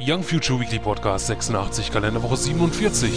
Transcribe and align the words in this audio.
Young 0.00 0.22
Future 0.22 0.60
Weekly 0.60 0.78
Podcast 0.78 1.26
86, 1.26 1.90
Kalenderwoche 1.90 2.36
47. 2.36 3.10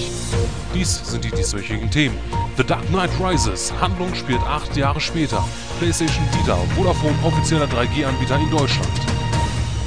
Dies 0.73 1.11
sind 1.11 1.23
die 1.23 1.29
dieswöchigen 1.29 1.91
Themen. 1.91 2.17
The 2.57 2.63
Dark 2.63 2.83
Knight 2.87 3.11
Rises, 3.19 3.71
Handlung 3.79 4.15
spielt 4.15 4.41
acht 4.41 4.75
Jahre 4.75 4.99
später. 4.99 5.43
PlayStation 5.77 6.25
Vita, 6.31 6.55
Vodafone 6.75 7.15
offizieller 7.23 7.67
3G-Anbieter 7.67 8.37
in 8.37 8.49
Deutschland. 8.49 8.89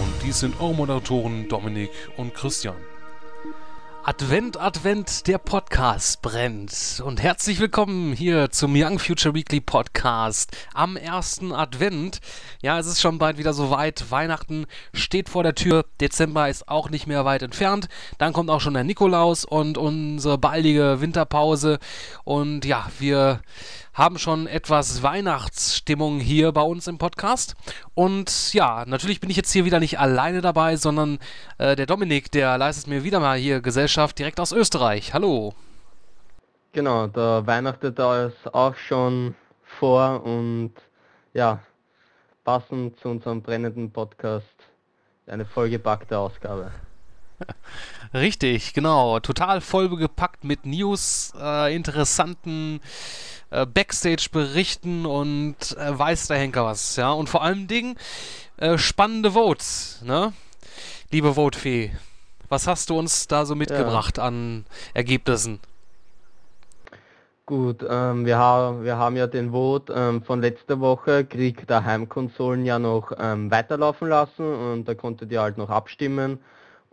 Und 0.01 0.23
dies 0.23 0.39
sind 0.39 0.61
eure 0.61 0.75
Moderatoren 0.75 1.49
Dominik 1.49 1.91
und 2.17 2.33
Christian. 2.33 2.77
Advent, 4.07 4.61
Advent, 4.61 5.27
der 5.29 5.39
Podcast 5.39 6.21
brennt. 6.21 7.03
Und 7.03 7.23
herzlich 7.23 7.59
willkommen 7.59 8.13
hier 8.13 8.51
zum 8.51 8.75
Young 8.77 8.99
Future 8.99 9.35
Weekly 9.35 9.63
Podcast 9.63 10.55
am 10.75 10.99
ersten 10.99 11.53
Advent. 11.53 12.21
Ja, 12.61 12.79
es 12.79 12.87
ist 12.87 13.01
schon 13.01 13.17
bald 13.17 13.39
wieder 13.39 13.55
soweit. 13.55 14.11
Weihnachten 14.11 14.67
steht 14.93 15.31
vor 15.31 15.43
der 15.43 15.55
Tür. 15.55 15.87
Dezember 16.03 16.51
ist 16.51 16.69
auch 16.69 16.91
nicht 16.91 17.07
mehr 17.07 17.25
weit 17.25 17.41
entfernt. 17.41 17.89
Dann 18.19 18.35
kommt 18.35 18.51
auch 18.51 18.61
schon 18.61 18.75
der 18.75 18.85
Nikolaus 18.85 19.47
und 19.47 19.79
unsere 19.79 20.37
baldige 20.37 21.01
Winterpause. 21.01 21.79
Und 22.25 22.67
ja, 22.67 22.91
wir 22.99 23.41
haben 23.95 24.19
schon 24.19 24.49
etwas 24.49 25.03
Weihnachtsstimmung 25.05 26.19
hier 26.19 26.51
bei 26.51 26.61
uns 26.61 26.89
im 26.89 26.99
Podcast. 26.99 27.55
Und 27.95 28.53
ja, 28.53 28.85
natürlich 28.87 29.21
bin 29.21 29.31
ich 29.31 29.37
jetzt 29.37 29.53
hier 29.53 29.65
wieder 29.65 29.79
nicht 29.79 30.01
alleine 30.01 30.41
dabei, 30.41 30.77
sondern 30.77 31.19
äh, 31.59 31.77
der 31.77 31.87
Dominik, 31.87 32.31
der 32.33 32.59
leistet 32.59 32.89
mir 32.89 33.05
wieder 33.05 33.21
mal 33.21 33.39
hier 33.39 33.61
Gesellschaft 33.61 34.19
direkt 34.19 34.41
aus 34.41 34.51
Österreich. 34.51 35.15
Hallo. 35.15 35.55
Genau, 36.73 37.07
da 37.07 37.47
weihnachtet 37.47 37.97
da 37.99 38.27
ist 38.27 38.53
auch 38.53 38.75
schon 38.75 39.37
vor 39.79 40.25
und 40.25 40.73
ja, 41.33 41.61
passend 42.43 42.99
zu 42.99 43.09
unserem 43.09 43.43
brennenden 43.43 43.93
Podcast 43.93 44.45
eine 45.29 45.45
vollgepackte 45.45 46.19
Ausgabe. 46.19 46.73
Richtig, 48.15 48.75
genau. 48.75 49.21
Total 49.21 49.61
vollgepackt 49.61 50.45
mit 50.45 50.67
News, 50.67 51.33
äh, 51.41 51.75
interessanten 51.75 52.81
äh, 53.55 53.67
Backstage-Berichten 53.67 55.07
und 55.07 55.77
äh, 55.79 55.99
weiß 55.99 56.27
der 56.29 56.39
Henker 56.39 56.65
was, 56.65 56.97
ja. 56.97 57.13
Und 57.13 57.29
vor 57.29 57.43
allem 57.43 57.67
Dingen 57.67 57.97
äh, 58.57 58.79
spannende 58.79 59.33
Votes, 59.33 60.01
ne? 60.05 60.33
Liebe 61.11 61.37
Votefee, 61.37 61.93
was 62.49 62.67
hast 62.67 62.91
du 62.91 62.99
uns 62.99 63.29
da 63.29 63.47
so 63.47 63.55
mitgebracht 63.55 64.19
ja. 64.19 64.25
an 64.25 64.65
Ergebnissen? 64.95 65.61
Gut, 67.47 67.85
ähm, 67.89 68.25
wir, 68.25 68.39
ha 68.39 68.79
wir 68.81 68.97
haben 68.97 69.17
ja 69.17 69.27
den 69.27 69.53
Vote 69.53 69.93
ähm, 69.95 70.23
von 70.23 70.41
letzter 70.41 70.81
Woche, 70.81 71.27
Krieg 71.27 71.67
der 71.67 71.85
Heimkonsolen, 71.85 72.65
ja 72.65 72.79
noch 72.79 73.13
ähm, 73.19 73.51
weiterlaufen 73.51 74.09
lassen 74.09 74.47
und 74.47 74.89
da 74.89 74.95
konntet 74.95 75.31
ihr 75.31 75.43
halt 75.43 75.59
noch 75.59 75.69
abstimmen. 75.69 76.39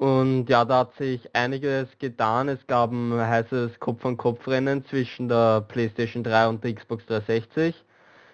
Und 0.02 0.48
ja, 0.50 0.66
da 0.66 0.80
hat 0.80 0.96
sich 0.96 1.30
einiges 1.36 1.88
getan. 2.00 2.50
Es 2.50 2.66
gab 2.66 2.92
ein 2.92 3.14
heißes 3.14 3.80
Kopf-an-Kopf-Rennen 3.80 4.84
zwischen 4.86 5.30
der 5.30 5.62
PlayStation 5.62 6.24
3 6.24 6.48
und 6.48 6.64
der 6.64 6.74
Xbox 6.74 7.06
360. 7.06 7.76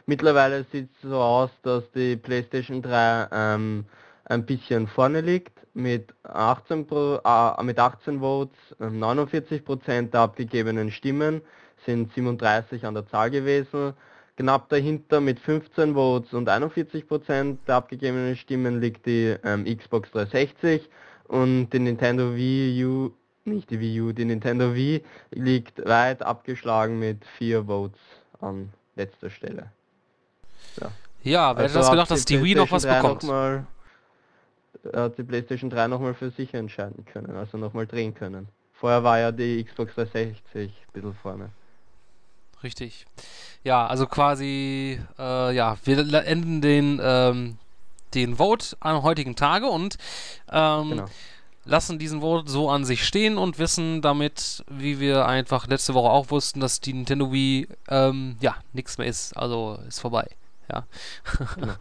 Mittlerweile 0.06 0.66
sieht 0.72 0.90
es 0.96 1.10
so 1.10 1.18
aus, 1.18 1.50
dass 1.64 1.84
die 1.92 2.16
PlayStation 2.16 2.82
3 2.82 3.28
ähm, 3.34 3.86
ein 4.24 4.46
bisschen 4.46 4.88
vorne 4.88 5.20
liegt 5.20 5.60
mit 5.74 6.14
18, 6.24 6.88
Pro, 6.88 7.20
äh, 7.26 7.64
mit 7.64 7.78
18 7.78 8.22
Votes, 8.22 8.58
49% 8.80 9.90
ähm, 9.90 10.10
der 10.10 10.22
abgegebenen 10.22 10.90
Stimmen 10.90 11.42
sind 11.86 12.14
37 12.14 12.86
an 12.86 12.94
der 12.94 13.08
Zahl 13.08 13.30
gewesen. 13.30 13.92
Knapp 14.38 14.70
dahinter 14.70 15.20
mit 15.20 15.38
15 15.42 15.96
Votes 15.96 16.32
und 16.32 16.48
41% 16.48 17.58
der 17.68 17.76
abgegebenen 17.76 18.38
Stimmen 18.38 18.80
liegt 18.80 19.06
die 19.06 19.36
ähm, 19.44 19.66
Xbox 19.66 20.10
360 20.12 20.90
und 21.28 21.70
die 21.70 21.80
Nintendo 21.80 22.36
Wii 22.36 22.86
U, 22.86 23.12
nicht 23.46 23.70
die 23.70 23.80
Wii 23.80 24.02
U, 24.02 24.12
die 24.12 24.26
Nintendo 24.26 24.74
Wii 24.74 25.04
liegt 25.32 25.86
weit 25.86 26.22
abgeschlagen 26.22 27.00
mit 27.00 27.26
vier 27.38 27.66
Votes 27.66 28.00
an 28.40 28.72
letzter 28.96 29.30
Stelle. 29.30 29.72
Ja, 30.80 30.92
ja 31.24 31.56
wer 31.56 31.64
also 31.64 31.64
hätte 31.64 31.74
das 31.74 31.90
gedacht, 31.92 32.12
dass 32.12 32.26
die 32.26 32.44
Wii 32.44 32.56
noch 32.56 32.72
was 32.72 32.86
bekommt? 32.86 33.24
Noch 33.24 33.30
mal, 33.30 33.68
hat 34.94 35.18
die 35.18 35.24
PlayStation 35.24 35.70
3 35.70 35.88
nochmal 35.88 36.14
für 36.14 36.30
sich 36.30 36.54
entscheiden 36.54 37.06
können, 37.06 37.36
also 37.36 37.58
nochmal 37.58 37.88
drehen 37.88 38.14
können. 38.14 38.48
Vorher 38.74 39.04
war 39.04 39.20
ja 39.20 39.32
die 39.32 39.64
Xbox 39.64 39.96
360 39.96 40.72
ein 40.72 40.94
bisschen 40.94 41.14
vorne. 41.16 41.50
Richtig. 42.64 43.06
Ja, 43.64 43.88
also 43.88 44.08
quasi, 44.08 45.00
äh, 45.18 45.56
ja, 45.56 45.78
wir 45.84 46.26
enden 46.26 46.62
den 46.62 47.00
ähm, 47.02 47.58
den 48.14 48.38
Vote 48.38 48.76
am 48.80 49.04
heutigen 49.04 49.36
Tage 49.36 49.68
und 49.68 49.98
ähm, 50.52 50.90
genau. 50.90 51.06
lassen 51.66 52.00
diesen 52.00 52.22
Vote 52.22 52.50
so 52.50 52.70
an 52.70 52.86
sich 52.86 53.06
stehen 53.06 53.38
und 53.38 53.60
wissen 53.60 54.02
damit, 54.02 54.64
wie 54.70 55.00
wir 55.00 55.26
einfach 55.26 55.68
letzte 55.68 55.94
Woche 55.94 56.10
auch 56.10 56.32
wussten, 56.32 56.60
dass 56.60 56.80
die 56.80 56.94
Nintendo 56.94 57.32
Wii 57.32 57.68
ähm, 57.90 58.38
ja 58.40 58.56
nichts 58.74 58.98
mehr 58.98 59.08
ist, 59.08 59.36
also 59.36 59.80
ist 59.88 60.00
vorbei. 60.00 60.28
Ja. 60.72 60.86
Genau. 61.56 61.74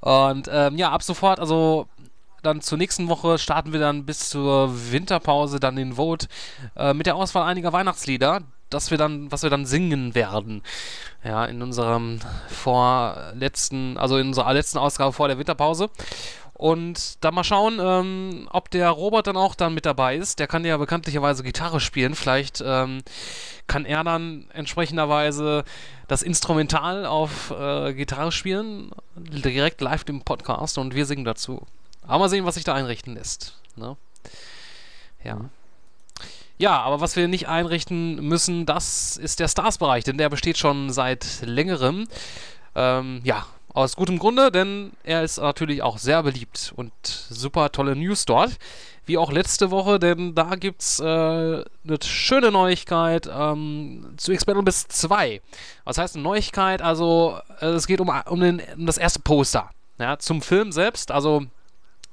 und 0.32 0.48
ähm, 0.52 0.76
ja, 0.76 0.90
ab 0.90 1.02
sofort, 1.02 1.40
also 1.40 1.88
dann 2.42 2.60
zur 2.60 2.78
nächsten 2.78 3.08
Woche 3.08 3.38
starten 3.38 3.72
wir 3.72 3.80
dann 3.80 4.06
bis 4.06 4.28
zur 4.28 4.92
Winterpause 4.92 5.58
dann 5.58 5.76
den 5.76 5.94
Vote 5.94 6.28
äh, 6.76 6.94
mit 6.94 7.06
der 7.06 7.16
Auswahl 7.16 7.44
einiger 7.44 7.72
Weihnachtslieder, 7.72 8.42
das 8.70 8.90
wir 8.90 8.98
dann, 8.98 9.30
was 9.30 9.42
wir 9.42 9.50
dann 9.50 9.66
singen 9.66 10.14
werden. 10.14 10.62
Ja, 11.24 11.44
in 11.44 11.62
unserem 11.62 12.20
vorletzten, 12.48 13.98
also 13.98 14.18
in 14.18 14.28
unserer 14.28 14.52
letzten 14.52 14.78
Ausgabe 14.78 15.12
vor 15.12 15.28
der 15.28 15.38
Winterpause. 15.38 15.90
Und 16.58 17.22
dann 17.22 17.34
mal 17.34 17.44
schauen, 17.44 17.78
ähm, 17.80 18.48
ob 18.50 18.70
der 18.70 18.88
Robert 18.88 19.26
dann 19.26 19.36
auch 19.36 19.54
dann 19.54 19.74
mit 19.74 19.84
dabei 19.84 20.16
ist. 20.16 20.38
Der 20.38 20.46
kann 20.46 20.64
ja 20.64 20.78
bekanntlicherweise 20.78 21.42
Gitarre 21.42 21.80
spielen. 21.80 22.14
Vielleicht 22.14 22.62
ähm, 22.64 23.02
kann 23.66 23.84
er 23.84 24.02
dann 24.04 24.46
entsprechenderweise 24.54 25.64
das 26.08 26.22
Instrumental 26.22 27.04
auf 27.04 27.50
äh, 27.50 27.92
Gitarre 27.92 28.32
spielen, 28.32 28.90
direkt 29.16 29.82
live 29.82 30.04
im 30.06 30.22
Podcast 30.22 30.78
und 30.78 30.94
wir 30.94 31.04
singen 31.04 31.26
dazu. 31.26 31.66
Aber 32.06 32.20
mal 32.20 32.28
sehen, 32.30 32.46
was 32.46 32.54
sich 32.54 32.64
da 32.64 32.72
einrichten 32.72 33.14
lässt. 33.14 33.58
Ne? 33.74 33.96
Ja. 35.24 35.40
Ja, 36.58 36.80
aber 36.80 37.00
was 37.00 37.16
wir 37.16 37.28
nicht 37.28 37.48
einrichten 37.48 38.16
müssen, 38.26 38.64
das 38.64 39.16
ist 39.16 39.40
der 39.40 39.48
Stars-Bereich, 39.48 40.04
denn 40.04 40.16
der 40.16 40.30
besteht 40.30 40.56
schon 40.56 40.90
seit 40.90 41.42
längerem. 41.42 42.08
Ähm, 42.74 43.20
ja, 43.24 43.46
aus 43.74 43.94
gutem 43.94 44.18
Grunde, 44.18 44.50
denn 44.50 44.92
er 45.04 45.22
ist 45.22 45.36
natürlich 45.38 45.82
auch 45.82 45.98
sehr 45.98 46.22
beliebt 46.22 46.72
und 46.76 46.92
super 47.04 47.70
tolle 47.72 47.94
News 47.94 48.24
dort. 48.24 48.52
Wie 49.04 49.18
auch 49.18 49.30
letzte 49.30 49.70
Woche, 49.70 49.98
denn 49.98 50.34
da 50.34 50.56
gibt 50.56 50.80
es 50.80 50.98
äh, 50.98 51.04
eine 51.04 51.98
schöne 52.02 52.50
Neuigkeit 52.50 53.28
ähm, 53.30 54.14
zu 54.16 54.32
Expendables 54.32 54.88
2. 54.88 55.42
Was 55.84 55.98
heißt 55.98 56.16
eine 56.16 56.24
Neuigkeit? 56.24 56.80
Also, 56.80 57.38
äh, 57.60 57.66
es 57.66 57.86
geht 57.86 58.00
um, 58.00 58.08
um, 58.08 58.40
den, 58.40 58.62
um 58.76 58.86
das 58.86 58.96
erste 58.96 59.20
Poster. 59.20 59.70
Ja, 59.98 60.18
zum 60.18 60.42
Film 60.42 60.72
selbst, 60.72 61.10
also 61.10 61.42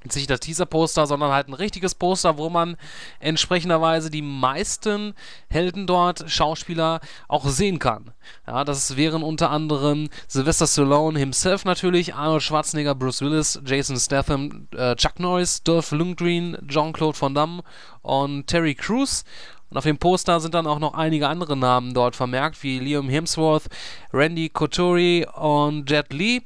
nicht 0.04 0.30
das 0.30 0.40
Teaser-Poster, 0.40 1.06
sondern 1.06 1.32
halt 1.32 1.48
ein 1.48 1.54
richtiges 1.54 1.94
Poster, 1.94 2.36
wo 2.38 2.50
man 2.50 2.76
entsprechenderweise 3.20 4.10
die 4.10 4.22
meisten 4.22 5.14
Helden 5.48 5.86
dort, 5.86 6.30
Schauspieler, 6.30 7.00
auch 7.28 7.46
sehen 7.48 7.78
kann. 7.78 8.12
Ja, 8.46 8.64
das 8.64 8.96
wären 8.96 9.22
unter 9.22 9.50
anderem 9.50 10.08
Sylvester 10.28 10.66
Stallone 10.66 11.18
himself 11.18 11.64
natürlich, 11.64 12.14
Arnold 12.14 12.42
Schwarzenegger, 12.42 12.94
Bruce 12.94 13.22
Willis, 13.22 13.60
Jason 13.64 13.96
Statham, 13.96 14.68
äh, 14.76 14.94
Chuck 14.96 15.18
Norris, 15.18 15.62
Dolph 15.62 15.92
Lundgren, 15.92 16.56
Jean-Claude 16.68 17.20
Van 17.20 17.34
Damme 17.34 17.62
und 18.02 18.46
Terry 18.46 18.74
Crews. 18.74 19.24
Und 19.70 19.78
auf 19.78 19.84
dem 19.84 19.98
Poster 19.98 20.38
sind 20.38 20.54
dann 20.54 20.68
auch 20.68 20.78
noch 20.78 20.94
einige 20.94 21.28
andere 21.28 21.56
Namen 21.56 21.94
dort 21.94 22.14
vermerkt, 22.14 22.62
wie 22.62 22.78
Liam 22.78 23.08
Hemsworth, 23.08 23.64
Randy 24.12 24.48
Couture 24.48 25.26
und 25.32 25.90
Jet 25.90 26.12
Li. 26.12 26.42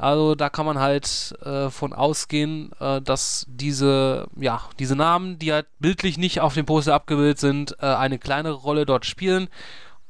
Also 0.00 0.34
da 0.34 0.48
kann 0.48 0.66
man 0.66 0.78
halt 0.78 1.34
äh, 1.44 1.70
von 1.70 1.92
ausgehen, 1.92 2.72
äh, 2.80 3.00
dass 3.00 3.46
diese, 3.48 4.26
ja, 4.36 4.62
diese 4.78 4.96
Namen, 4.96 5.38
die 5.38 5.52
halt 5.52 5.66
bildlich 5.78 6.18
nicht 6.18 6.40
auf 6.40 6.54
dem 6.54 6.66
Poster 6.66 6.94
abgebildet 6.94 7.38
sind, 7.38 7.76
äh, 7.80 7.86
eine 7.86 8.18
kleinere 8.18 8.54
Rolle 8.54 8.86
dort 8.86 9.06
spielen. 9.06 9.48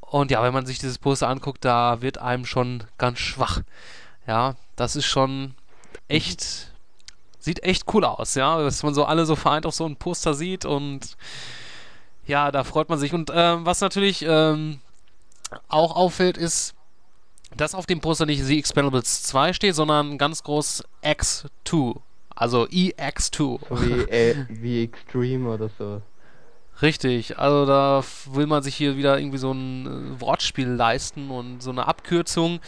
Und 0.00 0.30
ja, 0.30 0.42
wenn 0.42 0.54
man 0.54 0.66
sich 0.66 0.78
dieses 0.78 0.98
Poster 0.98 1.28
anguckt, 1.28 1.64
da 1.64 2.00
wird 2.00 2.18
einem 2.18 2.46
schon 2.46 2.84
ganz 2.98 3.18
schwach. 3.18 3.62
Ja, 4.26 4.56
das 4.76 4.96
ist 4.96 5.06
schon 5.06 5.54
echt, 6.08 6.72
sieht 7.38 7.62
echt 7.62 7.92
cool 7.92 8.04
aus, 8.04 8.34
ja, 8.34 8.62
dass 8.62 8.82
man 8.82 8.94
so 8.94 9.04
alle 9.04 9.26
so 9.26 9.36
vereint 9.36 9.66
auf 9.66 9.74
so 9.74 9.86
ein 9.86 9.96
Poster 9.96 10.34
sieht 10.34 10.64
und 10.64 11.16
ja, 12.26 12.50
da 12.50 12.64
freut 12.64 12.88
man 12.88 12.98
sich. 12.98 13.12
Und 13.12 13.30
ähm, 13.34 13.66
was 13.66 13.80
natürlich 13.80 14.24
ähm, 14.26 14.80
auch 15.68 15.94
auffällt, 15.94 16.38
ist, 16.38 16.74
dass 17.56 17.74
auf 17.74 17.86
dem 17.86 18.00
Poster 18.00 18.26
nicht 18.26 18.42
The 18.42 18.58
Expendables 18.58 19.22
2 19.24 19.52
steht, 19.52 19.74
sondern 19.74 20.18
ganz 20.18 20.42
groß 20.42 20.84
X2. 21.02 21.96
Also 22.34 22.64
EX2. 22.64 23.60
Wie, 23.70 24.00
äh, 24.10 24.46
wie 24.48 24.84
Extreme 24.84 25.48
oder 25.48 25.70
so. 25.78 26.02
Richtig, 26.82 27.38
also 27.38 27.66
da 27.66 28.02
will 28.32 28.46
man 28.46 28.62
sich 28.64 28.74
hier 28.74 28.96
wieder 28.96 29.18
irgendwie 29.18 29.38
so 29.38 29.52
ein 29.52 29.86
äh, 29.86 30.20
Wortspiel 30.20 30.68
leisten 30.68 31.30
und 31.30 31.62
so 31.62 31.70
eine 31.70 31.86
Abkürzung 31.86 32.60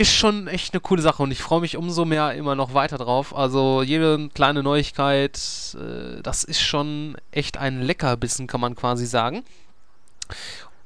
ist 0.00 0.14
schon 0.14 0.48
echt 0.48 0.72
eine 0.72 0.80
coole 0.80 1.02
Sache 1.02 1.22
und 1.22 1.30
ich 1.30 1.42
freue 1.42 1.60
mich 1.60 1.76
umso 1.76 2.06
mehr 2.06 2.32
immer 2.34 2.54
noch 2.54 2.72
weiter 2.72 2.96
drauf. 2.96 3.36
Also 3.36 3.82
jede 3.82 4.30
kleine 4.30 4.62
Neuigkeit, 4.62 5.38
äh, 5.78 6.22
das 6.22 6.42
ist 6.42 6.62
schon 6.62 7.16
echt 7.32 7.58
ein 7.58 7.82
Leckerbissen, 7.82 8.46
kann 8.46 8.62
man 8.62 8.74
quasi 8.74 9.04
sagen. 9.04 9.44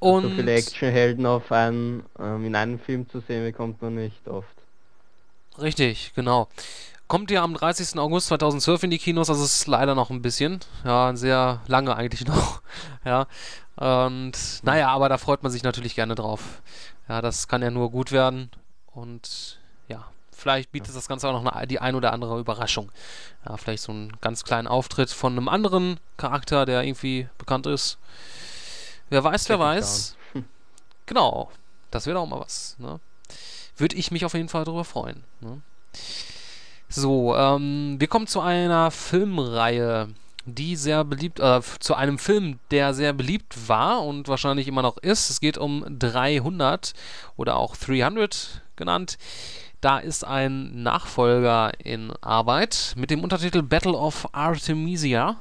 Und 0.05 0.23
so 0.23 0.29
viele 0.29 0.53
Actionhelden 0.53 1.25
auf 1.25 1.51
einen, 1.51 2.05
ähm, 2.19 2.45
in 2.45 2.55
einem 2.55 2.79
Film 2.79 3.09
zu 3.09 3.21
sehen, 3.21 3.43
bekommt 3.43 3.81
man 3.81 3.95
nicht 3.95 4.29
oft. 4.29 4.55
Richtig, 5.59 6.13
genau. 6.15 6.49
Kommt 7.09 7.31
ja 7.31 7.43
am 7.43 7.55
30. 7.55 7.99
August 7.99 8.27
2012 8.27 8.83
in 8.83 8.91
die 8.91 8.99
Kinos, 8.99 9.31
also 9.31 9.43
ist 9.43 9.67
leider 9.67 9.95
noch 9.95 10.11
ein 10.11 10.21
bisschen. 10.21 10.61
Ja, 10.85 11.17
sehr 11.17 11.63
lange 11.69 11.97
eigentlich 11.97 12.27
noch. 12.27 12.61
ja. 13.07 13.27
Und 13.77 14.33
naja, 14.63 14.91
aber 14.91 15.09
da 15.09 15.17
freut 15.17 15.43
man 15.43 15.51
sich 15.51 15.63
natürlich 15.63 15.95
gerne 15.95 16.15
drauf. 16.15 16.61
Ja, 17.09 17.23
das 17.23 17.49
kann 17.49 17.63
ja 17.63 17.71
nur 17.71 17.91
gut 17.91 18.13
werden. 18.13 18.51
Und 18.93 19.59
ja, 19.89 20.05
vielleicht 20.33 20.71
bietet 20.71 20.95
das 20.95 21.09
Ganze 21.09 21.29
auch 21.29 21.43
noch 21.43 21.51
eine, 21.51 21.67
die 21.67 21.81
ein 21.81 21.95
oder 21.95 22.13
andere 22.13 22.39
Überraschung. 22.39 22.93
Ja, 23.49 23.57
vielleicht 23.57 23.85
so 23.85 23.93
einen 23.93 24.13
ganz 24.21 24.45
kleinen 24.45 24.69
Auftritt 24.69 25.09
von 25.09 25.33
einem 25.33 25.49
anderen 25.49 25.99
Charakter, 26.19 26.67
der 26.67 26.83
irgendwie 26.83 27.27
bekannt 27.39 27.67
ist. 27.67 27.97
Wer 29.11 29.23
weiß, 29.23 29.49
wer 29.49 29.59
weiß. 29.59 30.17
Genau, 31.07 31.51
das 31.91 32.07
wäre 32.07 32.19
auch 32.19 32.27
mal 32.27 32.41
was. 32.41 32.77
Ne? 32.79 32.99
Würde 33.77 33.97
ich 33.97 34.11
mich 34.11 34.25
auf 34.25 34.35
jeden 34.35 34.49
Fall 34.49 34.65
darüber 34.65 34.85
freuen. 34.85 35.25
Ne? 35.41 35.61
So, 36.89 37.35
ähm, 37.37 37.97
wir 37.99 38.07
kommen 38.07 38.27
zu 38.27 38.41
einer 38.41 38.91
Filmreihe, 38.91 40.09
die 40.47 40.77
sehr 40.77 41.05
beliebt, 41.05 41.41
äh, 41.41 41.61
zu 41.81 41.95
einem 41.95 42.19
Film, 42.19 42.59
der 42.71 42.95
sehr 42.95 43.13
beliebt 43.13 43.69
war 43.69 44.05
und 44.05 44.29
wahrscheinlich 44.29 44.69
immer 44.69 44.83
noch 44.83 44.99
ist. 44.99 45.31
Es 45.31 45.41
geht 45.41 45.59
um 45.59 45.85
300 45.99 46.95
oder 47.37 47.57
auch 47.57 47.77
300 47.77 48.63
genannt. 48.77 49.19
Da 49.81 49.99
ist 49.99 50.25
ein 50.25 50.83
Nachfolger 50.83 51.73
in 51.79 52.13
Arbeit 52.23 52.95
mit 52.97 53.11
dem 53.11 53.23
Untertitel 53.23 53.63
Battle 53.63 53.93
of 53.93 54.29
Artemisia. 54.33 55.37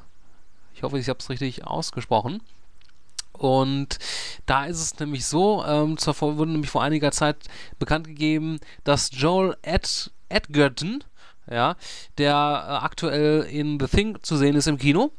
Ich 0.75 0.83
hoffe, 0.83 0.99
ich 0.99 1.07
habe 1.07 1.19
es 1.19 1.29
richtig 1.29 1.65
ausgesprochen. 1.65 2.41
Und 3.33 3.97
da 4.45 4.65
ist 4.65 4.79
es 4.79 4.99
nämlich 4.99 5.25
so, 5.25 5.63
ähm, 5.65 5.97
zur, 5.97 6.19
wurde 6.21 6.51
nämlich 6.51 6.69
vor 6.69 6.83
einiger 6.83 7.11
Zeit 7.11 7.37
bekannt 7.79 8.07
gegeben, 8.07 8.59
dass 8.83 9.09
Joel 9.11 9.57
Ed 9.63 10.11
Edgerton, 10.29 11.03
ja, 11.49 11.75
der 12.17 12.33
äh, 12.33 12.85
aktuell 12.85 13.41
in 13.41 13.77
The 13.79 13.87
Thing 13.87 14.17
zu 14.21 14.37
sehen 14.37 14.55
ist 14.55 14.67
im 14.67 14.77
Kino. 14.77 15.11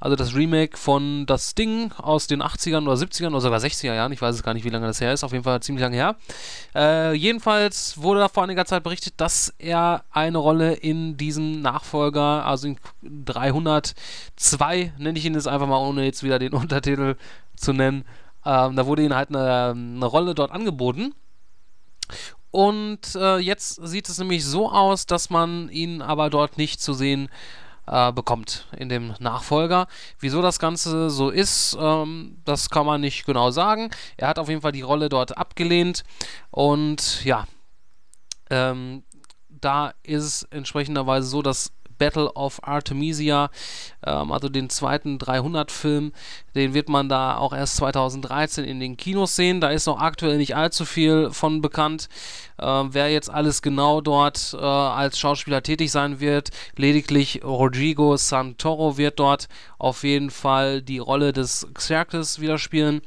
Also 0.00 0.16
das 0.16 0.34
Remake 0.34 0.76
von 0.76 1.26
Das 1.26 1.54
Ding 1.54 1.92
aus 1.98 2.26
den 2.26 2.42
80ern 2.42 2.84
oder 2.84 2.94
70ern 2.94 3.28
oder 3.28 3.40
sogar 3.40 3.60
60er 3.60 3.94
Jahren. 3.94 4.12
Ich 4.12 4.22
weiß 4.22 4.34
es 4.34 4.42
gar 4.42 4.54
nicht, 4.54 4.64
wie 4.64 4.70
lange 4.70 4.86
das 4.86 5.00
her 5.00 5.12
ist. 5.12 5.24
Auf 5.24 5.32
jeden 5.32 5.44
Fall 5.44 5.60
ziemlich 5.62 5.82
lange 5.82 5.96
her. 5.96 6.16
Äh, 6.74 7.14
jedenfalls 7.14 8.00
wurde 8.00 8.20
da 8.20 8.28
vor 8.28 8.44
einiger 8.44 8.64
Zeit 8.64 8.82
berichtet, 8.82 9.14
dass 9.18 9.54
er 9.58 10.04
eine 10.10 10.38
Rolle 10.38 10.74
in 10.74 11.16
diesem 11.16 11.60
Nachfolger, 11.60 12.46
also 12.46 12.68
in 12.68 12.78
302, 13.02 14.92
nenne 14.98 15.18
ich 15.18 15.24
ihn 15.24 15.34
jetzt 15.34 15.48
einfach 15.48 15.66
mal, 15.66 15.78
ohne 15.78 16.04
jetzt 16.04 16.22
wieder 16.22 16.38
den 16.38 16.52
Untertitel 16.54 17.16
zu 17.56 17.72
nennen. 17.72 18.04
Ähm, 18.44 18.76
da 18.76 18.86
wurde 18.86 19.02
ihm 19.02 19.14
halt 19.14 19.30
eine, 19.30 19.70
eine 19.70 20.06
Rolle 20.06 20.34
dort 20.34 20.52
angeboten. 20.52 21.14
Und 22.50 23.14
äh, 23.16 23.38
jetzt 23.38 23.86
sieht 23.86 24.08
es 24.08 24.18
nämlich 24.18 24.44
so 24.44 24.70
aus, 24.70 25.06
dass 25.06 25.30
man 25.30 25.68
ihn 25.68 26.00
aber 26.00 26.30
dort 26.30 26.56
nicht 26.56 26.80
zu 26.80 26.94
sehen 26.94 27.28
äh, 27.86 28.12
bekommt 28.12 28.66
in 28.76 28.88
dem 28.88 29.14
Nachfolger. 29.18 29.86
Wieso 30.20 30.42
das 30.42 30.58
Ganze 30.58 31.10
so 31.10 31.30
ist, 31.30 31.76
ähm, 31.78 32.38
das 32.44 32.70
kann 32.70 32.86
man 32.86 33.00
nicht 33.00 33.26
genau 33.26 33.50
sagen. 33.50 33.90
Er 34.16 34.28
hat 34.28 34.38
auf 34.38 34.48
jeden 34.48 34.62
Fall 34.62 34.72
die 34.72 34.82
Rolle 34.82 35.08
dort 35.08 35.36
abgelehnt 35.36 36.04
und 36.50 37.24
ja, 37.24 37.46
ähm, 38.50 39.02
da 39.48 39.92
ist 40.02 40.24
es 40.24 40.42
entsprechenderweise 40.44 41.26
so, 41.26 41.42
dass 41.42 41.72
Battle 41.98 42.32
of 42.32 42.60
Artemisia, 42.62 43.50
ähm, 44.04 44.32
also 44.32 44.48
den 44.48 44.70
zweiten 44.70 45.18
300-Film. 45.18 46.12
Den 46.54 46.74
wird 46.74 46.88
man 46.88 47.08
da 47.08 47.36
auch 47.36 47.52
erst 47.52 47.76
2013 47.76 48.64
in 48.64 48.80
den 48.80 48.96
Kinos 48.96 49.36
sehen. 49.36 49.60
Da 49.60 49.70
ist 49.70 49.86
noch 49.86 50.00
aktuell 50.00 50.36
nicht 50.38 50.56
allzu 50.56 50.84
viel 50.84 51.30
von 51.30 51.60
bekannt, 51.60 52.08
äh, 52.58 52.64
wer 52.66 53.10
jetzt 53.10 53.30
alles 53.30 53.62
genau 53.62 54.00
dort 54.00 54.54
äh, 54.54 54.64
als 54.64 55.18
Schauspieler 55.18 55.62
tätig 55.62 55.90
sein 55.90 56.20
wird. 56.20 56.50
Lediglich 56.76 57.42
Rodrigo 57.44 58.16
Santoro 58.16 58.96
wird 58.96 59.18
dort 59.18 59.48
auf 59.78 60.04
jeden 60.04 60.30
Fall 60.30 60.82
die 60.82 60.98
Rolle 60.98 61.32
des 61.32 61.66
Xerxes 61.74 62.40
wieder 62.40 62.58
spielen. 62.58 63.02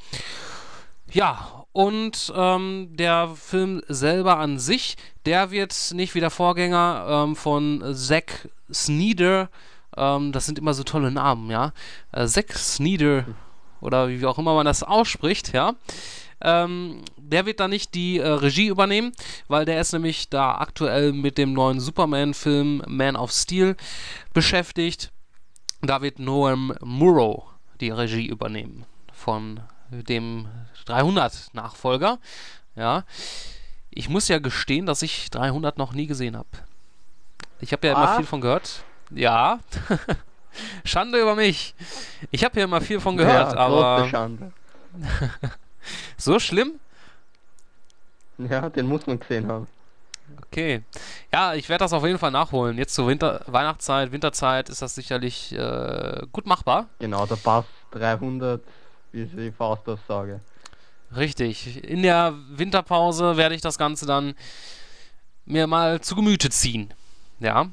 Ja, 1.11 1.58
und 1.71 2.33
ähm, 2.35 2.89
der 2.91 3.29
Film 3.35 3.81
selber 3.87 4.37
an 4.37 4.59
sich, 4.59 4.97
der 5.25 5.51
wird 5.51 5.91
nicht 5.93 6.15
wie 6.15 6.19
der 6.19 6.31
Vorgänger 6.31 7.05
ähm, 7.07 7.35
von 7.35 7.93
Zack 7.95 8.49
Snyder, 8.71 9.49
ähm, 9.95 10.31
das 10.31 10.45
sind 10.45 10.59
immer 10.59 10.73
so 10.73 10.83
tolle 10.83 11.11
Namen, 11.11 11.49
ja. 11.49 11.73
Äh, 12.11 12.25
Zack 12.27 12.53
Snyder 12.53 13.25
oder 13.81 14.09
wie 14.09 14.25
auch 14.25 14.39
immer 14.39 14.55
man 14.55 14.65
das 14.65 14.83
ausspricht, 14.83 15.53
ja. 15.53 15.75
Ähm, 16.41 17.01
der 17.17 17.45
wird 17.45 17.59
da 17.59 17.67
nicht 17.67 17.93
die 17.95 18.17
äh, 18.17 18.27
Regie 18.27 18.67
übernehmen, 18.67 19.11
weil 19.47 19.65
der 19.65 19.81
ist 19.81 19.91
nämlich 19.91 20.29
da 20.29 20.55
aktuell 20.55 21.11
mit 21.11 21.37
dem 21.37 21.53
neuen 21.53 21.79
Superman-Film 21.79 22.83
Man 22.87 23.17
of 23.17 23.31
Steel 23.31 23.75
beschäftigt. 24.33 25.11
Da 25.81 26.01
wird 26.01 26.19
Noam 26.19 26.73
Murrow 26.81 27.43
die 27.81 27.89
Regie 27.89 28.27
übernehmen 28.27 28.85
von 29.13 29.59
dem 29.91 30.47
300 30.85 31.53
Nachfolger. 31.53 32.19
Ja. 32.75 33.03
Ich 33.89 34.09
muss 34.09 34.27
ja 34.27 34.39
gestehen, 34.39 34.85
dass 34.85 35.01
ich 35.01 35.29
300 35.31 35.77
noch 35.77 35.93
nie 35.93 36.07
gesehen 36.07 36.37
habe. 36.37 36.49
Ich 37.59 37.73
habe 37.73 37.87
ja 37.87 37.95
ah. 37.95 38.03
immer 38.03 38.15
viel 38.17 38.25
von 38.25 38.41
gehört. 38.41 38.83
Ja. 39.11 39.59
Schande 40.83 41.19
über 41.19 41.35
mich. 41.35 41.75
Ich 42.31 42.43
habe 42.43 42.59
ja 42.59 42.65
immer 42.65 42.81
viel 42.81 42.99
von 42.99 43.17
gehört, 43.17 43.53
ja, 43.53 43.59
aber. 43.59 44.07
Schande. 44.09 44.51
so 46.17 46.39
schlimm? 46.39 46.79
Ja, 48.37 48.69
den 48.69 48.87
muss 48.87 49.05
man 49.05 49.19
gesehen 49.19 49.47
haben. 49.47 49.67
Okay. 50.47 50.83
Ja, 51.31 51.53
ich 51.53 51.69
werde 51.69 51.83
das 51.83 51.93
auf 51.93 52.05
jeden 52.05 52.17
Fall 52.17 52.31
nachholen. 52.31 52.77
Jetzt 52.77 52.95
zur 52.95 53.07
Winter 53.07 53.41
Weihnachtszeit, 53.47 54.11
Winterzeit 54.11 54.69
ist 54.69 54.81
das 54.81 54.95
sicherlich 54.95 55.53
äh, 55.53 56.21
gut 56.31 56.45
machbar. 56.45 56.87
Genau, 56.99 57.25
da 57.25 57.35
passt 57.35 57.67
300 57.91 58.61
wie 59.11 59.23
ich 59.23 59.31
die 59.35 59.51
Faustaussage. 59.51 60.39
Richtig. 61.15 61.83
In 61.83 62.03
der 62.03 62.33
Winterpause 62.49 63.37
werde 63.37 63.55
ich 63.55 63.61
das 63.61 63.77
Ganze 63.77 64.05
dann 64.05 64.35
mir 65.45 65.67
mal 65.67 66.01
zu 66.01 66.15
Gemüte 66.15 66.49
ziehen. 66.49 66.93
Ja. 67.39 67.69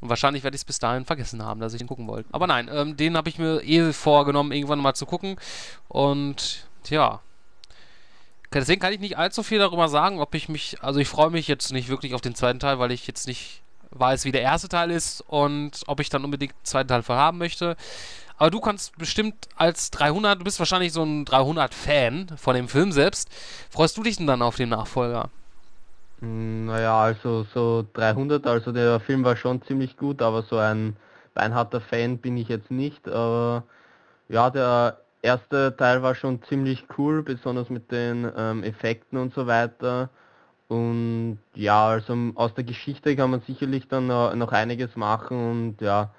Und 0.00 0.08
wahrscheinlich 0.08 0.42
werde 0.42 0.54
ich 0.54 0.62
es 0.62 0.64
bis 0.64 0.78
dahin 0.78 1.04
vergessen 1.04 1.44
haben, 1.44 1.60
dass 1.60 1.74
ich 1.74 1.78
den 1.78 1.86
gucken 1.86 2.08
wollte. 2.08 2.28
Aber 2.32 2.46
nein, 2.46 2.68
ähm, 2.72 2.96
den 2.96 3.16
habe 3.16 3.28
ich 3.28 3.38
mir 3.38 3.62
eh 3.62 3.92
vorgenommen, 3.92 4.52
irgendwann 4.52 4.80
mal 4.80 4.94
zu 4.94 5.06
gucken. 5.06 5.36
Und 5.88 6.66
ja. 6.88 7.20
Deswegen 8.52 8.80
kann 8.80 8.92
ich 8.92 8.98
nicht 8.98 9.16
allzu 9.16 9.44
viel 9.44 9.58
darüber 9.58 9.88
sagen, 9.88 10.18
ob 10.18 10.34
ich 10.34 10.48
mich. 10.48 10.82
Also 10.82 10.98
ich 10.98 11.08
freue 11.08 11.30
mich 11.30 11.46
jetzt 11.46 11.72
nicht 11.72 11.88
wirklich 11.88 12.14
auf 12.14 12.20
den 12.20 12.34
zweiten 12.34 12.58
Teil, 12.58 12.78
weil 12.80 12.90
ich 12.90 13.06
jetzt 13.06 13.28
nicht 13.28 13.62
weiß, 13.90 14.24
wie 14.24 14.32
der 14.32 14.42
erste 14.42 14.68
Teil 14.68 14.90
ist 14.90 15.20
und 15.20 15.82
ob 15.86 16.00
ich 16.00 16.08
dann 16.08 16.24
unbedingt 16.24 16.52
den 16.52 16.64
zweiten 16.64 16.88
Teil 16.88 17.02
vorhaben 17.02 17.38
möchte. 17.38 17.76
Aber 18.40 18.50
du 18.50 18.60
kannst 18.60 18.96
bestimmt 18.96 19.50
als 19.54 19.90
300, 19.90 20.40
du 20.40 20.44
bist 20.44 20.58
wahrscheinlich 20.58 20.94
so 20.94 21.02
ein 21.02 21.26
300-Fan 21.26 22.38
von 22.38 22.56
dem 22.56 22.68
Film 22.68 22.90
selbst. 22.90 23.28
Freust 23.68 23.98
du 23.98 24.02
dich 24.02 24.16
denn 24.16 24.26
dann 24.26 24.40
auf 24.40 24.56
den 24.56 24.70
Nachfolger? 24.70 25.28
Hm, 26.20 26.64
naja, 26.64 26.98
also 27.02 27.44
so 27.52 27.86
300, 27.92 28.46
also 28.46 28.72
der 28.72 28.98
Film 29.00 29.24
war 29.24 29.36
schon 29.36 29.60
ziemlich 29.64 29.98
gut, 29.98 30.22
aber 30.22 30.42
so 30.42 30.56
ein 30.56 30.96
beinharter 31.34 31.82
Fan 31.82 32.16
bin 32.16 32.38
ich 32.38 32.48
jetzt 32.48 32.70
nicht. 32.70 33.06
Aber 33.08 33.64
ja, 34.30 34.48
der 34.48 34.98
erste 35.20 35.76
Teil 35.76 36.02
war 36.02 36.14
schon 36.14 36.42
ziemlich 36.44 36.86
cool, 36.96 37.22
besonders 37.22 37.68
mit 37.68 37.92
den 37.92 38.26
ähm, 38.34 38.64
Effekten 38.64 39.18
und 39.18 39.34
so 39.34 39.46
weiter. 39.48 40.08
Und 40.68 41.40
ja, 41.54 41.88
also 41.88 42.16
aus 42.36 42.54
der 42.54 42.64
Geschichte 42.64 43.16
kann 43.16 43.32
man 43.32 43.42
sicherlich 43.42 43.88
dann 43.88 44.06
noch 44.06 44.52
einiges 44.52 44.96
machen 44.96 45.50
und 45.50 45.82
ja, 45.82 46.10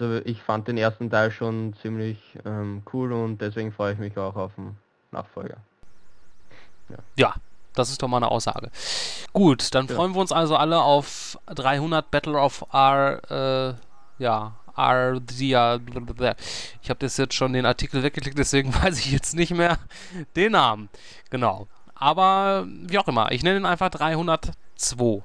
also 0.00 0.20
ich 0.24 0.42
fand 0.42 0.68
den 0.68 0.76
ersten 0.76 1.10
Teil 1.10 1.30
schon 1.30 1.74
ziemlich 1.80 2.18
ähm, 2.44 2.82
cool 2.92 3.12
und 3.12 3.40
deswegen 3.40 3.72
freue 3.72 3.92
ich 3.92 3.98
mich 3.98 4.16
auch 4.16 4.36
auf 4.36 4.54
den 4.56 4.76
Nachfolger. 5.10 5.58
Ja. 6.88 6.96
ja. 7.16 7.34
Das 7.76 7.90
ist 7.90 8.02
doch 8.02 8.08
mal 8.08 8.16
eine 8.16 8.30
Aussage. 8.30 8.70
Gut, 9.34 9.74
dann 9.74 9.86
freuen 9.86 10.14
wir 10.14 10.20
uns 10.20 10.32
also 10.32 10.56
alle 10.56 10.80
auf 10.80 11.38
300 11.46 12.10
Battle 12.10 12.38
of 12.38 12.64
R, 12.72 13.20
äh, 14.18 14.22
ja, 14.22 14.54
Ardia. 14.74 15.78
Ich 16.82 16.90
habe 16.90 17.00
das 17.00 17.18
jetzt 17.18 17.34
schon 17.34 17.52
den 17.52 17.66
Artikel 17.66 18.02
weggeklickt, 18.02 18.38
deswegen 18.38 18.74
weiß 18.82 18.98
ich 18.98 19.12
jetzt 19.12 19.34
nicht 19.34 19.52
mehr 19.52 19.78
den 20.36 20.52
Namen. 20.52 20.88
Genau. 21.30 21.68
Aber 21.94 22.66
wie 22.66 22.98
auch 22.98 23.08
immer, 23.08 23.30
ich 23.32 23.42
nenne 23.42 23.58
ihn 23.58 23.66
einfach 23.66 23.90
302. 23.90 25.22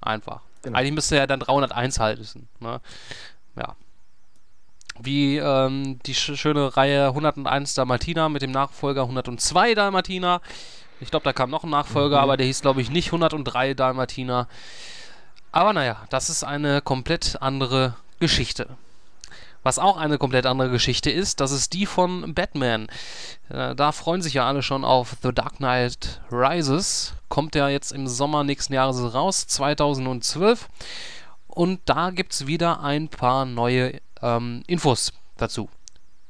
Einfach. 0.00 0.40
Genau. 0.62 0.78
Eigentlich 0.78 0.94
müsste 0.94 1.18
er 1.18 1.26
dann 1.26 1.40
301 1.40 2.00
halten. 2.00 2.48
Ne? 2.60 2.80
Ja. 3.58 3.76
Wie 5.00 5.36
ähm, 5.36 6.00
die 6.06 6.14
sch 6.14 6.36
schöne 6.36 6.76
Reihe 6.76 7.08
101 7.08 7.74
Dalmatiner 7.74 8.28
mit 8.28 8.42
dem 8.42 8.50
Nachfolger 8.50 9.02
102 9.02 9.74
Dalmatiner. 9.74 10.40
Ich 11.00 11.10
glaube, 11.10 11.24
da 11.24 11.32
kam 11.32 11.50
noch 11.50 11.62
ein 11.62 11.70
Nachfolger, 11.70 12.16
mhm. 12.16 12.22
aber 12.22 12.36
der 12.36 12.46
hieß, 12.46 12.62
glaube 12.62 12.80
ich, 12.80 12.90
nicht 12.90 13.08
103 13.08 13.74
Dalmatiner. 13.74 14.48
Aber 15.52 15.72
naja, 15.72 15.96
das 16.10 16.30
ist 16.30 16.44
eine 16.44 16.82
komplett 16.82 17.40
andere 17.40 17.94
Geschichte. 18.18 18.76
Was 19.62 19.78
auch 19.78 19.96
eine 19.96 20.18
komplett 20.18 20.46
andere 20.46 20.70
Geschichte 20.70 21.10
ist, 21.10 21.40
das 21.40 21.50
ist 21.50 21.72
die 21.72 21.86
von 21.86 22.34
Batman. 22.34 22.86
Äh, 23.48 23.74
da 23.74 23.92
freuen 23.92 24.22
sich 24.22 24.34
ja 24.34 24.46
alle 24.46 24.62
schon 24.62 24.84
auf 24.84 25.16
The 25.22 25.32
Dark 25.32 25.56
Knight 25.56 26.20
Rises. 26.30 27.14
Kommt 27.28 27.54
ja 27.54 27.68
jetzt 27.68 27.92
im 27.92 28.06
Sommer 28.06 28.44
nächsten 28.44 28.72
Jahres 28.72 29.14
raus, 29.14 29.46
2012. 29.46 30.68
Und 31.58 31.80
da 31.86 32.10
gibt 32.10 32.34
es 32.34 32.46
wieder 32.46 32.84
ein 32.84 33.08
paar 33.08 33.44
neue 33.44 34.00
ähm, 34.22 34.62
Infos 34.68 35.12
dazu. 35.38 35.68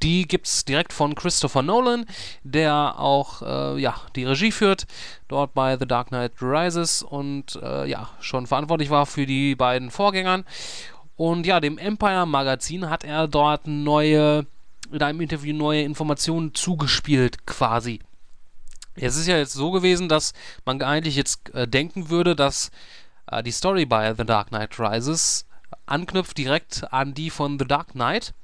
Die 0.03 0.27
gibt 0.27 0.47
es 0.47 0.65
direkt 0.65 0.95
von 0.95 1.15
Christopher 1.15 1.61
Nolan, 1.61 2.07
der 2.45 2.99
auch 2.99 3.43
äh, 3.43 3.79
ja, 3.79 3.95
die 4.17 4.25
Regie 4.25 4.53
führt, 4.53 4.87
dort 5.29 5.53
bei 5.53 5.77
The 5.77 5.85
Dark 5.85 6.09
Knight 6.09 6.41
Rises 6.41 7.03
und 7.03 7.61
äh, 7.63 7.85
ja, 7.87 8.09
schon 8.21 8.47
verantwortlich 8.47 8.89
war 8.89 9.05
für 9.05 9.27
die 9.27 9.55
beiden 9.55 9.91
Vorgängern. 9.91 10.47
Und 11.17 11.45
ja, 11.45 11.61
dem 11.61 11.77
Empire 11.77 12.25
Magazin 12.25 12.89
hat 12.89 13.05
er 13.05 13.29
dort 13.29 13.67
neue, 13.67 14.47
in 14.91 15.03
einem 15.03 15.21
Interview 15.21 15.55
neue 15.55 15.83
Informationen 15.83 16.55
zugespielt, 16.55 17.45
quasi. 17.45 18.01
Es 18.95 19.17
ist 19.17 19.27
ja 19.27 19.37
jetzt 19.37 19.53
so 19.53 19.73
gewesen, 19.73 20.09
dass 20.09 20.33
man 20.65 20.81
eigentlich 20.81 21.17
jetzt 21.17 21.55
äh, 21.55 21.69
denken 21.69 22.09
würde, 22.09 22.35
dass 22.35 22.71
die 23.45 23.53
Story 23.53 23.87
bei 23.87 24.15
The 24.15 24.25
Dark 24.25 24.49
Knight 24.49 24.79
Rises 24.79 25.47
anknüpft 25.87 26.37
direkt 26.39 26.93
an 26.93 27.15
die 27.15 27.31
von 27.31 27.59
The 27.59 27.67
Dark 27.67 27.93
Knight. 27.93 28.35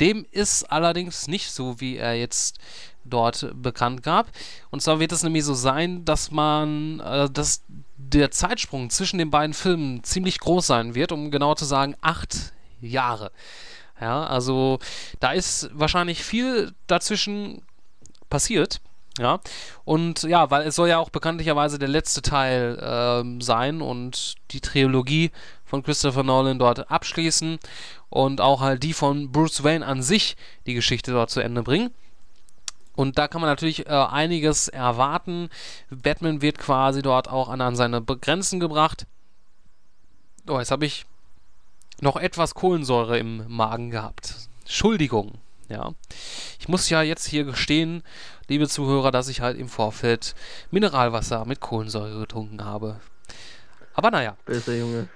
Dem 0.00 0.26
ist 0.30 0.64
allerdings 0.70 1.28
nicht 1.28 1.50
so, 1.50 1.80
wie 1.80 1.96
er 1.96 2.14
jetzt 2.14 2.58
dort 3.04 3.50
bekannt 3.54 4.02
gab. 4.02 4.28
Und 4.70 4.80
zwar 4.80 5.00
wird 5.00 5.12
es 5.12 5.22
nämlich 5.22 5.44
so 5.44 5.54
sein, 5.54 6.04
dass 6.04 6.30
man, 6.30 7.00
äh, 7.00 7.30
dass 7.30 7.62
der 7.96 8.30
Zeitsprung 8.30 8.90
zwischen 8.90 9.18
den 9.18 9.30
beiden 9.30 9.54
Filmen 9.54 10.02
ziemlich 10.04 10.40
groß 10.40 10.66
sein 10.66 10.94
wird, 10.94 11.12
um 11.12 11.30
genau 11.30 11.54
zu 11.54 11.64
sagen, 11.64 11.94
acht 12.00 12.52
Jahre. 12.80 13.30
Ja, 14.00 14.26
also 14.26 14.78
da 15.20 15.32
ist 15.32 15.70
wahrscheinlich 15.72 16.24
viel 16.24 16.72
dazwischen 16.86 17.62
passiert. 18.28 18.80
Ja, 19.18 19.38
und 19.84 20.24
ja, 20.24 20.50
weil 20.50 20.66
es 20.66 20.74
soll 20.74 20.88
ja 20.88 20.98
auch 20.98 21.10
bekanntlicherweise 21.10 21.78
der 21.78 21.88
letzte 21.88 22.20
Teil 22.20 22.78
ähm, 22.82 23.40
sein 23.40 23.80
und 23.80 24.34
die 24.50 24.60
Trilogie 24.60 25.30
von 25.64 25.84
Christopher 25.84 26.24
Nolan 26.24 26.58
dort 26.58 26.90
abschließen 26.90 27.60
und 28.10 28.40
auch 28.40 28.60
halt 28.60 28.82
die 28.82 28.92
von 28.92 29.30
Bruce 29.30 29.62
Wayne 29.62 29.86
an 29.86 30.02
sich 30.02 30.36
die 30.66 30.74
Geschichte 30.74 31.12
dort 31.12 31.30
zu 31.30 31.40
Ende 31.40 31.62
bringen. 31.62 31.90
Und 32.96 33.18
da 33.18 33.28
kann 33.28 33.40
man 33.40 33.50
natürlich 33.50 33.86
äh, 33.86 33.90
einiges 33.90 34.68
erwarten. 34.68 35.48
Batman 35.90 36.42
wird 36.42 36.58
quasi 36.58 37.02
dort 37.02 37.28
auch 37.28 37.48
an, 37.48 37.60
an 37.60 37.76
seine 37.76 38.02
Grenzen 38.02 38.60
gebracht. 38.60 39.06
Oh, 40.48 40.58
jetzt 40.58 40.70
habe 40.70 40.86
ich 40.86 41.06
noch 42.00 42.16
etwas 42.16 42.54
Kohlensäure 42.54 43.18
im 43.18 43.44
Magen 43.48 43.90
gehabt. 43.90 44.34
Entschuldigung. 44.60 45.38
Ja. 45.68 45.92
Ich 46.60 46.68
muss 46.68 46.88
ja 46.90 47.02
jetzt 47.02 47.26
hier 47.26 47.44
gestehen, 47.44 48.02
liebe 48.48 48.68
Zuhörer, 48.68 49.10
dass 49.10 49.28
ich 49.28 49.40
halt 49.40 49.58
im 49.58 49.68
Vorfeld 49.68 50.34
Mineralwasser 50.70 51.44
mit 51.44 51.60
Kohlensäure 51.60 52.20
getrunken 52.20 52.64
habe. 52.64 53.00
Aber 53.94 54.10
naja. 54.10 54.36
Böser 54.44 54.74
Junge. 54.74 55.08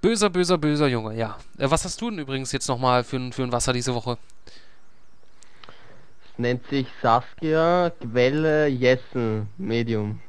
Böser, 0.00 0.30
böser, 0.30 0.58
böser 0.58 0.88
Junge, 0.88 1.14
ja. 1.14 1.38
Äh, 1.58 1.70
was 1.70 1.84
hast 1.84 2.00
du 2.00 2.10
denn 2.10 2.18
übrigens 2.18 2.52
jetzt 2.52 2.68
nochmal 2.68 3.04
für, 3.04 3.32
für 3.32 3.42
ein 3.42 3.52
Wasser 3.52 3.72
diese 3.72 3.94
Woche? 3.94 4.18
nennt 6.42 6.66
sich 6.68 6.86
Saskia 7.00 7.90
Quelle 8.00 8.66
Jessen 8.66 9.48
Medium. 9.56 10.20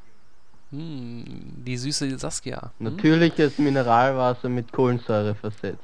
Hm, 0.72 1.24
die 1.65 1.77
süße 1.77 2.17
Saskia. 2.17 2.72
Hm? 2.77 2.96
Natürliches 2.96 3.58
Mineralwasser 3.58 4.50
mit 4.50 4.72
Kohlensäure 4.72 5.36
versetzt. 5.36 5.84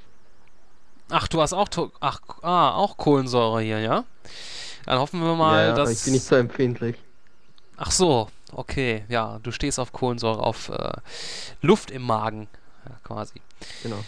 Ach, 1.10 1.28
du 1.28 1.42
hast 1.42 1.54
auch 1.54 1.68
ach, 2.00 2.20
ah, 2.44 2.72
auch 2.72 2.98
Kohlensäure 2.98 3.62
hier, 3.62 3.80
ja? 3.80 4.06
Dann 4.86 5.00
hoffen 5.00 5.22
wir 5.22 5.36
mal, 5.36 5.68
ja, 5.68 5.74
dass 5.74 5.92
ich 5.92 6.04
bin 6.04 6.14
nicht 6.14 6.26
so 6.26 6.36
empfindlich. 6.36 6.96
Ach 7.78 7.92
so, 7.92 8.30
okay, 8.52 9.06
ja, 9.10 9.40
du 9.42 9.52
stehst 9.52 9.80
auf 9.80 9.92
Kohlensäure, 9.92 10.42
auf 10.42 10.70
äh, 10.70 10.92
Luft 11.62 11.92
im 11.92 12.04
Magen, 12.04 12.48
ja, 12.88 12.96
quasi. 13.04 13.42
Genau. 13.84 14.04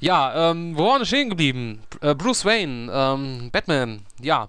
Ja, 0.00 0.50
ähm, 0.50 0.76
wo 0.76 0.86
waren 0.86 1.00
wir 1.00 1.06
stehen 1.06 1.28
geblieben? 1.28 1.82
Äh, 2.00 2.14
Bruce 2.14 2.44
Wayne, 2.44 2.90
ähm, 2.92 3.50
Batman, 3.50 4.02
ja. 4.20 4.48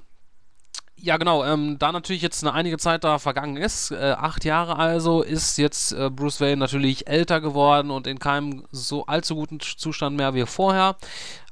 Ja, 1.02 1.18
genau. 1.18 1.46
Ähm, 1.46 1.78
da 1.80 1.92
natürlich 1.94 2.22
jetzt 2.22 2.44
eine 2.44 2.54
einige 2.54 2.78
Zeit 2.78 3.04
da 3.06 3.20
vergangen 3.20 3.56
ist, 3.56 3.92
äh, 3.92 4.16
acht 4.18 4.44
Jahre 4.44 4.76
also, 4.76 5.22
ist 5.22 5.58
jetzt 5.58 5.94
äh, 5.94 6.10
Bruce 6.10 6.42
Wayne 6.42 6.58
natürlich 6.58 7.08
älter 7.08 7.40
geworden 7.40 7.90
und 7.90 8.06
in 8.06 8.20
keinem 8.20 8.66
so 8.72 9.06
allzu 9.06 9.36
guten 9.36 9.60
Zustand 9.62 10.18
mehr 10.18 10.34
wie 10.34 10.46
vorher. 10.46 10.98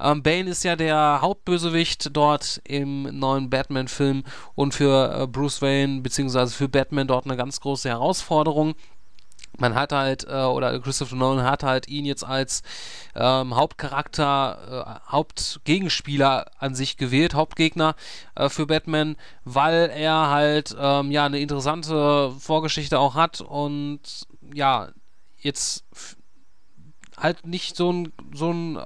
Ähm, 0.02 0.22
Bane 0.22 0.50
ist 0.50 0.64
ja 0.64 0.76
der 0.76 1.20
Hauptbösewicht 1.22 2.10
dort 2.16 2.62
im 2.66 3.04
neuen 3.20 3.50
Batman-Film 3.50 4.24
und 4.56 4.74
für 4.74 5.22
äh, 5.22 5.28
Bruce 5.28 5.62
Wayne 5.62 6.02
bzw. 6.02 6.48
für 6.48 6.68
Batman 6.68 7.08
dort 7.08 7.26
eine 7.26 7.38
ganz 7.38 7.62
große 7.62 7.88
Herausforderung 7.88 8.76
man 9.60 9.76
hat 9.76 9.92
halt, 9.92 10.26
äh, 10.28 10.44
oder 10.44 10.80
Christopher 10.80 11.16
Nolan 11.16 11.46
hat 11.46 11.64
halt 11.64 11.88
ihn 11.88 12.06
jetzt 12.06 12.24
als 12.24 12.64
ähm, 13.16 13.56
Hauptcharakter, 13.56 15.00
äh, 15.08 15.12
Hauptgegenspieler 15.12 16.52
an 16.60 16.76
sich 16.76 16.98
gewählt, 16.98 17.34
Hauptgegner 17.34 17.96
äh, 18.36 18.50
für 18.50 18.66
Batman, 18.66 19.16
weil 19.44 19.92
er 19.94 20.30
halt 20.30 20.76
ähm, 20.80 21.12
ja 21.12 21.26
eine 21.26 21.40
interessante 21.40 22.32
Vorgeschichte 22.40 23.00
auch 23.00 23.16
hat 23.16 23.42
und 23.42 24.02
ja, 24.54 24.90
jetzt 25.40 25.86
halt 27.18 27.46
nicht 27.46 27.76
so 27.76 27.92
ein, 27.92 28.14
so 28.34 28.52
ein, 28.52 28.80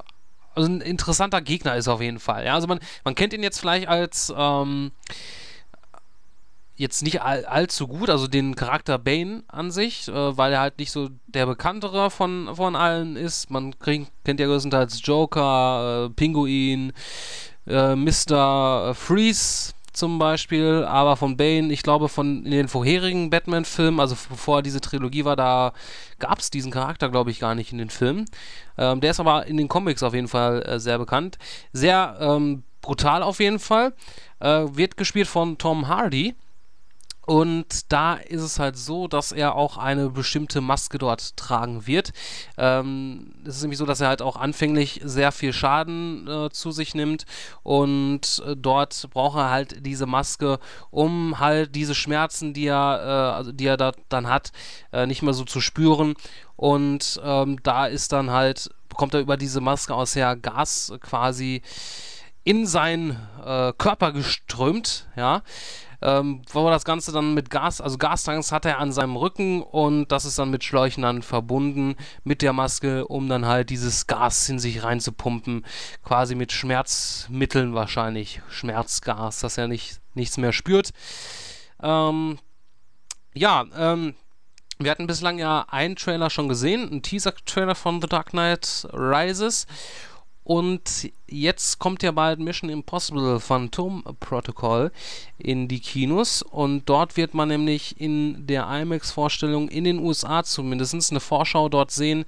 also 0.56 0.70
ein 0.70 0.82
interessanter 0.82 1.42
Gegner 1.42 1.76
ist 1.76 1.88
auf 1.88 2.02
jeden 2.02 2.20
Fall. 2.20 2.46
Ja, 2.46 2.56
also 2.56 2.68
man, 2.68 2.80
man 3.04 3.16
kennt 3.16 3.34
ihn 3.34 3.44
jetzt 3.44 3.60
vielleicht 3.60 3.88
als 3.88 4.34
ähm, 4.36 4.92
jetzt 6.82 7.04
nicht 7.04 7.22
all, 7.22 7.46
allzu 7.46 7.88
gut, 7.88 8.10
also 8.10 8.28
den 8.28 8.56
Charakter 8.56 8.98
Bane 8.98 9.44
an 9.48 9.70
sich, 9.70 10.08
äh, 10.08 10.38
weil 10.38 10.52
er 10.52 10.62
halt 10.62 10.80
nicht 10.80 10.92
so 10.92 11.10
der 11.28 11.46
bekanntere 11.46 12.10
von, 12.10 12.50
von 12.56 12.76
allen 12.76 13.16
ist. 13.16 13.52
Man 13.52 13.78
krieg, 13.78 14.08
kennt 14.26 14.40
ja 14.40 14.48
größtenteils 14.48 15.00
Joker, 15.04 16.08
äh, 16.08 16.10
Pinguin, 16.10 16.92
äh, 17.68 17.96
Mr. 17.96 18.96
Freeze 18.96 19.74
zum 19.94 20.18
Beispiel, 20.18 20.84
aber 20.86 21.18
von 21.18 21.38
Bane, 21.38 21.72
ich 21.72 21.84
glaube 21.84 22.10
von 22.10 22.46
in 22.46 22.52
den 22.52 22.68
vorherigen 22.68 23.30
Batman-Filmen, 23.30 24.00
also 24.00 24.16
bevor 24.30 24.64
diese 24.64 24.82
Trilogie 24.82 25.26
war, 25.26 25.36
da 25.36 25.74
gab 26.18 26.40
es 26.40 26.50
diesen 26.50 26.72
Charakter, 26.72 27.10
glaube 27.10 27.30
ich, 27.30 27.40
gar 27.40 27.54
nicht 27.54 27.72
in 27.72 27.78
den 27.78 27.90
Filmen. 27.92 28.26
Ähm, 28.78 29.02
der 29.02 29.12
ist 29.12 29.20
aber 29.20 29.46
in 29.46 29.58
den 29.58 29.68
Comics 29.68 30.02
auf 30.02 30.16
jeden 30.16 30.30
Fall 30.30 30.64
äh, 30.64 30.80
sehr 30.80 30.98
bekannt. 30.98 31.38
Sehr 31.74 32.18
ähm, 32.20 32.64
brutal 32.82 33.22
auf 33.22 33.40
jeden 33.40 33.60
Fall. 33.60 33.94
Äh, 34.40 34.66
wird 34.72 34.98
gespielt 34.98 35.28
von 35.28 35.60
Tom 35.60 35.88
Hardy. 35.88 36.36
Und 37.32 37.94
da 37.94 38.16
ist 38.16 38.42
es 38.42 38.60
halt 38.60 38.78
so, 38.78 39.08
dass 39.08 39.32
er 39.32 39.56
auch 39.56 39.78
eine 39.78 40.10
bestimmte 40.10 40.60
Maske 40.60 40.98
dort 40.98 41.38
tragen 41.38 41.88
wird. 41.88 42.12
Ähm, 42.58 43.32
es 43.46 43.56
ist 43.56 43.62
nämlich 43.62 43.78
so, 43.78 43.86
dass 43.86 44.02
er 44.02 44.10
halt 44.10 44.22
auch 44.22 44.36
anfänglich 44.36 45.00
sehr 45.06 45.32
viel 45.32 45.54
Schaden 45.54 46.28
äh, 46.28 46.50
zu 46.50 46.72
sich 46.72 46.94
nimmt 46.94 47.26
und 47.64 48.44
äh, 48.46 48.58
dort 48.58 49.08
braucht 49.12 49.38
er 49.38 49.50
halt 49.50 49.86
diese 49.86 50.08
Maske, 50.08 50.60
um 50.90 51.40
halt 51.40 51.74
diese 51.74 51.96
Schmerzen, 51.96 52.54
die 52.54 52.68
er, 52.68 53.00
äh, 53.02 53.38
also 53.38 53.54
die 53.54 53.66
er 53.66 53.78
da 53.78 53.94
dann 54.10 54.28
hat, 54.28 54.52
äh, 54.92 55.06
nicht 55.06 55.22
mehr 55.22 55.34
so 55.34 55.46
zu 55.46 55.62
spüren. 55.62 56.16
Und 56.58 57.22
ähm, 57.24 57.64
da 57.64 57.86
ist 57.86 58.12
dann 58.12 58.32
halt, 58.32 58.72
bekommt 58.90 59.14
er 59.14 59.22
über 59.22 59.38
diese 59.38 59.62
Maske 59.62 59.96
aus 59.96 60.18
her 60.18 60.36
Gas 60.36 60.92
quasi 61.00 61.62
in 62.44 62.68
seinen 62.68 63.12
äh, 63.42 63.72
Körper 63.78 64.12
geströmt, 64.12 65.08
ja 65.16 65.44
ähm, 66.02 66.42
wo 66.52 66.70
das 66.70 66.86
Ganze 66.86 67.12
dann 67.12 67.34
mit 67.34 67.50
Gas, 67.50 67.82
also 67.82 67.98
Gastanks 67.98 68.52
hat 68.52 68.66
er 68.66 68.80
an 68.80 68.92
seinem 68.92 69.16
Rücken 69.16 69.62
und 69.62 70.12
das 70.12 70.26
ist 70.26 70.40
dann 70.40 70.50
mit 70.50 70.64
Schläuchen 70.64 71.04
dann 71.04 71.22
verbunden 71.22 71.96
mit 72.24 72.42
der 72.42 72.54
Maske, 72.54 73.08
um 73.08 73.30
dann 73.30 73.46
halt 73.46 73.70
dieses 73.70 74.08
Gas 74.08 74.50
in 74.50 74.60
sich 74.60 74.84
reinzupumpen, 74.84 75.66
quasi 76.04 76.36
mit 76.36 76.52
Schmerzmitteln 76.52 77.74
wahrscheinlich, 77.74 78.42
Schmerzgas, 78.50 79.40
dass 79.40 79.58
er 79.58 79.68
nicht, 79.68 80.02
nichts 80.16 80.38
mehr 80.38 80.54
spürt. 80.54 80.92
Ähm, 81.82 82.40
ja, 83.34 83.66
ähm, 83.78 84.16
wir 84.80 84.90
hatten 84.90 85.08
bislang 85.08 85.38
ja 85.38 85.66
einen 85.70 85.96
Trailer 85.96 86.30
schon 86.30 86.50
gesehen, 86.50 86.90
einen 86.90 87.04
Teaser-Trailer 87.04 87.76
von 87.76 88.02
The 88.02 88.08
Dark 88.08 88.32
Knight 88.32 88.88
Rises. 88.92 89.68
Und 90.44 91.12
jetzt 91.28 91.78
kommt 91.78 92.02
ja 92.02 92.12
bald 92.12 92.40
Mission 92.40 92.70
Impossible 92.70 93.40
Phantom 93.40 94.04
Protocol 94.20 94.92
in 95.38 95.68
die 95.68 95.80
Kinos 95.80 96.42
und 96.42 96.90
dort 96.90 97.16
wird 97.16 97.36
man 97.36 97.50
nämlich 97.50 98.02
in 98.02 98.48
der 98.48 98.68
IMAX-Vorstellung 98.68 99.70
in 99.70 99.84
den 99.84 100.00
USA 100.00 100.44
zumindest 100.44 101.12
eine 101.12 101.20
Vorschau 101.20 101.70
dort 101.70 101.92
sehen 101.92 102.26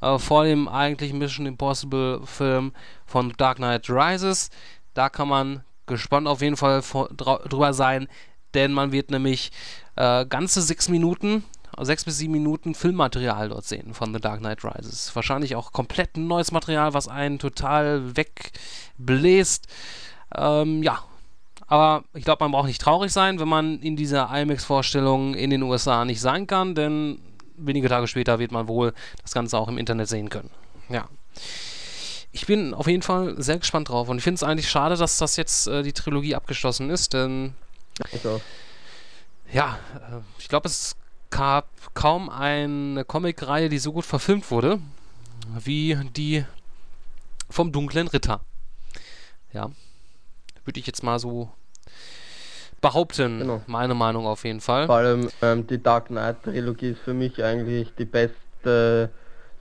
äh, 0.00 0.16
vor 0.18 0.44
dem 0.44 0.68
eigentlichen 0.68 1.18
Mission 1.18 1.46
Impossible 1.46 2.20
Film 2.24 2.72
von 3.04 3.32
Dark 3.36 3.56
Knight 3.56 3.90
Rises. 3.90 4.50
Da 4.94 5.08
kann 5.08 5.28
man 5.28 5.64
gespannt 5.86 6.28
auf 6.28 6.42
jeden 6.42 6.56
Fall 6.56 6.82
drüber 7.16 7.72
sein, 7.72 8.06
denn 8.54 8.72
man 8.72 8.92
wird 8.92 9.10
nämlich 9.10 9.50
äh, 9.96 10.24
ganze 10.24 10.62
sechs 10.62 10.88
Minuten 10.88 11.44
sechs 11.80 12.04
bis 12.04 12.18
sieben 12.18 12.32
Minuten 12.32 12.74
Filmmaterial 12.74 13.48
dort 13.48 13.64
sehen 13.64 13.94
von 13.94 14.14
The 14.14 14.20
Dark 14.20 14.40
Knight 14.40 14.64
Rises. 14.64 15.14
Wahrscheinlich 15.14 15.56
auch 15.56 15.72
komplett 15.72 16.16
neues 16.16 16.52
Material, 16.52 16.94
was 16.94 17.08
einen 17.08 17.38
total 17.38 18.16
wegbläst. 18.16 19.66
Ähm, 20.34 20.82
ja, 20.82 21.02
aber 21.66 22.04
ich 22.14 22.24
glaube, 22.24 22.44
man 22.44 22.52
braucht 22.52 22.68
nicht 22.68 22.80
traurig 22.80 23.12
sein, 23.12 23.40
wenn 23.40 23.48
man 23.48 23.80
in 23.80 23.96
dieser 23.96 24.30
IMAX-Vorstellung 24.32 25.34
in 25.34 25.50
den 25.50 25.62
USA 25.62 26.04
nicht 26.04 26.20
sein 26.20 26.46
kann, 26.46 26.74
denn 26.74 27.18
wenige 27.56 27.88
Tage 27.88 28.06
später 28.06 28.38
wird 28.38 28.52
man 28.52 28.68
wohl 28.68 28.92
das 29.22 29.32
Ganze 29.32 29.58
auch 29.58 29.68
im 29.68 29.78
Internet 29.78 30.08
sehen 30.08 30.28
können. 30.28 30.50
Ja. 30.88 31.08
Ich 32.32 32.46
bin 32.46 32.74
auf 32.74 32.86
jeden 32.86 33.02
Fall 33.02 33.34
sehr 33.38 33.58
gespannt 33.58 33.88
drauf 33.88 34.08
und 34.08 34.18
ich 34.18 34.24
finde 34.24 34.36
es 34.36 34.42
eigentlich 34.42 34.68
schade, 34.68 34.96
dass 34.96 35.18
das 35.18 35.36
jetzt 35.36 35.66
äh, 35.66 35.82
die 35.82 35.92
Trilogie 35.92 36.34
abgeschlossen 36.34 36.90
ist, 36.90 37.14
denn. 37.14 37.54
Also. 38.12 38.40
Ja, 39.52 39.78
äh, 39.94 40.20
ich 40.38 40.48
glaube, 40.48 40.68
es 40.68 40.96
gab 41.30 41.68
kaum 41.94 42.28
eine 42.28 43.04
Comicreihe, 43.04 43.68
die 43.68 43.78
so 43.78 43.92
gut 43.92 44.04
verfilmt 44.04 44.50
wurde, 44.50 44.78
wie 45.58 45.96
die 46.16 46.44
vom 47.50 47.72
dunklen 47.72 48.08
Ritter. 48.08 48.40
Ja. 49.52 49.70
Würde 50.64 50.80
ich 50.80 50.86
jetzt 50.86 51.02
mal 51.02 51.18
so 51.18 51.50
behaupten. 52.80 53.40
Genau. 53.40 53.62
Meine 53.66 53.94
Meinung 53.94 54.26
auf 54.26 54.44
jeden 54.44 54.60
Fall. 54.60 54.86
Vor 54.86 54.96
allem 54.96 55.30
ähm, 55.42 55.66
die 55.66 55.82
Dark 55.82 56.06
Knight 56.06 56.42
Trilogie 56.42 56.90
ist 56.90 57.00
für 57.00 57.14
mich 57.14 57.42
eigentlich 57.42 57.94
die 57.98 58.04
beste, 58.04 59.10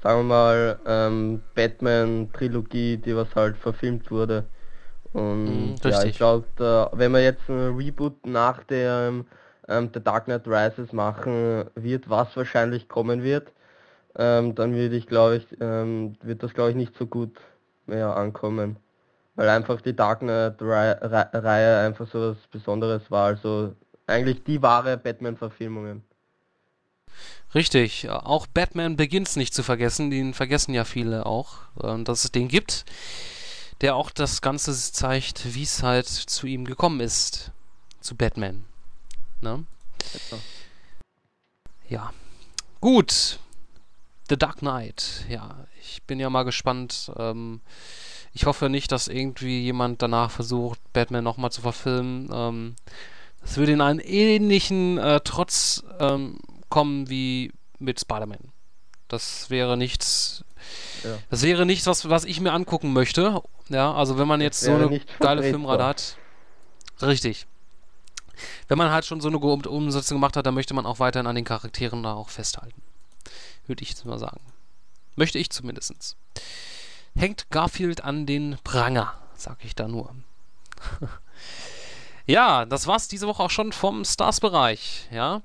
sagen 0.01 0.19
wir 0.21 0.23
mal, 0.23 0.79
ähm, 0.85 1.41
Batman 1.53 2.29
Trilogie, 2.33 2.97
die 2.97 3.15
was 3.15 3.33
halt 3.35 3.57
verfilmt 3.57 4.11
wurde. 4.11 4.45
Und 5.13 5.75
mm, 5.75 5.87
ja, 5.87 6.03
ich 6.03 6.17
glaube, 6.17 6.89
wenn 6.91 7.11
man 7.11 7.21
jetzt 7.21 7.47
ein 7.47 7.75
Reboot 7.77 8.25
nach 8.25 8.63
der 8.65 9.23
ähm, 9.67 9.89
The 9.93 10.01
Dark 10.01 10.25
Knight 10.25 10.47
Rises 10.47 10.93
machen 10.93 11.65
wird, 11.75 12.09
was 12.09 12.35
wahrscheinlich 12.35 12.87
kommen 12.87 13.23
wird, 13.23 13.51
ähm, 14.17 14.55
dann 14.55 14.73
würde 14.73 14.95
ich 14.95 15.07
glaube 15.07 15.37
ich, 15.37 15.47
ähm, 15.61 16.15
wird 16.21 16.43
das 16.43 16.53
glaube 16.53 16.71
ich 16.71 16.75
nicht 16.75 16.95
so 16.97 17.05
gut 17.07 17.37
mehr 17.85 18.15
ankommen. 18.15 18.77
Weil 19.35 19.49
einfach 19.49 19.81
die 19.81 19.95
Dark 19.95 20.19
Knight-Reihe 20.21 21.79
einfach 21.79 22.07
so 22.07 22.31
was 22.31 22.37
Besonderes 22.51 23.11
war. 23.11 23.25
Also 23.25 23.75
eigentlich 24.07 24.43
die 24.43 24.61
wahre 24.61 24.97
Batman-Verfilmungen. 24.97 26.03
Richtig, 27.53 28.09
auch 28.09 28.47
Batman 28.47 28.97
Begins 28.97 29.35
nicht 29.35 29.53
zu 29.53 29.63
vergessen, 29.63 30.09
den 30.09 30.33
vergessen 30.33 30.73
ja 30.73 30.83
viele 30.83 31.25
auch, 31.25 31.59
ähm, 31.81 32.03
dass 32.03 32.25
es 32.25 32.31
den 32.31 32.47
gibt, 32.47 32.85
der 33.81 33.95
auch 33.95 34.09
das 34.09 34.41
Ganze 34.41 34.73
zeigt, 34.73 35.55
wie 35.55 35.63
es 35.63 35.83
halt 35.83 36.07
zu 36.07 36.47
ihm 36.47 36.65
gekommen 36.65 36.99
ist, 36.99 37.51
zu 38.01 38.15
Batman. 38.15 38.65
Ne? 39.45 39.63
Ja. 41.87 42.11
Gut. 42.81 43.39
The 44.27 44.37
Dark 44.37 44.57
Knight. 44.57 45.23
Ja, 45.29 45.67
ich 45.79 46.01
bin 46.01 46.19
ja 46.19 46.31
mal 46.31 46.43
gespannt. 46.43 47.11
Ähm, 47.15 47.61
ich 48.33 48.47
hoffe 48.47 48.69
nicht, 48.69 48.91
dass 48.91 49.07
irgendwie 49.07 49.61
jemand 49.61 50.01
danach 50.01 50.31
versucht, 50.31 50.79
Batman 50.93 51.23
nochmal 51.23 51.51
zu 51.51 51.61
verfilmen. 51.61 52.27
Ähm, 52.33 52.75
das 53.41 53.57
würde 53.57 53.73
in 53.73 53.81
einen 53.81 53.99
ähnlichen 53.99 54.97
äh, 54.97 55.21
Trotz 55.23 55.83
ähm, 55.99 56.39
kommen 56.69 57.07
wie 57.07 57.51
mit 57.77 57.99
Spider-Man. 57.99 58.51
Das 59.09 59.51
wäre 59.51 59.77
nichts. 59.77 60.43
Ja. 61.03 61.19
Das 61.29 61.43
wäre 61.43 61.67
nichts, 61.67 61.85
was, 61.85 62.09
was 62.09 62.25
ich 62.25 62.41
mir 62.41 62.53
angucken 62.53 62.93
möchte. 62.93 63.43
Ja, 63.69 63.93
also 63.93 64.17
wenn 64.17 64.27
man 64.27 64.41
jetzt 64.41 64.61
so 64.61 64.73
eine 64.73 65.01
geile 65.19 65.43
Filmrate 65.43 65.85
hat. 65.85 66.17
Richtig 67.03 67.45
wenn 68.67 68.77
man 68.77 68.91
halt 68.91 69.05
schon 69.05 69.21
so 69.21 69.27
eine 69.27 69.37
Umsetzung 69.37 70.17
gemacht 70.17 70.37
hat, 70.37 70.45
dann 70.45 70.53
möchte 70.53 70.73
man 70.73 70.85
auch 70.85 70.99
weiterhin 70.99 71.27
an 71.27 71.35
den 71.35 71.45
Charakteren 71.45 72.03
da 72.03 72.13
auch 72.13 72.29
festhalten. 72.29 72.81
Würde 73.67 73.83
ich 73.83 73.89
jetzt 73.89 74.05
mal 74.05 74.19
sagen. 74.19 74.41
Möchte 75.15 75.39
ich 75.39 75.49
zumindest. 75.49 76.17
Hängt 77.15 77.49
Garfield 77.49 78.03
an 78.03 78.25
den 78.25 78.57
Pranger, 78.63 79.13
sag 79.35 79.63
ich 79.63 79.75
da 79.75 79.87
nur. 79.87 80.13
ja, 82.25 82.65
das 82.65 82.87
war's 82.87 83.07
diese 83.07 83.27
Woche 83.27 83.43
auch 83.43 83.49
schon 83.49 83.71
vom 83.71 84.03
Stars-Bereich, 84.03 85.07
ja. 85.11 85.41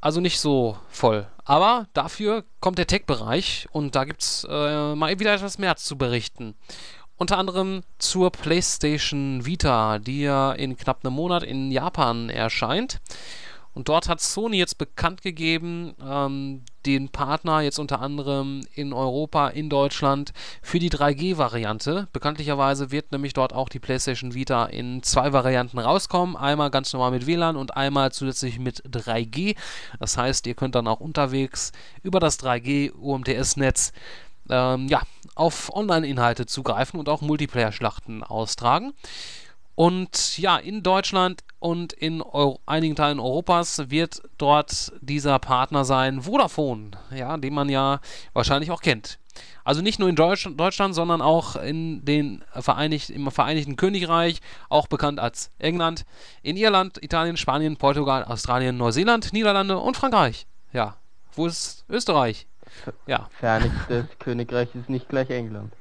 Also 0.00 0.20
nicht 0.20 0.40
so 0.40 0.78
voll. 0.88 1.26
Aber 1.44 1.88
dafür 1.92 2.44
kommt 2.60 2.78
der 2.78 2.86
Tech-Bereich 2.86 3.68
und 3.72 3.94
da 3.94 4.04
gibt's 4.04 4.46
äh, 4.48 4.94
mal 4.94 5.18
wieder 5.18 5.34
etwas 5.34 5.58
mehr 5.58 5.76
zu 5.76 5.96
berichten. 5.96 6.54
Unter 7.18 7.36
anderem 7.36 7.82
zur 7.98 8.30
PlayStation 8.30 9.44
Vita, 9.44 9.98
die 9.98 10.22
ja 10.22 10.52
in 10.52 10.76
knapp 10.76 11.04
einem 11.04 11.14
Monat 11.14 11.42
in 11.42 11.72
Japan 11.72 12.30
erscheint. 12.30 13.00
Und 13.74 13.88
dort 13.88 14.08
hat 14.08 14.20
Sony 14.20 14.56
jetzt 14.56 14.78
bekannt 14.78 15.22
gegeben, 15.22 15.94
ähm, 16.04 16.62
den 16.86 17.10
Partner 17.10 17.60
jetzt 17.60 17.78
unter 17.78 18.00
anderem 18.00 18.62
in 18.74 18.92
Europa, 18.92 19.48
in 19.48 19.68
Deutschland 19.68 20.32
für 20.62 20.78
die 20.78 20.90
3G-Variante. 20.90 22.08
Bekanntlicherweise 22.12 22.90
wird 22.90 23.12
nämlich 23.12 23.34
dort 23.34 23.52
auch 23.52 23.68
die 23.68 23.78
PlayStation 23.78 24.34
Vita 24.34 24.64
in 24.66 25.02
zwei 25.02 25.32
Varianten 25.32 25.78
rauskommen. 25.78 26.36
Einmal 26.36 26.70
ganz 26.70 26.92
normal 26.92 27.10
mit 27.10 27.26
WLAN 27.26 27.56
und 27.56 27.76
einmal 27.76 28.10
zusätzlich 28.10 28.58
mit 28.58 28.82
3G. 28.88 29.56
Das 30.00 30.16
heißt, 30.16 30.46
ihr 30.46 30.54
könnt 30.54 30.74
dann 30.74 30.88
auch 30.88 31.00
unterwegs 31.00 31.72
über 32.02 32.20
das 32.20 32.40
3G 32.40 32.92
UMTS-Netz 32.92 33.92
ähm, 34.48 34.88
ja, 34.88 35.02
auf 35.34 35.74
Online-Inhalte 35.74 36.46
zugreifen 36.46 36.98
und 36.98 37.08
auch 37.08 37.20
Multiplayer-Schlachten 37.20 38.22
austragen. 38.22 38.92
Und 39.78 40.38
ja, 40.38 40.56
in 40.56 40.82
Deutschland 40.82 41.44
und 41.60 41.92
in 41.92 42.20
Euro 42.20 42.58
einigen 42.66 42.96
Teilen 42.96 43.20
Europas 43.20 43.90
wird 43.90 44.22
dort 44.36 44.92
dieser 45.00 45.38
Partner 45.38 45.84
sein 45.84 46.22
Vodafone, 46.22 46.90
ja, 47.14 47.36
den 47.36 47.54
man 47.54 47.68
ja 47.68 48.00
wahrscheinlich 48.32 48.72
auch 48.72 48.80
kennt. 48.80 49.20
Also 49.62 49.80
nicht 49.80 50.00
nur 50.00 50.08
in 50.08 50.16
Deutsch 50.16 50.48
Deutschland, 50.56 50.96
sondern 50.96 51.22
auch 51.22 51.54
in 51.54 52.04
den 52.04 52.42
Vereinigt 52.54 53.10
im 53.10 53.30
Vereinigten 53.30 53.76
Königreich, 53.76 54.40
auch 54.68 54.88
bekannt 54.88 55.20
als 55.20 55.52
England, 55.60 56.04
in 56.42 56.56
Irland, 56.56 57.00
Italien, 57.00 57.36
Spanien, 57.36 57.76
Portugal, 57.76 58.24
Australien, 58.24 58.76
Neuseeland, 58.78 59.32
Niederlande 59.32 59.78
und 59.78 59.96
Frankreich. 59.96 60.48
Ja, 60.72 60.96
wo 61.36 61.46
ist 61.46 61.84
Österreich? 61.88 62.47
Ja. 63.06 63.28
Vereinigtes 63.38 64.06
Königreich 64.18 64.74
ist 64.74 64.88
nicht 64.88 65.08
gleich 65.08 65.30
England. 65.30 65.72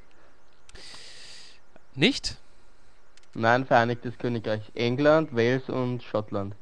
Nicht? 1.95 2.37
Nein, 3.33 3.65
Vereinigtes 3.65 4.17
Königreich. 4.17 4.61
England, 4.73 5.35
Wales 5.35 5.69
und 5.69 6.03
Schottland. 6.03 6.55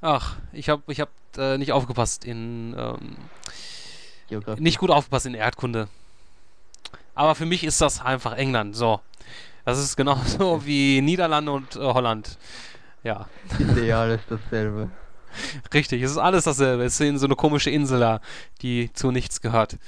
Ach, 0.00 0.36
ich 0.52 0.68
habe 0.68 0.82
ich 0.88 1.00
hab, 1.00 1.10
äh, 1.36 1.58
nicht 1.58 1.72
aufgepasst 1.72 2.24
in. 2.24 2.74
Ähm, 2.76 3.16
nicht 4.58 4.78
gut 4.78 4.90
aufgepasst 4.90 5.26
in 5.26 5.34
Erdkunde. 5.34 5.88
Aber 7.14 7.34
für 7.34 7.44
mich 7.44 7.64
ist 7.64 7.80
das 7.80 8.00
einfach 8.00 8.34
England. 8.36 8.74
So. 8.74 9.00
Das 9.64 9.78
ist 9.78 9.96
genauso 9.96 10.64
wie 10.66 11.00
Niederlande 11.00 11.52
und 11.52 11.76
äh, 11.76 11.80
Holland. 11.80 12.38
Ja. 13.04 13.28
Ist 13.58 13.76
ja 13.76 14.00
alles 14.00 14.20
dasselbe. 14.28 14.90
Richtig, 15.74 16.02
es 16.02 16.12
ist 16.12 16.18
alles 16.18 16.44
dasselbe. 16.44 16.84
Es 16.84 17.00
ist 17.00 17.20
so 17.20 17.26
eine 17.26 17.36
komische 17.36 17.70
Insel 17.70 18.00
da, 18.00 18.20
die 18.62 18.92
zu 18.92 19.10
nichts 19.10 19.40
gehört. 19.40 19.78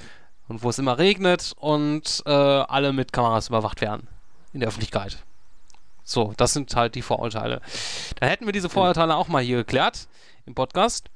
Und 0.48 0.62
wo 0.62 0.70
es 0.70 0.78
immer 0.78 0.98
regnet 0.98 1.54
und 1.58 2.22
äh, 2.26 2.30
alle 2.30 2.92
mit 2.92 3.12
Kameras 3.12 3.48
überwacht 3.48 3.80
werden. 3.80 4.08
In 4.52 4.60
der 4.60 4.68
Öffentlichkeit. 4.68 5.24
So, 6.04 6.34
das 6.36 6.52
sind 6.52 6.76
halt 6.76 6.94
die 6.94 7.02
Vorurteile. 7.02 7.60
Da 8.20 8.26
hätten 8.26 8.44
wir 8.44 8.52
diese 8.52 8.68
Vorurteile 8.68 9.16
auch 9.16 9.28
mal 9.28 9.42
hier 9.42 9.56
geklärt 9.58 10.06
im 10.46 10.54
Podcast. 10.54 11.08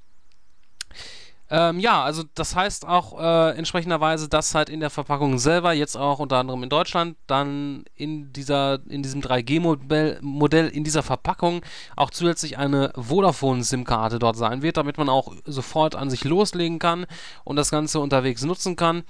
Ähm, 1.51 1.81
ja, 1.81 2.03
also 2.03 2.25
das 2.35 2.55
heißt 2.55 2.87
auch 2.87 3.19
äh, 3.19 3.57
entsprechenderweise, 3.57 4.29
dass 4.29 4.55
halt 4.55 4.69
in 4.69 4.81
der 4.81 4.91
Verpackung 4.91 5.39
selber, 5.39 5.73
jetzt 5.73 5.97
auch 5.97 6.19
unter 6.19 6.37
anderem 6.37 6.63
in 6.63 6.69
Deutschland, 6.69 7.17
dann 7.27 7.85
in 7.95 8.33
dieser, 8.35 8.81
in 8.89 9.03
diesem 9.03 9.23
3G-Modell, 9.23 10.19
Modell, 10.21 10.69
in 10.69 10.85
dieser 10.85 11.03
Verpackung 11.03 11.63
auch 11.97 12.11
zusätzlich 12.11 12.59
eine 12.59 12.93
Vodafone-SIM-Karte 12.97 14.19
dort 14.19 14.37
sein 14.37 14.61
wird, 14.61 14.77
damit 14.77 14.99
man 14.99 15.09
auch 15.09 15.35
sofort 15.47 15.95
an 15.95 16.11
sich 16.11 16.25
loslegen 16.25 16.79
kann 16.79 17.07
und 17.45 17.57
das 17.57 17.71
Ganze 17.71 18.01
unterwegs 18.01 18.45
nutzen 18.45 18.77
kann. 18.77 19.05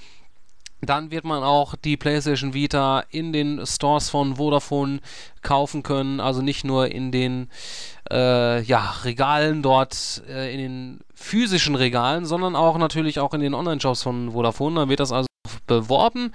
Dann 0.81 1.11
wird 1.11 1.25
man 1.25 1.43
auch 1.43 1.75
die 1.75 1.97
PlayStation 1.97 2.55
Vita 2.55 3.03
in 3.11 3.33
den 3.33 3.67
Stores 3.67 4.11
von 4.11 4.37
Vodafone 4.37 5.01
kaufen 5.43 5.83
können, 5.83 6.21
also 6.21 6.41
nicht 6.41 6.65
nur 6.65 6.93
in 6.93 7.11
den 7.11 7.49
äh, 8.13 8.63
ja, 8.63 8.95
Regalen 9.03 9.63
dort, 9.63 10.23
äh, 10.29 10.55
in 10.55 10.59
den 10.59 11.01
physischen 11.19 11.75
Regalen, 11.75 12.25
sondern 12.27 12.57
auch 12.57 12.79
natürlich 12.79 13.21
auch 13.21 13.35
in 13.35 13.41
den 13.41 13.55
Online-Shops 13.55 14.03
von 14.03 14.33
Vodafone. 14.33 14.77
Dann 14.77 14.89
wird 14.89 15.01
das 15.01 15.13
also 15.13 15.27
beworben. 15.67 16.33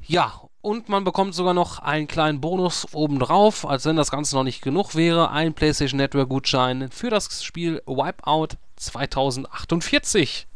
Ja, 0.00 0.40
und 0.60 0.88
man 0.88 1.04
bekommt 1.04 1.34
sogar 1.34 1.54
noch 1.54 1.78
einen 1.80 2.08
kleinen 2.08 2.40
Bonus 2.40 2.86
obendrauf, 2.92 3.66
als 3.66 3.84
wenn 3.84 3.96
das 3.96 4.10
Ganze 4.10 4.36
noch 4.36 4.44
nicht 4.44 4.62
genug 4.62 4.94
wäre. 4.94 5.30
Ein 5.30 5.54
PlayStation 5.54 5.98
Network 5.98 6.28
Gutschein 6.28 6.90
für 6.90 7.10
das 7.10 7.44
Spiel 7.44 7.82
Wipeout 7.86 8.56
2048 8.76 10.46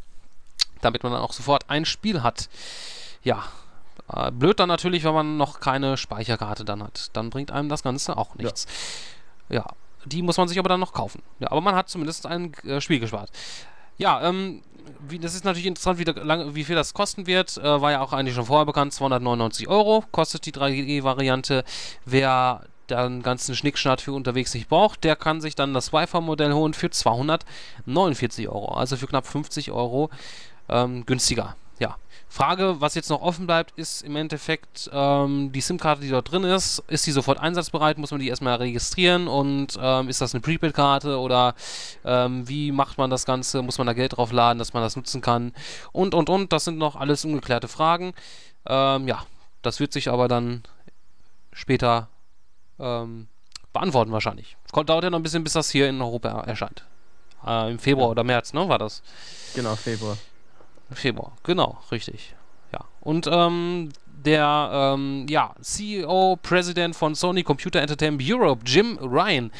damit 0.81 1.03
man 1.03 1.11
dann 1.11 1.21
auch 1.21 1.33
sofort 1.33 1.69
ein 1.69 1.85
Spiel 1.85 2.23
hat. 2.23 2.49
Ja, 3.23 3.43
Äh, 4.09 4.31
blöd 4.31 4.57
dann 4.61 4.69
natürlich, 4.69 5.03
wenn 5.03 5.13
man 5.13 5.35
noch 5.35 5.59
keine 5.59 5.97
Speicherkarte 5.97 6.63
dann 6.63 6.81
hat. 6.81 7.09
Dann 7.11 7.29
bringt 7.29 7.51
einem 7.51 7.67
das 7.67 7.83
Ganze 7.83 8.15
auch 8.15 8.35
nichts. 8.35 8.65
Ja, 9.49 9.57
ja 9.57 9.65
die 10.07 10.21
muss 10.21 10.37
man 10.37 10.47
sich 10.47 10.59
aber 10.59 10.69
dann 10.69 10.79
noch 10.79 10.93
kaufen. 10.93 11.21
Ja, 11.39 11.51
aber 11.51 11.61
man 11.61 11.75
hat 11.75 11.89
zumindest 11.89 12.25
ein 12.25 12.53
äh, 12.63 12.81
Spiel 12.81 12.99
gespart. 12.99 13.31
Ja, 13.97 14.27
ähm, 14.27 14.61
wie, 15.07 15.19
das 15.19 15.35
ist 15.35 15.43
natürlich 15.43 15.65
interessant, 15.65 15.99
wie, 15.99 16.03
lang, 16.03 16.55
wie, 16.55 16.63
viel 16.63 16.75
das 16.75 16.93
kosten 16.93 17.27
wird. 17.27 17.57
Äh, 17.57 17.81
war 17.81 17.91
ja 17.91 18.01
auch 18.01 18.13
eigentlich 18.13 18.35
schon 18.35 18.45
vorher 18.45 18.65
bekannt. 18.65 18.93
299 18.93 19.67
Euro 19.67 20.03
kostet 20.11 20.45
die 20.45 20.53
3G-Variante. 20.53 21.63
Wer 22.05 22.61
den 22.89 23.21
ganzen 23.21 23.55
Schnickschnatt 23.55 24.01
für 24.01 24.13
unterwegs 24.13 24.53
nicht 24.53 24.69
braucht, 24.69 25.03
der 25.03 25.15
kann 25.15 25.41
sich 25.41 25.55
dann 25.55 25.73
das 25.73 25.91
Wi-Fi-Modell 25.91 26.53
holen 26.53 26.73
für 26.73 26.89
249 26.89 28.47
Euro. 28.47 28.73
Also 28.73 28.95
für 28.95 29.07
knapp 29.07 29.27
50 29.27 29.71
Euro 29.71 30.09
ähm, 30.69 31.05
günstiger. 31.05 31.55
Frage, 32.29 32.75
was 32.79 32.93
jetzt 32.93 33.09
noch 33.09 33.21
offen 33.21 33.47
bleibt, 33.47 33.77
ist 33.77 34.01
im 34.01 34.15
Endeffekt 34.15 34.89
ähm, 34.91 35.51
die 35.53 35.61
SIM-Karte, 35.61 36.01
die 36.01 36.09
dort 36.09 36.29
drin 36.29 36.43
ist. 36.43 36.83
Ist 36.87 37.07
die 37.07 37.11
sofort 37.11 37.39
einsatzbereit? 37.39 37.97
Muss 37.97 38.11
man 38.11 38.19
die 38.19 38.27
erstmal 38.27 38.55
registrieren? 38.55 39.27
Und 39.27 39.77
ähm, 39.81 40.09
ist 40.09 40.19
das 40.19 40.33
eine 40.33 40.41
Prepaid-Karte 40.41 41.19
oder 41.19 41.55
ähm, 42.03 42.47
wie 42.47 42.71
macht 42.71 42.97
man 42.97 43.09
das 43.09 43.25
Ganze? 43.25 43.61
Muss 43.61 43.77
man 43.77 43.87
da 43.87 43.93
Geld 43.93 44.17
drauf 44.17 44.31
laden, 44.31 44.59
dass 44.59 44.73
man 44.73 44.83
das 44.83 44.95
nutzen 44.95 45.21
kann? 45.21 45.53
Und, 45.93 46.13
und, 46.13 46.29
und. 46.29 46.51
Das 46.51 46.65
sind 46.65 46.77
noch 46.77 46.95
alles 46.95 47.23
ungeklärte 47.23 47.69
Fragen. 47.69 48.13
Ähm, 48.67 49.07
ja, 49.07 49.25
das 49.61 49.79
wird 49.79 49.93
sich 49.93 50.09
aber 50.09 50.27
dann 50.27 50.63
später 51.53 52.09
ähm, 52.77 53.27
beantworten 53.71 54.11
wahrscheinlich. 54.11 54.57
Es 54.65 54.71
dauert 54.85 55.03
ja 55.03 55.09
noch 55.09 55.19
ein 55.19 55.23
bisschen, 55.23 55.43
bis 55.43 55.53
das 55.53 55.69
hier 55.69 55.87
in 55.87 56.01
Europa 56.01 56.41
erscheint. 56.41 56.83
Äh, 57.45 57.71
Im 57.71 57.79
Februar 57.79 58.07
ja. 58.07 58.11
oder 58.11 58.23
März, 58.23 58.53
ne? 58.53 58.67
War 58.67 58.77
das? 58.77 59.01
Genau, 59.55 59.75
Februar. 59.75 60.17
Februar, 60.91 61.33
genau, 61.43 61.77
richtig. 61.91 62.35
Ja. 62.71 62.85
Und 63.01 63.27
ähm, 63.31 63.89
der 64.05 64.69
ähm, 64.73 65.25
ja, 65.29 65.53
CEO, 65.61 66.37
Präsident 66.41 66.95
von 66.95 67.15
Sony 67.15 67.43
Computer 67.43 67.81
Entertainment 67.81 68.23
Europe, 68.25 68.63
Jim 68.65 68.97
Ryan, 69.01 69.51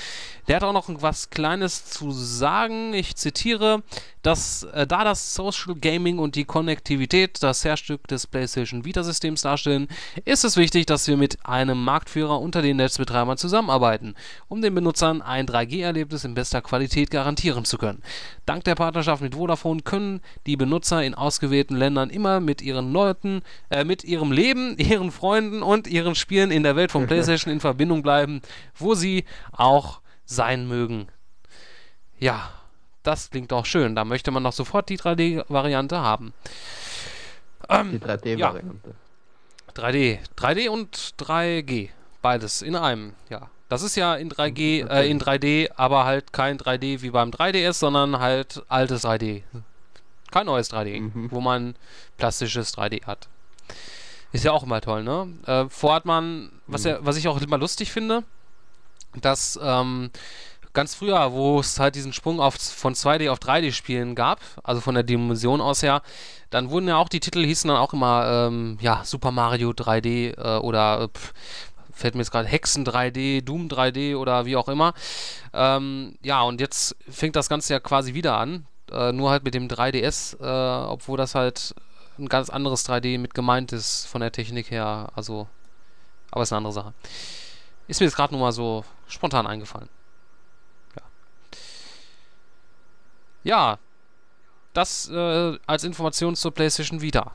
der 0.47 0.57
hat 0.57 0.63
auch 0.63 0.73
noch 0.73 0.87
was 1.01 1.29
Kleines 1.29 1.85
zu 1.85 2.11
sagen. 2.11 2.93
Ich 2.93 3.15
zitiere, 3.15 3.83
dass 4.21 4.63
äh, 4.63 4.87
da 4.87 5.03
das 5.03 5.35
Social 5.35 5.75
Gaming 5.75 6.19
und 6.19 6.35
die 6.35 6.45
Konnektivität 6.45 7.43
das 7.43 7.65
Herzstück 7.65 8.07
des 8.07 8.27
PlayStation 8.27 8.85
Vita-Systems 8.85 9.41
darstellen, 9.41 9.87
ist 10.25 10.45
es 10.45 10.55
wichtig, 10.55 10.85
dass 10.85 11.07
wir 11.07 11.17
mit 11.17 11.45
einem 11.45 11.83
Marktführer 11.83 12.39
unter 12.39 12.61
den 12.61 12.77
Netzbetreibern 12.77 13.37
zusammenarbeiten, 13.37 14.15
um 14.47 14.61
den 14.61 14.73
Benutzern 14.73 15.21
ein 15.21 15.47
3G-Erlebnis 15.47 16.23
in 16.23 16.33
bester 16.33 16.61
Qualität 16.61 17.11
garantieren 17.11 17.65
zu 17.65 17.77
können. 17.77 18.01
Dank 18.45 18.63
der 18.63 18.75
Partnerschaft 18.75 19.21
mit 19.21 19.35
Vodafone 19.35 19.81
können 19.81 20.21
die 20.45 20.55
Benutzer 20.55 21.03
in 21.03 21.13
ausgewählten 21.13 21.75
Ländern 21.75 22.09
immer 22.09 22.39
mit 22.39 22.61
ihren 22.61 22.93
Leuten, 22.93 23.41
äh, 23.69 23.83
mit 23.83 24.03
ihrem 24.05 24.31
Leben, 24.31 24.75
ihren 24.77 25.11
Freunden 25.11 25.61
und 25.61 25.87
ihren 25.87 26.15
Spielen 26.15 26.51
in 26.51 26.63
der 26.63 26.77
Welt 26.77 26.91
von 26.91 27.07
PlayStation 27.07 27.53
in 27.53 27.59
Verbindung 27.59 28.01
bleiben, 28.01 28.41
wo 28.77 28.93
sie 28.93 29.25
auch 29.51 30.01
sein 30.27 30.67
mögen. 30.67 31.07
Ja, 32.19 32.51
das 33.01 33.31
klingt 33.31 33.51
doch 33.51 33.65
schön. 33.65 33.95
Da 33.95 34.05
möchte 34.05 34.29
man 34.31 34.43
doch 34.43 34.53
sofort 34.53 34.89
die 34.89 34.99
3D-Variante 34.99 35.97
haben. 35.97 36.33
Ähm, 37.69 37.91
die 37.91 37.99
3D-Variante. 37.99 38.93
Ja. 39.75 39.83
3D. 39.83 40.19
3D 40.37 40.69
und 40.69 40.95
3G. 41.19 41.89
Beides 42.21 42.61
in 42.61 42.75
einem, 42.75 43.13
ja. 43.29 43.49
Das 43.69 43.81
ist 43.81 43.95
ja 43.95 44.15
in 44.15 44.29
3G, 44.29 44.87
äh, 44.89 45.09
in 45.09 45.19
3D, 45.19 45.71
aber 45.75 46.05
halt 46.05 46.31
kein 46.31 46.57
3D 46.57 47.01
wie 47.01 47.09
beim 47.09 47.31
3DS, 47.31 47.73
sondern 47.73 48.19
halt 48.19 48.63
altes 48.69 49.03
3D. 49.03 49.43
Kein 50.31 50.45
neues 50.45 50.71
3D, 50.71 51.01
mhm. 51.01 51.31
wo 51.31 51.41
man 51.41 51.75
plastisches 52.17 52.75
3D 52.75 53.05
hat. 53.05 53.27
Ist 54.31 54.43
ja 54.43 54.51
auch 54.51 54.63
immer 54.63 54.81
toll, 54.81 55.03
ne? 55.03 55.33
Äh, 55.45 55.65
vorher 55.69 55.97
hat 55.97 56.05
man, 56.05 56.51
was, 56.65 56.83
mhm. 56.83 56.89
ja, 56.89 56.97
was 57.01 57.17
ich 57.17 57.27
auch 57.27 57.41
immer 57.41 57.57
lustig 57.57 57.91
finde, 57.91 58.23
dass 59.15 59.59
ähm, 59.61 60.11
ganz 60.73 60.93
früher, 60.93 61.31
wo 61.31 61.59
es 61.59 61.79
halt 61.79 61.95
diesen 61.95 62.13
Sprung 62.13 62.39
auf, 62.39 62.55
von 62.55 62.93
2D 62.93 63.31
auf 63.31 63.39
3D-Spielen 63.39 64.13
gab, 64.13 64.39
also 64.63 64.79
von 64.79 64.93
der 64.93 65.03
Dimension 65.03 65.59
aus 65.59 65.81
her, 65.81 66.03
dann 66.51 66.69
wurden 66.69 66.87
ja 66.87 66.97
auch 66.97 67.09
die 67.09 67.19
Titel 67.19 67.43
hießen 67.43 67.67
dann 67.67 67.77
auch 67.77 67.93
immer, 67.93 68.47
ähm, 68.47 68.77
ja, 68.79 69.03
Super 69.03 69.31
Mario 69.31 69.71
3D 69.71 70.37
äh, 70.37 70.59
oder 70.59 71.09
pff, 71.09 71.33
fällt 71.91 72.13
mir 72.13 72.21
jetzt 72.21 72.31
gerade 72.31 72.47
Hexen 72.47 72.85
3D, 72.85 73.43
Doom 73.43 73.67
3D 73.67 74.15
oder 74.15 74.45
wie 74.45 74.55
auch 74.55 74.67
immer. 74.67 74.93
Ähm, 75.51 76.15
ja, 76.21 76.43
und 76.43 76.61
jetzt 76.61 76.95
fängt 77.09 77.35
das 77.35 77.49
Ganze 77.49 77.73
ja 77.73 77.79
quasi 77.79 78.13
wieder 78.13 78.37
an, 78.37 78.67
äh, 78.91 79.11
nur 79.11 79.31
halt 79.31 79.43
mit 79.43 79.55
dem 79.55 79.67
3DS, 79.67 80.39
äh, 80.39 80.87
obwohl 80.87 81.17
das 81.17 81.33
halt 81.35 81.73
ein 82.19 82.29
ganz 82.29 82.49
anderes 82.49 82.87
3D 82.87 83.17
mit 83.17 83.33
gemeint 83.33 83.73
ist 83.73 84.05
von 84.05 84.21
der 84.21 84.31
Technik 84.31 84.71
her, 84.71 85.09
also, 85.15 85.47
aber 86.31 86.43
ist 86.43 86.51
eine 86.51 86.57
andere 86.57 86.73
Sache. 86.73 86.93
Ist 87.87 87.99
mir 87.99 88.05
jetzt 88.05 88.15
gerade 88.15 88.33
nur 88.33 88.41
mal 88.41 88.51
so 88.51 88.83
spontan 89.07 89.47
eingefallen. 89.47 89.89
Ja. 90.95 91.01
Ja, 93.43 93.79
das 94.73 95.09
äh, 95.09 95.57
als 95.65 95.83
Information 95.83 96.35
zur 96.35 96.53
PlayStation 96.53 97.01
Vita. 97.01 97.33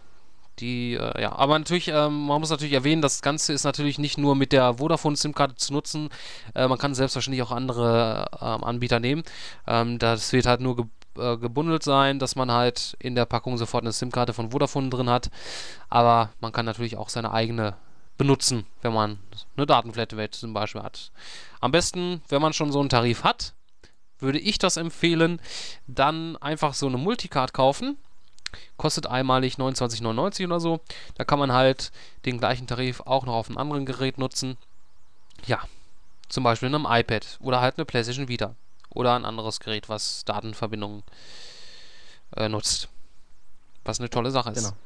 Die, 0.59 0.95
äh, 0.95 1.21
ja, 1.21 1.33
aber 1.33 1.59
natürlich, 1.59 1.89
ähm, 1.89 2.27
man 2.27 2.41
muss 2.41 2.51
natürlich 2.51 2.75
erwähnen, 2.75 3.03
das 3.03 3.23
Ganze 3.23 3.53
ist 3.53 3.65
natürlich 3.65 3.99
nicht 3.99 4.19
nur 4.19 4.37
mit 4.37 4.53
der 4.53 4.75
Vodafone 4.75 5.17
SIM-Karte 5.17 5.57
zu 5.57 5.73
nutzen. 5.73 6.11
Äh, 6.55 6.69
man 6.69 6.79
kann 6.79 6.95
selbstverständlich 6.95 7.43
auch 7.43 7.51
andere 7.51 8.27
ähm, 8.41 8.63
Anbieter 8.63 9.01
nehmen. 9.01 9.23
Ähm, 9.67 9.99
das 9.99 10.33
wird 10.33 10.47
halt 10.47 10.61
nur 10.61 10.77
ge 10.77 10.85
äh, 11.19 11.37
gebundelt 11.37 11.83
sein, 11.83 12.19
dass 12.19 12.37
man 12.37 12.51
halt 12.51 12.97
in 12.99 13.15
der 13.15 13.27
Packung 13.27 13.59
sofort 13.59 13.85
eine 13.85 13.93
SIM-Karte 13.93 14.33
von 14.33 14.51
Vodafone 14.51 14.91
drin 14.91 15.11
hat. 15.11 15.31
Aber 15.89 16.31
man 16.41 16.53
kann 16.53 16.67
natürlich 16.67 16.97
auch 16.97 17.09
seine 17.09 17.33
eigene 17.33 17.75
benutzen, 18.23 18.67
wenn 18.83 18.93
man 18.93 19.19
eine 19.57 19.67
Datenflatrate 19.67 20.39
zum 20.39 20.55
Beispiel 20.55 20.81
hat. 20.81 21.11
Am 21.61 21.73
besten, 21.73 22.23
wenn 22.29 22.41
man 22.41 22.53
schon 22.53 22.71
so 22.71 22.79
einen 22.79 22.89
Tarif 22.89 23.25
hat, 23.25 23.53
würde 24.21 24.39
ich 24.39 24.59
das 24.59 24.77
empfehlen, 24.77 25.41
dann 25.89 26.37
einfach 26.37 26.75
so 26.75 26.87
eine 26.87 26.99
Multicard 26.99 27.53
kaufen. 27.53 27.97
Kostet 28.77 29.09
einmalig 29.09 29.57
29,99 29.57 30.45
oder 30.45 30.61
so. 30.61 30.79
Da 31.17 31.25
kann 31.25 31.41
man 31.41 31.51
halt 31.51 31.91
den 32.25 32.39
gleichen 32.39 32.69
Tarif 32.69 33.01
auch 33.01 33.27
noch 33.27 33.35
auf 33.35 33.49
einem 33.49 33.59
anderen 33.59 33.87
Gerät 33.87 34.19
nutzen. 34.19 34.57
Ja, 35.47 35.65
zum 36.29 36.45
Beispiel 36.45 36.69
in 36.69 36.77
einem 36.77 36.87
iPad 36.89 37.41
oder 37.41 37.61
halt 37.61 37.77
eine 37.77 37.87
PlayStation 37.87 38.29
Vita 38.29 38.55
oder 38.91 39.17
ein 39.17 39.25
anderes 39.25 39.59
Gerät, 39.59 39.89
was 39.89 40.25
Datenverbindungen 40.27 41.03
äh, 42.37 42.49
nutzt. 42.49 42.89
Was 43.83 43.99
eine 43.99 44.11
tolle 44.11 44.31
Sache 44.31 44.51
ist. 44.51 44.63
Genau. 44.63 44.77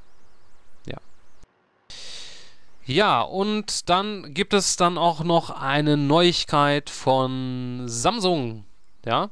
Ja, 2.86 3.20
und 3.20 3.90
dann 3.90 4.32
gibt 4.32 4.54
es 4.54 4.76
dann 4.76 4.96
auch 4.96 5.24
noch 5.24 5.50
eine 5.50 5.96
Neuigkeit 5.96 6.88
von 6.88 7.82
Samsung. 7.86 8.64
Ja. 9.04 9.30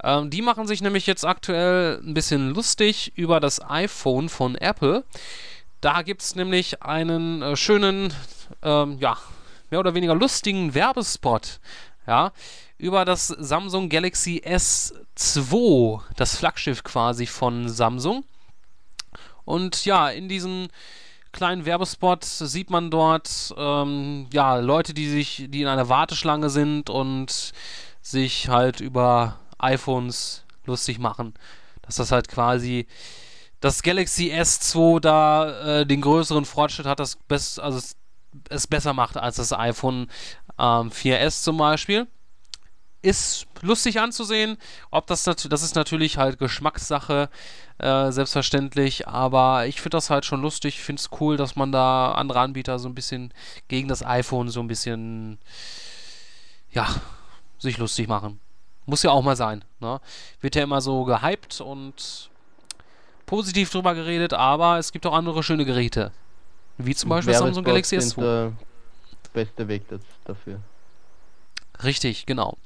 Ähm, 0.00 0.30
die 0.30 0.42
machen 0.42 0.68
sich 0.68 0.80
nämlich 0.80 1.04
jetzt 1.08 1.24
aktuell 1.24 2.00
ein 2.00 2.14
bisschen 2.14 2.50
lustig 2.50 3.12
über 3.16 3.40
das 3.40 3.60
iPhone 3.68 4.28
von 4.28 4.54
Apple. 4.54 5.02
Da 5.80 6.02
gibt 6.02 6.22
es 6.22 6.36
nämlich 6.36 6.80
einen 6.80 7.42
äh, 7.42 7.56
schönen, 7.56 8.14
ähm, 8.62 8.98
ja, 9.00 9.16
mehr 9.70 9.80
oder 9.80 9.94
weniger 9.94 10.14
lustigen 10.14 10.72
Werbespot. 10.72 11.58
Ja, 12.06 12.32
über 12.78 13.04
das 13.04 13.26
Samsung 13.26 13.88
Galaxy 13.88 14.40
S2, 14.46 16.00
das 16.14 16.36
Flaggschiff 16.36 16.84
quasi 16.84 17.26
von 17.26 17.68
Samsung. 17.68 18.24
Und 19.44 19.84
ja, 19.84 20.10
in 20.10 20.28
diesem 20.28 20.68
kleinen 21.32 21.64
Werbespot 21.64 22.24
sieht 22.24 22.70
man 22.70 22.90
dort 22.90 23.54
ähm, 23.56 24.26
ja 24.32 24.56
Leute, 24.56 24.94
die 24.94 25.08
sich, 25.08 25.46
die 25.48 25.62
in 25.62 25.68
einer 25.68 25.88
Warteschlange 25.88 26.50
sind 26.50 26.90
und 26.90 27.52
sich 28.00 28.48
halt 28.48 28.80
über 28.80 29.38
iPhones 29.58 30.44
lustig 30.64 30.98
machen. 30.98 31.34
Dass 31.82 31.96
das 31.96 32.12
halt 32.12 32.28
quasi 32.28 32.86
das 33.60 33.82
Galaxy 33.82 34.32
S2 34.32 35.00
da 35.00 35.80
äh, 35.80 35.86
den 35.86 36.00
größeren 36.00 36.44
Fortschritt 36.44 36.86
hat, 36.86 37.00
das 37.00 37.16
best, 37.16 37.60
also 37.60 37.78
es, 37.78 37.96
es 38.50 38.66
besser 38.66 38.92
macht 38.92 39.16
als 39.16 39.36
das 39.36 39.52
iPhone 39.52 40.08
ähm, 40.58 40.90
4S 40.90 41.42
zum 41.42 41.56
Beispiel 41.56 42.06
ist 43.02 43.46
lustig 43.62 44.00
anzusehen. 44.00 44.56
Ob 44.90 45.06
das 45.06 45.24
das 45.24 45.62
ist 45.62 45.74
natürlich 45.74 46.18
halt 46.18 46.38
Geschmackssache, 46.38 47.28
äh, 47.78 48.10
selbstverständlich, 48.10 49.06
aber 49.06 49.66
ich 49.66 49.80
finde 49.80 49.96
das 49.96 50.10
halt 50.10 50.24
schon 50.24 50.42
lustig. 50.42 50.76
Ich 50.76 50.82
finde 50.82 51.00
es 51.00 51.10
cool, 51.20 51.36
dass 51.36 51.56
man 51.56 51.70
da 51.70 52.12
andere 52.12 52.40
Anbieter 52.40 52.78
so 52.78 52.88
ein 52.88 52.94
bisschen 52.94 53.32
gegen 53.68 53.88
das 53.88 54.04
iPhone 54.04 54.48
so 54.48 54.60
ein 54.60 54.68
bisschen 54.68 55.38
ja, 56.72 56.88
sich 57.58 57.78
lustig 57.78 58.08
machen. 58.08 58.40
Muss 58.86 59.02
ja 59.02 59.10
auch 59.10 59.22
mal 59.22 59.36
sein. 59.36 59.64
Ne? 59.80 60.00
Wird 60.40 60.56
ja 60.56 60.62
immer 60.62 60.80
so 60.80 61.04
gehypt 61.04 61.60
und 61.60 62.30
positiv 63.26 63.70
drüber 63.70 63.94
geredet, 63.94 64.32
aber 64.32 64.78
es 64.78 64.92
gibt 64.92 65.06
auch 65.06 65.12
andere 65.12 65.42
schöne 65.42 65.64
Geräte. 65.64 66.10
Wie 66.78 66.94
zum 66.94 67.10
Beispiel 67.10 67.34
Samsung 67.34 67.64
Galaxy 67.64 67.98
S2. 67.98 68.16
Der 68.20 68.52
beste 69.32 69.68
Weg 69.68 69.82
dafür. 70.24 70.60
Richtig, 71.82 72.26
genau. 72.26 72.56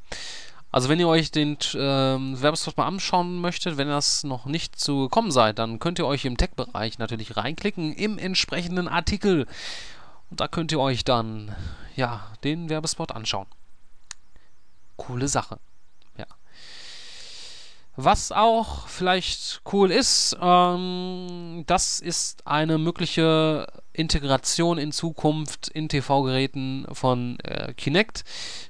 Also 0.71 0.89
wenn 0.89 0.99
ihr 0.99 1.09
euch 1.09 1.31
den 1.31 1.59
ähm, 1.75 2.41
Werbespot 2.41 2.79
mal 2.79 2.87
anschauen 2.87 3.41
möchtet, 3.41 3.77
wenn 3.77 3.89
ihr 3.89 3.95
das 3.95 4.25
noch 4.25 4.47
nicht 4.47 4.81
zu 4.81 5.01
gekommen 5.03 5.31
seid, 5.31 5.59
dann 5.59 5.79
könnt 5.79 5.99
ihr 5.99 6.07
euch 6.07 6.25
im 6.25 6.39
Tech-Bereich 6.39 6.99
natürlich 6.99 7.37
reinklicken 7.37 7.93
im 7.93 8.19
entsprechenden 8.19 8.89
Artikel. 8.89 9.47
Und 10.31 10.41
da 10.41 10.49
könnt 10.49 10.73
ihr 10.73 10.81
euch 10.81 11.05
dann 11.05 11.55
ja 11.95 12.27
den 12.43 12.71
Werbespot 12.71 13.13
anschauen. 13.13 13.47
Coole 14.97 15.29
Sache. 15.29 15.59
Was 17.97 18.33
auch 18.33 18.87
vielleicht 18.89 19.61
cool 19.71 19.91
ist, 19.91 20.35
ähm, 20.41 21.65
das 21.67 22.01
ist 22.01 22.47
eine 22.47 22.79
mögliche 22.79 23.67
Integration 23.93 24.79
in 24.79 24.93
Zukunft 24.93 25.69
in 25.69 25.91
TV-Geräten 25.91 26.87
von 26.93 27.39
äh, 27.41 27.75
Kinect. 27.75 28.25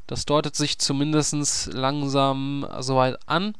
Das 0.08 0.26
deutet 0.26 0.56
sich 0.56 0.78
zumindest 0.80 1.72
langsam 1.72 2.66
soweit 2.80 3.16
an. 3.26 3.54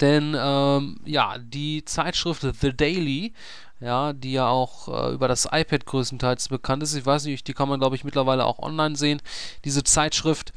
Denn 0.00 0.34
ähm, 0.38 1.00
ja, 1.04 1.36
die 1.38 1.84
Zeitschrift 1.84 2.46
The 2.60 2.74
Daily, 2.74 3.34
ja, 3.80 4.14
die 4.14 4.32
ja 4.32 4.48
auch 4.48 4.88
äh, 4.88 5.12
über 5.12 5.28
das 5.28 5.48
iPad 5.50 5.84
größtenteils 5.84 6.48
bekannt 6.48 6.82
ist, 6.82 6.94
ich 6.94 7.04
weiß 7.04 7.26
nicht, 7.26 7.46
die 7.46 7.52
kann 7.54 7.68
man 7.68 7.80
glaube 7.80 7.96
ich 7.96 8.04
mittlerweile 8.04 8.46
auch 8.46 8.58
online 8.58 8.96
sehen, 8.96 9.20
diese 9.64 9.84
Zeitschrift 9.84 10.52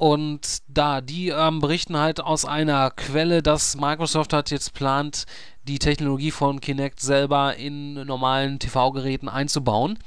und 0.00 0.62
da, 0.66 1.02
die 1.02 1.28
ähm, 1.28 1.60
berichten 1.60 1.98
halt 1.98 2.22
aus 2.22 2.46
einer 2.46 2.90
Quelle, 2.90 3.42
dass 3.42 3.76
Microsoft 3.76 4.32
hat 4.32 4.50
jetzt 4.50 4.72
plant, 4.72 5.26
die 5.64 5.78
Technologie 5.78 6.30
von 6.30 6.62
Kinect 6.62 7.00
selber 7.00 7.56
in 7.56 7.92
normalen 8.06 8.58
TV-Geräten 8.58 9.28
einzubauen, 9.28 9.98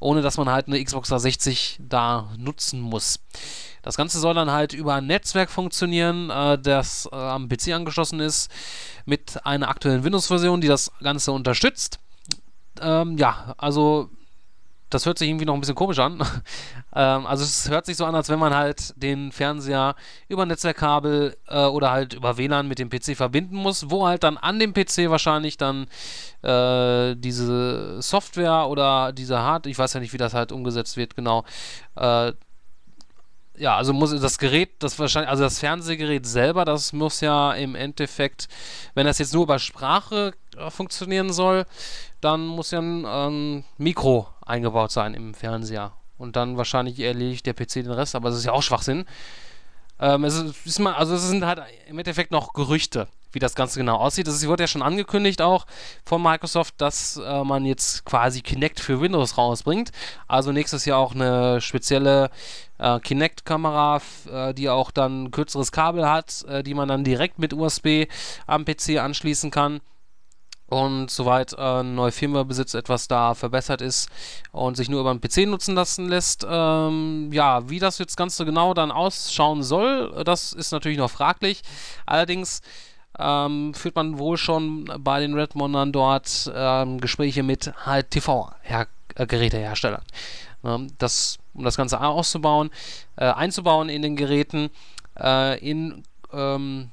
ohne 0.00 0.22
dass 0.22 0.38
man 0.38 0.48
halt 0.48 0.66
eine 0.66 0.82
Xbox 0.82 1.10
360 1.10 1.78
da 1.80 2.32
nutzen 2.36 2.80
muss. 2.80 3.20
Das 3.82 3.96
Ganze 3.96 4.18
soll 4.18 4.34
dann 4.34 4.50
halt 4.50 4.72
über 4.72 4.96
ein 4.96 5.06
Netzwerk 5.06 5.50
funktionieren, 5.50 6.30
äh, 6.30 6.58
das 6.58 7.08
äh, 7.12 7.14
am 7.14 7.48
PC 7.48 7.68
angeschlossen 7.68 8.18
ist, 8.18 8.50
mit 9.04 9.46
einer 9.46 9.68
aktuellen 9.68 10.02
Windows-Version, 10.02 10.60
die 10.60 10.66
das 10.66 10.90
Ganze 11.00 11.30
unterstützt. 11.30 12.00
Ähm, 12.80 13.16
ja, 13.18 13.54
also 13.56 14.10
das 14.90 15.06
hört 15.06 15.18
sich 15.18 15.28
irgendwie 15.28 15.44
noch 15.44 15.54
ein 15.54 15.60
bisschen 15.60 15.74
komisch 15.74 15.98
an. 15.98 16.22
ähm, 16.94 17.26
also 17.26 17.44
es 17.44 17.68
hört 17.68 17.86
sich 17.86 17.96
so 17.96 18.04
an, 18.04 18.14
als 18.14 18.28
wenn 18.28 18.38
man 18.38 18.54
halt 18.54 18.94
den 18.96 19.32
Fernseher 19.32 19.94
über 20.28 20.46
Netzwerkkabel 20.46 21.36
äh, 21.48 21.64
oder 21.64 21.90
halt 21.90 22.14
über 22.14 22.36
WLAN 22.38 22.68
mit 22.68 22.78
dem 22.78 22.90
PC 22.90 23.16
verbinden 23.16 23.56
muss, 23.56 23.90
wo 23.90 24.06
halt 24.06 24.22
dann 24.22 24.36
an 24.36 24.58
dem 24.58 24.72
PC 24.72 25.10
wahrscheinlich 25.10 25.56
dann 25.56 25.86
äh, 26.42 27.14
diese 27.16 28.00
Software 28.00 28.68
oder 28.68 29.12
diese 29.12 29.38
Hard, 29.38 29.66
ich 29.66 29.78
weiß 29.78 29.92
ja 29.94 30.00
nicht, 30.00 30.12
wie 30.12 30.18
das 30.18 30.34
halt 30.34 30.52
umgesetzt 30.52 30.96
wird, 30.96 31.16
genau, 31.16 31.44
äh, 31.96 32.32
ja, 33.58 33.76
also 33.76 33.92
muss 33.92 34.18
das 34.18 34.38
Gerät, 34.38 34.70
das 34.78 34.98
wahrscheinlich, 34.98 35.30
also 35.30 35.42
das 35.42 35.58
Fernsehgerät 35.58 36.26
selber, 36.26 36.64
das 36.64 36.92
muss 36.92 37.20
ja 37.20 37.52
im 37.52 37.74
Endeffekt, 37.74 38.48
wenn 38.94 39.06
das 39.06 39.18
jetzt 39.18 39.34
nur 39.34 39.42
über 39.44 39.58
Sprache 39.58 40.32
äh, 40.56 40.70
funktionieren 40.70 41.32
soll, 41.32 41.66
dann 42.20 42.46
muss 42.46 42.70
ja 42.70 42.80
ein 42.80 43.04
ähm, 43.06 43.64
Mikro 43.76 44.28
eingebaut 44.48 44.90
sein 44.90 45.14
im 45.14 45.34
Fernseher. 45.34 45.92
Und 46.16 46.36
dann 46.36 46.56
wahrscheinlich 46.56 46.98
erledigt 46.98 47.46
der 47.46 47.54
PC 47.54 47.74
den 47.74 47.92
Rest, 47.92 48.16
aber 48.16 48.30
das 48.30 48.38
ist 48.38 48.44
ja 48.44 48.52
auch 48.52 48.62
Schwachsinn. 48.62 49.04
Ähm, 50.00 50.24
es 50.24 50.36
ist 50.64 50.78
mal, 50.78 50.94
also 50.94 51.14
es 51.14 51.28
sind 51.28 51.44
halt 51.44 51.60
im 51.88 51.98
Endeffekt 51.98 52.30
noch 52.30 52.52
Gerüchte, 52.52 53.08
wie 53.32 53.40
das 53.40 53.54
Ganze 53.54 53.78
genau 53.78 53.96
aussieht. 53.96 54.28
Das 54.28 54.46
wurde 54.46 54.64
ja 54.64 54.68
schon 54.68 54.82
angekündigt 54.82 55.42
auch 55.42 55.66
von 56.04 56.22
Microsoft, 56.22 56.74
dass 56.78 57.16
äh, 57.16 57.44
man 57.44 57.64
jetzt 57.64 58.04
quasi 58.04 58.40
Kinect 58.40 58.78
für 58.80 59.00
Windows 59.00 59.38
rausbringt. 59.38 59.90
Also 60.28 60.52
nächstes 60.52 60.84
Jahr 60.84 60.98
auch 60.98 61.14
eine 61.14 61.60
spezielle 61.60 62.30
äh, 62.78 63.00
Kinect-Kamera, 63.00 64.00
äh, 64.30 64.54
die 64.54 64.68
auch 64.68 64.92
dann 64.92 65.32
kürzeres 65.32 65.72
Kabel 65.72 66.08
hat, 66.08 66.44
äh, 66.48 66.62
die 66.62 66.74
man 66.74 66.88
dann 66.88 67.02
direkt 67.02 67.40
mit 67.40 67.52
USB 67.52 68.06
am 68.46 68.64
PC 68.64 68.98
anschließen 68.98 69.50
kann 69.50 69.80
und 70.68 71.10
soweit 71.10 71.54
äh, 71.54 71.80
ein 71.80 71.94
neuer 71.94 72.12
Firmware-Besitz 72.12 72.74
etwas 72.74 73.08
da 73.08 73.34
verbessert 73.34 73.80
ist 73.80 74.08
und 74.52 74.76
sich 74.76 74.88
nur 74.88 75.00
über 75.00 75.14
den 75.14 75.20
PC 75.20 75.48
nutzen 75.48 75.74
lassen 75.74 76.08
lässt. 76.08 76.46
Ähm, 76.48 77.30
ja, 77.32 77.68
wie 77.68 77.78
das 77.78 77.98
jetzt 77.98 78.16
Ganze 78.16 78.44
genau 78.44 78.74
dann 78.74 78.90
ausschauen 78.90 79.62
soll, 79.62 80.22
das 80.24 80.52
ist 80.52 80.72
natürlich 80.72 80.98
noch 80.98 81.10
fraglich. 81.10 81.62
Allerdings 82.04 82.60
ähm, 83.18 83.72
führt 83.74 83.96
man 83.96 84.18
wohl 84.18 84.36
schon 84.36 84.84
bei 84.98 85.20
den 85.20 85.34
Redmondern 85.34 85.92
dort 85.92 86.50
ähm, 86.54 87.00
Gespräche 87.00 87.42
mit 87.42 87.72
halt 87.86 88.10
TV-Geräteherstellern. 88.10 90.02
Ähm, 90.64 90.88
das, 90.98 91.38
um 91.54 91.64
das 91.64 91.76
Ganze 91.76 92.00
auszubauen, 92.00 92.70
äh, 93.16 93.24
einzubauen 93.24 93.88
in 93.88 94.02
den 94.02 94.16
Geräten, 94.16 94.70
äh, 95.18 95.58
in 95.58 96.02
ähm, 96.32 96.90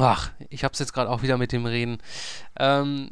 Ach, 0.00 0.30
ich 0.48 0.64
hab's 0.64 0.78
jetzt 0.78 0.92
gerade 0.92 1.10
auch 1.10 1.22
wieder 1.22 1.38
mit 1.38 1.52
dem 1.52 1.66
Reden. 1.66 1.98
Ähm, 2.58 3.10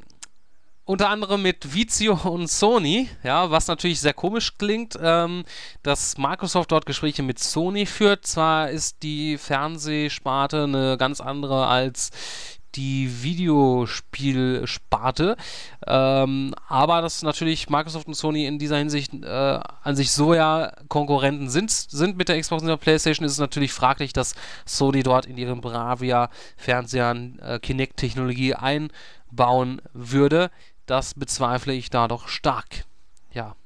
unter 0.84 1.08
anderem 1.08 1.42
mit 1.42 1.74
Vizio 1.74 2.16
und 2.30 2.48
Sony, 2.48 3.08
ja, 3.24 3.50
was 3.50 3.66
natürlich 3.66 4.00
sehr 4.00 4.14
komisch 4.14 4.56
klingt, 4.56 4.96
ähm, 5.02 5.44
dass 5.82 6.16
Microsoft 6.16 6.70
dort 6.70 6.86
Gespräche 6.86 7.24
mit 7.24 7.40
Sony 7.40 7.86
führt. 7.86 8.24
Zwar 8.24 8.70
ist 8.70 9.02
die 9.02 9.36
Fernsehsparte 9.36 10.62
eine 10.62 10.96
ganz 10.96 11.20
andere 11.20 11.66
als 11.66 12.12
die 12.76 13.22
Videospielsparte. 13.22 15.36
Ähm, 15.86 16.54
aber 16.68 17.02
dass 17.02 17.22
natürlich 17.22 17.70
Microsoft 17.70 18.06
und 18.06 18.14
Sony 18.14 18.46
in 18.46 18.58
dieser 18.58 18.76
Hinsicht 18.76 19.14
äh, 19.14 19.60
an 19.82 19.96
sich 19.96 20.12
so 20.12 20.34
ja 20.34 20.72
Konkurrenten 20.88 21.48
sind, 21.48 21.70
sind 21.70 22.16
mit 22.16 22.28
der 22.28 22.40
Xbox 22.40 22.62
und 22.62 22.68
der 22.68 22.76
PlayStation, 22.76 23.24
ist 23.24 23.32
es 23.32 23.38
natürlich 23.38 23.72
fraglich, 23.72 24.12
dass 24.12 24.34
Sony 24.64 25.02
dort 25.02 25.26
in 25.26 25.36
ihren 25.36 25.60
Bravia-Fernsehern 25.60 27.38
äh, 27.40 27.58
Kinect-Technologie 27.58 28.54
einbauen 28.54 29.82
würde. 29.92 30.50
Das 30.86 31.14
bezweifle 31.14 31.72
ich 31.72 31.90
da 31.90 32.08
doch 32.08 32.28
stark. 32.28 32.84
Ja. 33.32 33.56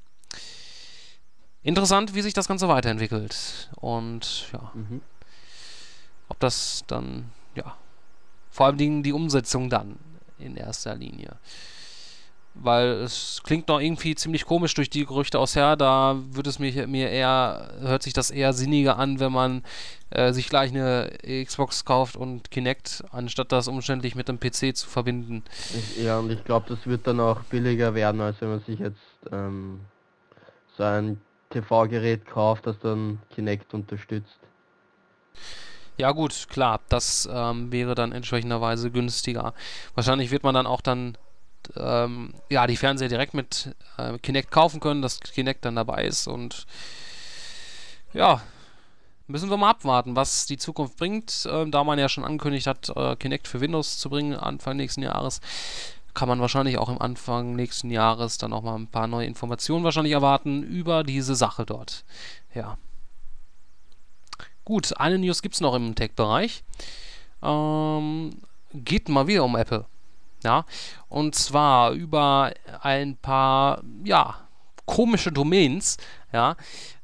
Interessant, 1.62 2.14
wie 2.14 2.23
sich 2.23 2.33
das 2.33 2.49
Ganze 2.49 2.68
weiterentwickelt. 2.68 3.70
Und 3.77 4.49
ja. 4.53 4.73
Mhm. 4.75 5.03
Ob 6.31 6.38
das 6.38 6.85
dann, 6.87 7.33
vor 8.51 8.67
allem 8.67 9.03
die 9.03 9.13
Umsetzung 9.13 9.71
dann 9.71 9.97
in 10.39 10.57
erster 10.57 10.95
Linie. 10.95 11.37
Weil 12.55 12.89
es 12.89 13.41
klingt 13.45 13.69
noch 13.69 13.81
irgendwie 13.81 14.17
ziemlich 14.17 14.45
komisch 14.45 14.75
durch 14.75 14.91
die 14.91 15.07
Gerüchte 15.07 15.39
aus 15.39 15.55
her, 15.55 15.77
da 15.77 16.17
wird 16.31 16.49
es 16.49 16.59
mir, 16.59 16.89
mir 16.89 17.09
eher, 17.09 17.75
hört 17.81 18.03
sich 18.03 18.13
das 18.13 18.33
eher 18.33 18.53
sinniger 18.53 18.99
an, 18.99 19.21
wenn 19.21 19.31
man 19.31 19.63
äh, 20.11 20.33
sich 20.33 20.49
gleich 20.49 20.71
eine 20.71 21.13
Xbox 21.45 21.85
kauft 21.85 22.17
und 22.17 22.51
Kinect, 22.51 23.05
anstatt 23.13 23.53
das 23.53 23.69
umständlich 23.69 24.17
mit 24.17 24.29
einem 24.29 24.41
PC 24.41 24.77
zu 24.77 24.89
verbinden. 24.89 25.45
Ich, 25.79 26.03
ja, 26.03 26.19
und 26.19 26.31
ich 26.33 26.43
glaube, 26.43 26.67
das 26.69 26.87
wird 26.87 27.07
dann 27.07 27.21
auch 27.21 27.41
billiger 27.45 27.95
werden, 27.95 28.21
als 28.21 28.41
wenn 28.41 28.51
man 28.51 28.61
sich 28.61 28.81
jetzt 28.81 28.99
ähm, 29.31 29.81
so 30.77 30.83
ein 30.83 31.21
TV-Gerät 31.51 32.27
kauft, 32.27 32.67
das 32.67 32.79
dann 32.81 33.21
Kinect 33.33 33.75
unterstützt. 33.75 34.41
Ja 36.01 36.13
gut, 36.13 36.47
klar, 36.49 36.81
das 36.89 37.29
ähm, 37.31 37.71
wäre 37.71 37.95
dann 37.95 38.13
entsprechenderweise 38.13 38.91
günstiger. 38.91 39.53
Wahrscheinlich 39.95 40.31
wird 40.31 40.45
man 40.45 40.55
dann 40.55 40.67
auch 40.67 40.81
dann 40.81 41.19
ähm, 41.77 42.33
ja, 42.49 42.67
die 42.67 42.79
Fernseher 42.79 43.11
direkt 43.11 43.35
mit 43.35 43.77
äh, 43.99 44.17
Kinect 44.17 44.51
kaufen 44.51 44.81
können, 44.81 45.03
dass 45.03 45.21
Kinect 45.21 45.67
dann 45.67 45.77
dabei 45.77 46.07
ist 46.07 46.27
und 46.27 46.67
ja, 48.15 48.41
müssen 49.27 49.51
wir 49.51 49.59
mal 49.59 49.69
abwarten, 49.69 50.17
was 50.17 50.47
die 50.47 50.57
Zukunft 50.57 50.97
bringt. 50.97 51.47
Ähm, 51.53 51.71
da 51.71 51.85
man 51.85 51.99
ja 51.99 52.09
schon 52.09 52.25
angekündigt 52.25 52.67
hat, 52.67 52.89
äh, 52.97 53.15
Kinect 53.17 53.47
für 53.47 53.61
Windows 53.61 53.99
zu 53.99 54.09
bringen 54.09 54.35
Anfang 54.35 54.79
nächsten 54.79 55.03
Jahres, 55.03 55.43
kann 56.15 56.29
man 56.29 56.41
wahrscheinlich 56.41 56.79
auch 56.79 56.89
im 56.89 57.03
Anfang 57.03 57.55
nächsten 57.57 57.91
Jahres 57.91 58.39
dann 58.39 58.55
auch 58.55 58.63
mal 58.63 58.77
ein 58.77 58.89
paar 58.89 59.07
neue 59.07 59.27
Informationen 59.27 59.85
wahrscheinlich 59.85 60.15
erwarten 60.15 60.63
über 60.63 61.05
diese 61.05 61.35
Sache 61.35 61.67
dort. 61.67 62.05
Ja. 62.55 62.79
Gut, 64.71 64.97
eine 65.01 65.19
News 65.19 65.43
gibt 65.43 65.57
es 65.57 65.61
noch 65.61 65.75
im 65.75 65.97
Tech-Bereich. 65.97 66.63
Ähm, 67.43 68.31
geht 68.73 69.09
mal 69.09 69.27
wieder 69.27 69.43
um 69.43 69.57
Apple. 69.57 69.85
Ja, 70.45 70.65
und 71.09 71.35
zwar 71.35 71.91
über 71.91 72.53
ein 72.81 73.17
paar, 73.17 73.83
ja, 74.05 74.47
komische 74.87 75.33
Domains, 75.33 75.97
ja, 76.33 76.55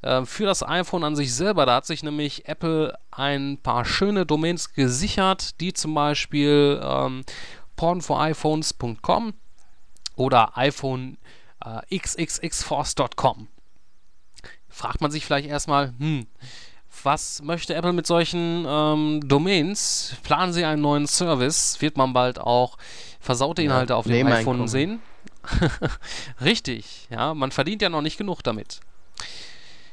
äh, 0.02 0.24
für 0.24 0.46
das 0.46 0.62
iPhone 0.62 1.02
an 1.02 1.16
sich 1.16 1.34
selber. 1.34 1.66
Da 1.66 1.74
hat 1.74 1.86
sich 1.86 2.04
nämlich 2.04 2.46
Apple 2.46 2.96
ein 3.10 3.58
paar 3.60 3.84
schöne 3.84 4.26
Domains 4.26 4.72
gesichert, 4.72 5.60
die 5.60 5.72
zum 5.72 5.92
Beispiel 5.92 6.80
ähm, 6.80 7.24
pornforiPhones.com 7.74 9.34
oder 10.14 10.56
iPhone 10.56 11.18
äh, 11.64 11.98
xxxforce.com. 11.98 13.48
Fragt 14.68 15.00
man 15.00 15.10
sich 15.10 15.26
vielleicht 15.26 15.48
erstmal, 15.48 15.92
hm, 15.98 16.28
was 17.04 17.42
möchte 17.42 17.74
Apple 17.74 17.92
mit 17.92 18.06
solchen 18.06 18.64
ähm, 18.68 19.20
Domains? 19.26 20.16
Planen 20.22 20.52
sie 20.52 20.64
einen 20.64 20.82
neuen 20.82 21.06
Service? 21.06 21.80
Wird 21.80 21.96
man 21.96 22.12
bald 22.12 22.38
auch 22.38 22.76
versaute 23.20 23.62
Inhalte 23.62 23.92
ja, 23.92 23.96
auf 23.96 24.06
dem 24.06 24.26
iPhone 24.26 24.68
sehen? 24.68 25.00
Richtig, 26.44 27.08
ja, 27.10 27.34
man 27.34 27.50
verdient 27.50 27.82
ja 27.82 27.88
noch 27.88 28.02
nicht 28.02 28.18
genug 28.18 28.42
damit. 28.42 28.80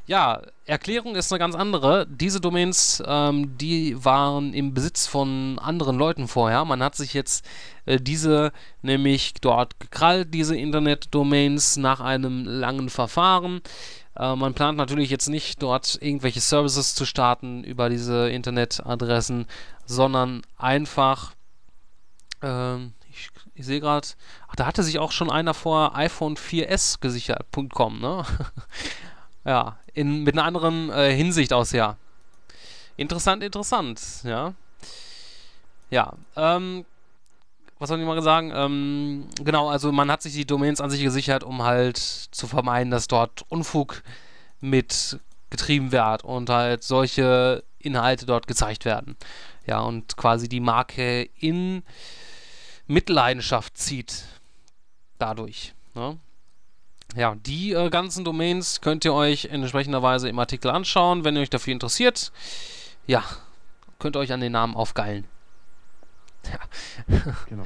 Ja, 0.05 0.41
Erklärung 0.65 1.15
ist 1.15 1.31
eine 1.31 1.39
ganz 1.39 1.55
andere. 1.55 2.05
Diese 2.09 2.41
Domains, 2.41 3.01
ähm, 3.05 3.57
die 3.57 4.03
waren 4.03 4.53
im 4.53 4.73
Besitz 4.73 5.07
von 5.07 5.57
anderen 5.59 5.97
Leuten 5.97 6.27
vorher. 6.27 6.65
Man 6.65 6.83
hat 6.83 6.95
sich 6.95 7.13
jetzt 7.13 7.45
äh, 7.85 7.99
diese 8.01 8.51
nämlich 8.81 9.35
dort 9.39 9.79
gekrallt, 9.79 10.33
diese 10.33 10.57
Internet-Domains, 10.57 11.77
nach 11.77 12.01
einem 12.01 12.43
langen 12.43 12.89
Verfahren. 12.89 13.61
Äh, 14.15 14.35
man 14.35 14.53
plant 14.53 14.77
natürlich 14.77 15.09
jetzt 15.09 15.29
nicht 15.29 15.61
dort 15.61 15.97
irgendwelche 16.01 16.41
Services 16.41 16.95
zu 16.95 17.05
starten 17.05 17.63
über 17.63 17.89
diese 17.89 18.29
Internetadressen, 18.29 19.47
sondern 19.85 20.41
einfach, 20.57 21.33
äh, 22.41 22.77
ich, 23.09 23.29
ich 23.55 23.65
sehe 23.65 23.79
gerade, 23.79 24.07
da 24.55 24.65
hatte 24.65 24.83
sich 24.83 24.99
auch 24.99 25.11
schon 25.11 25.31
einer 25.31 25.53
vor 25.53 25.95
iPhone 25.95 26.35
4S 26.35 26.99
gesichert.com, 26.99 27.99
ne? 27.99 28.25
ja, 29.45 29.77
in, 29.93 30.23
mit 30.23 30.35
einer 30.35 30.45
anderen 30.45 30.89
äh, 30.89 31.13
Hinsicht 31.15 31.53
aus, 31.53 31.71
ja. 31.71 31.97
Interessant, 32.95 33.43
interessant, 33.43 33.99
ja. 34.23 34.53
Ja, 35.89 36.13
ähm, 36.35 36.85
was 37.83 37.89
soll 37.89 37.99
ich 37.99 38.05
mal 38.05 38.21
sagen? 38.21 38.53
Ähm, 38.55 39.27
genau, 39.43 39.67
also 39.67 39.91
man 39.91 40.09
hat 40.09 40.21
sich 40.21 40.31
die 40.31 40.45
Domains 40.45 40.79
an 40.79 40.89
sich 40.89 41.03
gesichert, 41.03 41.43
um 41.43 41.63
halt 41.63 41.97
zu 41.97 42.47
vermeiden, 42.47 42.91
dass 42.91 43.09
dort 43.09 43.43
Unfug 43.49 44.03
mit 44.61 45.19
getrieben 45.49 45.91
wird 45.91 46.23
und 46.23 46.49
halt 46.49 46.81
solche 46.81 47.65
Inhalte 47.79 48.25
dort 48.25 48.47
gezeigt 48.47 48.85
werden. 48.85 49.17
Ja, 49.67 49.81
und 49.81 50.15
quasi 50.15 50.47
die 50.47 50.61
Marke 50.61 51.23
in 51.37 51.83
Mitleidenschaft 52.87 53.77
zieht 53.77 54.23
dadurch. 55.19 55.73
Ne? 55.93 56.17
Ja, 57.17 57.35
die 57.35 57.73
äh, 57.73 57.89
ganzen 57.89 58.23
Domains 58.23 58.79
könnt 58.79 59.03
ihr 59.03 59.13
euch 59.13 59.43
in 59.43 59.55
entsprechender 59.55 60.01
Weise 60.01 60.29
im 60.29 60.39
Artikel 60.39 60.71
anschauen, 60.71 61.25
wenn 61.25 61.35
ihr 61.35 61.41
euch 61.41 61.49
dafür 61.49 61.73
interessiert. 61.73 62.31
Ja, 63.07 63.25
könnt 63.99 64.15
ihr 64.15 64.21
euch 64.21 64.31
an 64.31 64.39
den 64.39 64.53
Namen 64.53 64.73
aufgeilen. 64.73 65.27
Ja. 66.51 67.33
genau. 67.49 67.63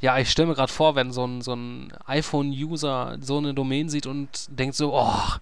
Ja, 0.00 0.18
ich 0.18 0.30
stelle 0.30 0.48
mir 0.48 0.54
gerade 0.54 0.72
vor, 0.72 0.96
wenn 0.96 1.12
so 1.12 1.24
ein, 1.24 1.42
so 1.42 1.54
ein 1.54 1.92
iPhone-User 2.06 3.18
so 3.20 3.38
eine 3.38 3.54
Domain 3.54 3.88
sieht 3.88 4.06
und 4.06 4.46
denkt 4.48 4.74
so, 4.74 4.92
oh, 4.92 5.38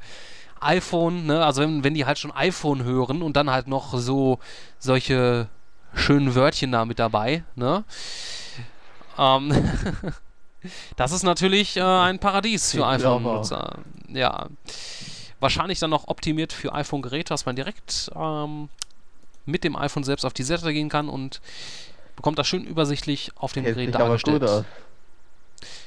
iPhone, 0.61 1.25
ne, 1.25 1.45
also 1.45 1.63
wenn, 1.63 1.83
wenn 1.83 1.95
die 1.95 2.05
halt 2.05 2.19
schon 2.19 2.31
iPhone 2.31 2.85
hören 2.85 3.23
und 3.23 3.37
dann 3.37 3.51
halt 3.51 3.69
noch 3.69 3.99
so 3.99 4.39
solche 4.79 5.49
schönen 5.95 6.35
Wörtchen 6.35 6.73
da 6.73 6.85
mit 6.85 6.99
dabei, 6.99 7.43
ne? 7.57 7.85
Ähm, 9.19 9.51
das 10.97 11.13
ist 11.13 11.23
natürlich 11.23 11.77
äh, 11.77 11.83
ein 11.83 12.19
Paradies 12.19 12.73
für 12.73 12.87
iPhone-Nutzer. 12.87 13.79
Ja. 14.09 14.49
Wahrscheinlich 15.41 15.79
dann 15.79 15.91
noch 15.91 16.09
optimiert 16.09 16.53
für 16.53 16.75
iPhone-Geräte, 16.75 17.31
dass 17.31 17.47
man 17.47 17.57
direkt 17.57 18.11
ähm, 18.15 18.69
mit 19.47 19.65
dem 19.65 19.75
iPhone 19.75 20.05
selbst 20.05 20.25
auf 20.25 20.35
die 20.35 20.43
Seite 20.43 20.73
gehen 20.73 20.91
kann 20.91 21.09
und 21.09 21.41
bekommt 22.21 22.39
das 22.39 22.47
schön 22.47 22.65
übersichtlich 22.65 23.33
auf 23.37 23.55
dem 23.55 23.65
Hält 23.65 23.77
Gerät 23.77 23.95
dargestellt. 23.95 24.67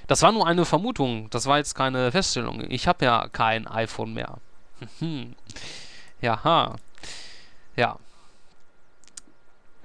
Das 0.07 0.23
war 0.23 0.31
nur 0.31 0.47
eine 0.47 0.65
Vermutung, 0.65 1.29
das 1.29 1.45
war 1.45 1.59
jetzt 1.59 1.75
keine 1.75 2.11
Feststellung. 2.11 2.65
Ich 2.69 2.87
habe 2.87 3.05
ja 3.05 3.27
kein 3.31 3.67
iPhone 3.67 4.15
mehr. 4.15 4.39
Jaha. 6.21 6.75
Ja. 7.75 7.99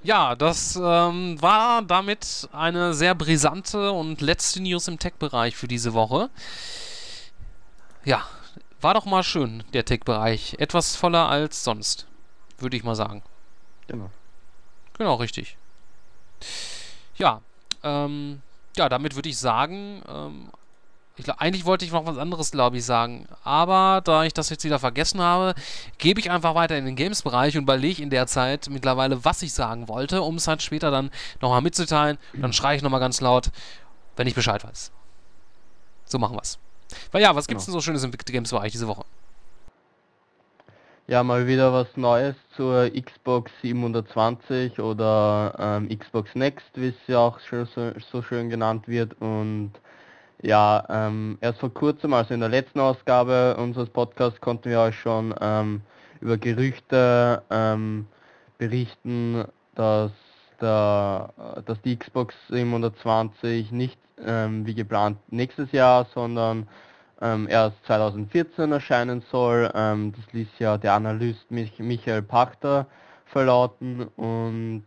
Ja, 0.03 0.37
das 0.37 0.77
ähm, 0.83 1.41
war 1.43 1.83
damit 1.83 2.49
eine 2.53 2.95
sehr 2.95 3.15
brisante 3.15 3.93
und 3.93 4.23
letzte 4.23 4.63
News 4.63 4.89
im 4.89 4.99
Tech-Bereich 4.99 5.55
für 5.55 5.69
diese 5.69 5.93
Woche. 5.93 6.31
Ja, 8.07 8.27
war 8.81 8.95
doch 8.95 9.05
mal 9.05 9.23
schön, 9.23 9.65
der 9.75 9.85
Tech-Bereich. 9.85 10.57
Etwas 10.59 10.97
voller 10.97 11.29
als 11.29 11.63
sonst, 11.63 12.07
würde 12.57 12.79
ich 12.79 12.85
mal 12.85 12.95
sagen. 12.95 13.23
Genau. 13.87 14.11
Genau, 14.97 15.17
richtig. 15.17 15.58
Ja, 17.16 17.40
ähm, 17.83 18.42
ja, 18.77 18.88
damit 18.88 19.14
würde 19.14 19.29
ich 19.29 19.38
sagen, 19.38 20.03
ähm, 20.09 20.48
ich 21.18 21.24
glaub, 21.24 21.40
eigentlich 21.40 21.64
wollte 21.64 21.85
ich 21.85 21.90
noch 21.90 22.07
was 22.07 22.16
anderes, 22.16 22.53
glaube 22.53 22.77
ich, 22.77 22.85
sagen. 22.85 23.27
Aber 23.42 24.01
da 24.05 24.22
ich 24.22 24.33
das 24.33 24.51
jetzt 24.51 24.62
wieder 24.64 24.79
vergessen 24.79 25.20
habe, 25.20 25.55
gebe 25.98 26.20
ich 26.20 26.31
einfach 26.31 26.55
weiter 26.55 26.79
in 26.79 26.85
den 26.85 26.94
Games-Bereich 26.94 27.57
und 27.57 27.64
überlege 27.64 28.01
in 28.01 28.11
der 28.11 28.29
Zeit 28.29 28.68
mittlerweile, 28.70 29.24
was 29.24 29.42
ich 29.42 29.53
sagen 29.53 29.88
wollte, 29.88 30.22
um 30.22 30.37
es 30.37 30.46
halt 30.46 30.62
später 30.62 30.92
dann 30.92 31.11
nochmal 31.40 31.61
mitzuteilen. 31.61 32.18
Dann 32.35 32.53
schreie 32.53 32.77
ich 32.77 32.83
nochmal 32.83 33.01
ganz 33.01 33.20
laut, 33.20 33.51
wenn 34.16 34.29
ich 34.29 34.35
Bescheid 34.37 34.62
weiß. 34.62 34.92
So 36.05 36.18
machen 36.20 36.37
wir 36.37 36.42
es. 36.42 36.59
Weil 37.11 37.22
ja, 37.22 37.35
was 37.35 37.48
gibt 37.48 37.61
es 37.61 37.66
genau. 37.66 37.74
denn 37.74 37.81
so 37.81 37.85
Schönes 37.85 38.05
im 38.05 38.12
Games-Bereich 38.12 38.70
diese 38.70 38.87
Woche? 38.87 39.05
Ja, 41.11 41.23
mal 41.23 41.47
wieder 41.47 41.73
was 41.73 41.97
Neues 41.97 42.37
zur 42.55 42.90
Xbox 42.90 43.51
720 43.62 44.79
oder 44.79 45.55
ähm, 45.59 45.88
Xbox 45.88 46.35
Next, 46.35 46.68
wie 46.75 46.88
es 46.88 47.07
ja 47.07 47.18
auch 47.21 47.40
so, 47.40 47.64
so, 48.12 48.21
schön 48.21 48.51
genannt 48.51 48.87
wird. 48.88 49.18
Und 49.18 49.73
ja, 50.42 50.85
ähm, 50.90 51.38
erst 51.40 51.61
vor 51.61 51.73
kurzem, 51.73 52.12
also 52.12 52.35
in 52.35 52.40
der 52.40 52.51
letzten 52.51 52.81
Ausgabe 52.81 53.57
unseres 53.57 53.88
Podcasts, 53.88 54.38
konnten 54.42 54.68
wir 54.68 54.81
euch 54.81 55.01
schon 55.01 55.35
ähm, 55.40 55.81
über 56.21 56.37
Gerüchte 56.37 57.42
ähm, 57.49 58.07
berichten, 58.59 59.47
dass, 59.77 60.12
der, 60.61 61.33
dass 61.64 61.81
die 61.81 61.97
Xbox 61.97 62.35
720 62.51 63.73
nicht 63.73 63.99
ähm, 64.23 64.66
wie 64.66 64.75
geplant 64.75 65.16
nächstes 65.31 65.73
Jahr, 65.73 66.07
sondern 66.12 66.68
ähm, 67.20 67.48
erst 67.48 67.85
2014 67.87 68.72
erscheinen 68.72 69.22
soll. 69.31 69.70
Ähm, 69.74 70.12
das 70.16 70.33
ließ 70.33 70.48
ja 70.59 70.78
der 70.78 70.94
Analyst 70.94 71.50
Mich 71.50 71.78
Michael 71.78 72.22
Pachter 72.22 72.87
verlauten 73.26 74.04
und 74.16 74.85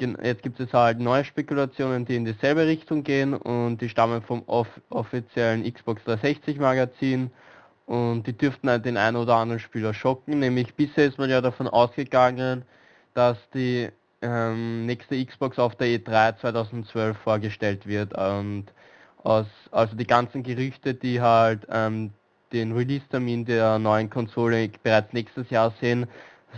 jetzt 0.00 0.42
gibt 0.42 0.60
es 0.60 0.72
halt 0.72 1.00
neue 1.00 1.24
Spekulationen, 1.24 2.04
die 2.04 2.16
in 2.16 2.24
dieselbe 2.24 2.66
Richtung 2.66 3.02
gehen 3.02 3.34
und 3.34 3.78
die 3.80 3.88
stammen 3.88 4.22
vom 4.22 4.42
off 4.46 4.68
offiziellen 4.90 5.70
Xbox 5.70 6.04
360 6.04 6.58
Magazin 6.58 7.30
und 7.86 8.26
die 8.26 8.32
dürften 8.32 8.68
halt 8.70 8.84
den 8.84 8.96
einen 8.96 9.16
oder 9.16 9.36
anderen 9.36 9.60
Spieler 9.60 9.94
schocken. 9.94 10.38
Nämlich 10.38 10.74
bisher 10.74 11.06
ist 11.06 11.18
man 11.18 11.30
ja 11.30 11.40
davon 11.40 11.68
ausgegangen, 11.68 12.62
dass 13.14 13.38
die 13.54 13.88
ähm, 14.22 14.86
nächste 14.86 15.24
Xbox 15.24 15.58
auf 15.58 15.74
der 15.76 15.88
E3 15.88 16.38
2012 16.38 17.16
vorgestellt 17.16 17.86
wird 17.86 18.16
und 18.16 18.66
aus, 19.22 19.46
also 19.70 19.96
die 19.96 20.06
ganzen 20.06 20.42
Gerüchte, 20.42 20.94
die 20.94 21.20
halt 21.20 21.66
ähm, 21.70 22.12
den 22.52 22.72
Release-Termin 22.72 23.44
der 23.44 23.78
neuen 23.78 24.10
Konsole 24.10 24.70
bereits 24.82 25.12
nächstes 25.12 25.50
Jahr 25.50 25.72
sehen, 25.80 26.06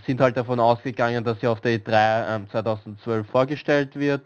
sind 0.07 0.20
halt 0.20 0.37
davon 0.37 0.61
ausgegangen, 0.61 1.25
dass 1.25 1.40
sie 1.40 1.49
auf 1.49 1.61
der 1.61 1.79
E3 1.79 2.37
ähm, 2.37 2.51
2012 2.51 3.27
vorgestellt 3.27 3.96
wird. 3.96 4.23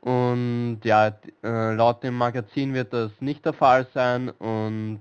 Und 0.00 0.80
ja, 0.84 1.08
äh, 1.42 1.74
laut 1.74 2.02
dem 2.02 2.14
Magazin 2.14 2.74
wird 2.74 2.92
das 2.92 3.10
nicht 3.20 3.44
der 3.44 3.52
Fall 3.52 3.86
sein 3.92 4.30
und 4.30 5.00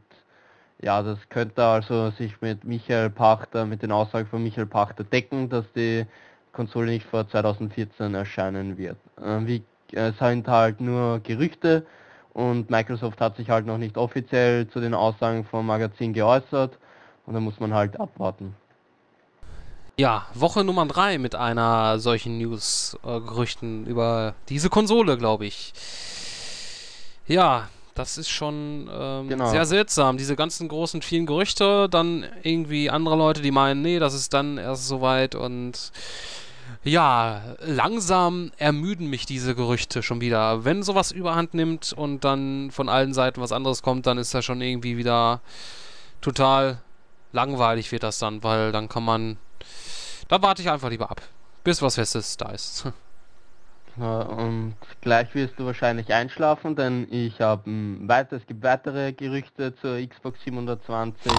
ja, 0.82 1.01
das 1.03 1.17
könnte 1.29 1.63
also 1.63 2.10
sich 2.12 2.41
mit 2.41 2.63
Michael 2.63 3.10
Pachter, 3.10 3.65
mit 3.65 3.82
den 3.82 3.91
Aussagen 3.91 4.27
von 4.27 4.43
Michael 4.43 4.65
Pachter 4.65 5.03
decken, 5.03 5.49
dass 5.49 5.65
die 5.73 6.05
Konsole 6.53 6.91
nicht 6.91 7.05
vor 7.05 7.27
2014 7.27 8.13
erscheinen 8.13 8.77
wird. 8.77 8.97
Äh, 9.17 9.45
wie, 9.45 9.63
es 9.93 10.17
sind 10.19 10.47
halt 10.47 10.82
nur 10.82 11.19
Gerüchte, 11.19 11.86
und 12.33 12.69
Microsoft 12.69 13.21
hat 13.21 13.37
sich 13.37 13.49
halt 13.49 13.65
noch 13.65 13.77
nicht 13.77 13.97
offiziell 13.97 14.67
zu 14.67 14.79
den 14.79 14.93
Aussagen 14.93 15.45
vom 15.45 15.65
Magazin 15.65 16.13
geäußert 16.13 16.77
und 17.25 17.33
da 17.33 17.39
muss 17.39 17.59
man 17.59 17.73
halt 17.73 17.99
abwarten. 17.99 18.55
Ja, 19.97 20.27
Woche 20.33 20.63
Nummer 20.63 20.85
3 20.85 21.17
mit 21.17 21.35
einer 21.35 21.99
solchen 21.99 22.37
News-Gerüchten 22.37 23.85
äh, 23.85 23.89
über 23.89 24.35
diese 24.47 24.69
Konsole, 24.69 25.17
glaube 25.17 25.45
ich. 25.45 25.73
Ja, 27.27 27.67
das 27.95 28.17
ist 28.17 28.29
schon 28.29 28.89
ähm, 28.89 29.27
genau. 29.27 29.49
sehr 29.49 29.65
seltsam. 29.65 30.15
Diese 30.17 30.37
ganzen 30.37 30.69
großen, 30.69 31.01
vielen 31.01 31.25
Gerüchte, 31.25 31.89
dann 31.89 32.25
irgendwie 32.43 32.89
andere 32.89 33.17
Leute, 33.17 33.41
die 33.41 33.51
meinen, 33.51 33.81
nee, 33.81 33.99
das 33.99 34.13
ist 34.13 34.33
dann 34.33 34.57
erst 34.57 34.87
soweit 34.87 35.35
und 35.35 35.91
ja, 36.83 37.41
langsam 37.59 38.51
ermüden 38.57 39.09
mich 39.09 39.25
diese 39.25 39.53
Gerüchte 39.55 40.01
schon 40.01 40.21
wieder. 40.21 40.63
Wenn 40.63 40.81
sowas 40.83 41.11
überhand 41.11 41.53
nimmt 41.53 41.93
und 41.93 42.23
dann 42.23 42.71
von 42.71 42.89
allen 42.89 43.13
Seiten 43.13 43.41
was 43.41 43.51
anderes 43.51 43.81
kommt, 43.81 44.07
dann 44.07 44.17
ist 44.17 44.33
das 44.33 44.45
schon 44.45 44.61
irgendwie 44.61 44.97
wieder 44.97 45.41
total 46.21 46.79
langweilig 47.31 47.91
wird 47.91 48.03
das 48.03 48.19
dann, 48.19 48.43
weil 48.43 48.71
dann 48.71 48.89
kann 48.89 49.03
man, 49.03 49.37
da 50.27 50.41
warte 50.41 50.61
ich 50.61 50.69
einfach 50.69 50.89
lieber 50.89 51.11
ab, 51.11 51.21
bis 51.63 51.81
was 51.81 51.95
Festes 51.95 52.37
da 52.37 52.49
ist. 52.49 52.85
Ja, 53.97 54.21
und 54.21 54.75
gleich 55.01 55.33
wirst 55.35 55.60
du 55.60 55.65
wahrscheinlich 55.65 56.13
einschlafen, 56.13 56.73
denn 56.77 57.06
ich 57.12 57.41
habe 57.41 57.63
weiter, 58.08 58.37
es 58.37 58.47
gibt 58.47 58.63
weitere 58.63 59.12
Gerüchte 59.12 59.75
zur 59.75 59.97
Xbox 60.08 60.39
720 60.45 61.29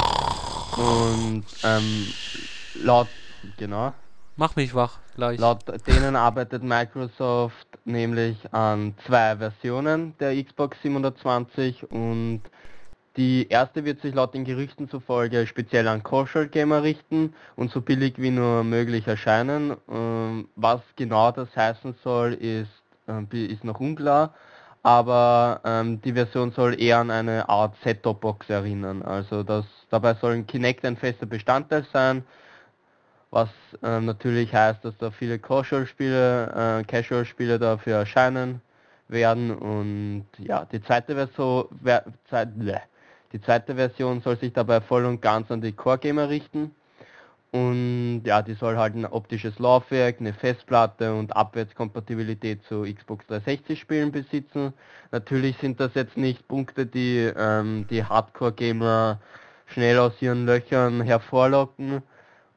und 0.76 1.44
ähm, 1.64 2.06
laut, 2.82 3.08
genau, 3.56 3.94
Mach 4.40 4.56
mich 4.56 4.74
wach 4.74 5.00
gleich. 5.16 5.38
Laut 5.38 5.58
denen 5.86 6.16
arbeitet 6.16 6.62
Microsoft 6.62 7.68
nämlich 7.84 8.54
an 8.54 8.94
zwei 9.06 9.36
Versionen 9.36 10.14
der 10.18 10.42
Xbox 10.42 10.78
720 10.80 11.92
und 11.92 12.40
Die 13.18 13.48
erste 13.50 13.84
wird 13.84 14.00
sich 14.00 14.14
laut 14.14 14.32
den 14.32 14.46
Gerüchten 14.46 14.88
zufolge 14.88 15.46
speziell 15.46 15.86
an 15.88 16.02
Casual 16.02 16.48
Gamer 16.48 16.82
richten 16.82 17.34
und 17.54 17.70
so 17.70 17.82
billig 17.82 18.14
wie 18.16 18.30
nur 18.30 18.64
möglich 18.64 19.06
erscheinen. 19.06 19.76
Ähm, 19.90 20.48
was 20.56 20.80
genau 20.96 21.30
das 21.32 21.54
heißen 21.54 21.96
soll, 22.02 22.32
ist, 22.32 22.70
äh, 23.08 23.46
ist 23.52 23.64
noch 23.64 23.78
unklar, 23.78 24.32
aber 24.82 25.60
ähm, 25.64 26.00
die 26.00 26.14
Version 26.14 26.52
soll 26.52 26.80
eher 26.80 27.00
an 27.00 27.10
eine 27.10 27.46
Art 27.50 27.74
Set-Top-Box 27.84 28.48
erinnern. 28.48 29.02
Also 29.02 29.42
das, 29.42 29.66
dabei 29.90 30.14
soll 30.14 30.42
Kinect 30.44 30.86
ein 30.86 30.96
fester 30.96 31.26
Bestandteil 31.26 31.84
sein, 31.92 32.24
was 33.30 33.48
ähm, 33.82 34.06
natürlich 34.06 34.54
heißt, 34.54 34.84
dass 34.84 34.96
da 34.98 35.10
viele 35.10 35.38
Casual-Spiele 35.38 36.80
äh, 36.80 36.84
Casual 36.84 37.58
dafür 37.58 37.96
erscheinen 37.98 38.60
werden 39.08 39.50
und 39.50 40.26
ja, 40.38 40.64
die 40.64 40.82
zweite 40.82 41.14
Version, 41.14 41.66
die 43.32 43.40
zweite 43.40 43.74
Version 43.74 44.20
soll 44.20 44.36
sich 44.38 44.52
dabei 44.52 44.80
voll 44.80 45.04
und 45.04 45.22
ganz 45.22 45.50
an 45.50 45.60
die 45.60 45.72
Core-Gamer 45.72 46.28
richten. 46.28 46.72
Und 47.52 48.22
ja, 48.24 48.42
die 48.42 48.54
soll 48.54 48.76
halt 48.76 48.94
ein 48.94 49.06
optisches 49.06 49.58
Laufwerk, 49.58 50.20
eine 50.20 50.32
Festplatte 50.32 51.12
und 51.12 51.34
Abwärtskompatibilität 51.34 52.62
zu 52.64 52.82
Xbox 52.82 53.26
360 53.26 53.80
Spielen 53.80 54.12
besitzen. 54.12 54.72
Natürlich 55.10 55.56
sind 55.56 55.80
das 55.80 55.94
jetzt 55.94 56.16
nicht 56.16 56.46
Punkte, 56.46 56.86
die 56.86 57.30
ähm, 57.36 57.86
die 57.90 58.04
Hardcore-Gamer 58.04 59.18
schnell 59.66 59.98
aus 59.98 60.12
ihren 60.20 60.46
Löchern 60.46 61.00
hervorlocken. 61.00 62.02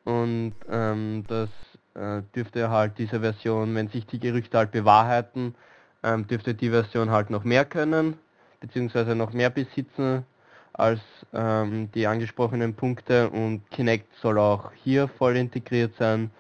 Und 0.06 0.54
ähm, 0.70 1.24
das 1.28 1.50
äh, 1.96 2.22
dürfte 2.36 2.70
halt 2.70 2.98
diese 2.98 3.22
Version, 3.22 3.74
wenn 3.76 3.88
sich 3.88 4.06
die 4.06 4.20
Gerüchte 4.20 4.58
halt 4.58 4.72
bewahrheiten, 4.72 5.56
ähm, 6.04 6.28
dürfte 6.28 6.54
die 6.54 6.70
Version 6.70 7.12
halt 7.12 7.30
noch 7.30 7.44
mehr 7.44 7.66
können, 7.66 8.18
beziehungsweise 8.60 9.16
noch 9.16 9.34
mehr 9.34 9.50
besitzen 9.50 10.26
als 10.74 11.00
ähm, 11.34 11.92
die 11.94 12.08
angesprochenen 12.08 12.74
Punkte 12.74 13.30
und 13.30 13.70
Kinect 13.70 14.08
soll 14.16 14.40
auch 14.40 14.72
hier 14.74 15.08
voll 15.08 15.38
integriert 15.38 15.94
sein. 15.98 16.32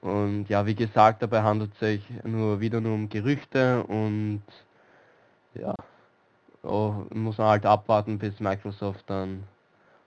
Und 0.00 0.48
ja, 0.48 0.66
wie 0.66 0.74
gesagt, 0.74 1.22
dabei 1.22 1.42
handelt 1.42 1.72
es 1.74 1.78
sich 1.78 2.02
nur 2.24 2.60
wieder 2.60 2.80
nur 2.80 2.94
um 2.94 3.08
Gerüchte 3.08 3.82
und 3.84 4.42
ja, 5.54 5.74
oh, 6.62 7.06
muss 7.14 7.38
man 7.38 7.48
halt 7.48 7.66
abwarten, 7.66 8.18
bis 8.18 8.38
Microsoft 8.40 9.08
dann 9.08 9.44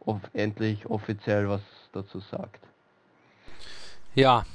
off 0.05 0.21
endlich 0.33 0.85
offiziell 0.89 1.49
was 1.49 1.61
dazu 1.93 2.19
sagt. 2.19 2.68
Ja, 4.15 4.45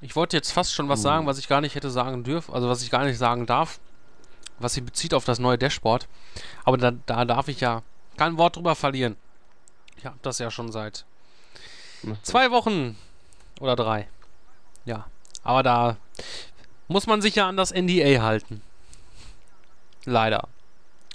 ich 0.00 0.16
wollte 0.16 0.36
jetzt 0.36 0.52
fast 0.52 0.74
schon 0.74 0.88
was 0.88 1.00
uh. 1.00 1.04
sagen, 1.04 1.26
was 1.26 1.38
ich 1.38 1.48
gar 1.48 1.60
nicht 1.60 1.74
hätte 1.74 1.90
sagen 1.90 2.24
dürfen, 2.24 2.54
also 2.54 2.68
was 2.68 2.82
ich 2.82 2.90
gar 2.90 3.04
nicht 3.04 3.18
sagen 3.18 3.46
darf, 3.46 3.80
was 4.58 4.74
sich 4.74 4.84
bezieht 4.84 5.14
auf 5.14 5.24
das 5.24 5.38
neue 5.38 5.58
Dashboard. 5.58 6.08
Aber 6.64 6.76
da, 6.76 6.92
da 7.06 7.24
darf 7.24 7.48
ich 7.48 7.60
ja 7.60 7.82
kein 8.16 8.36
Wort 8.36 8.56
drüber 8.56 8.74
verlieren. 8.74 9.16
Ich 9.96 10.06
habe 10.06 10.18
das 10.22 10.38
ja 10.38 10.50
schon 10.50 10.70
seit 10.70 11.04
zwei 12.22 12.50
Wochen 12.50 12.96
oder 13.60 13.76
drei. 13.76 14.08
Ja, 14.84 15.06
aber 15.42 15.62
da 15.62 15.96
muss 16.88 17.06
man 17.06 17.22
sich 17.22 17.36
ja 17.36 17.48
an 17.48 17.56
das 17.56 17.72
NDA 17.72 18.22
halten. 18.22 18.62
Leider. 20.04 20.48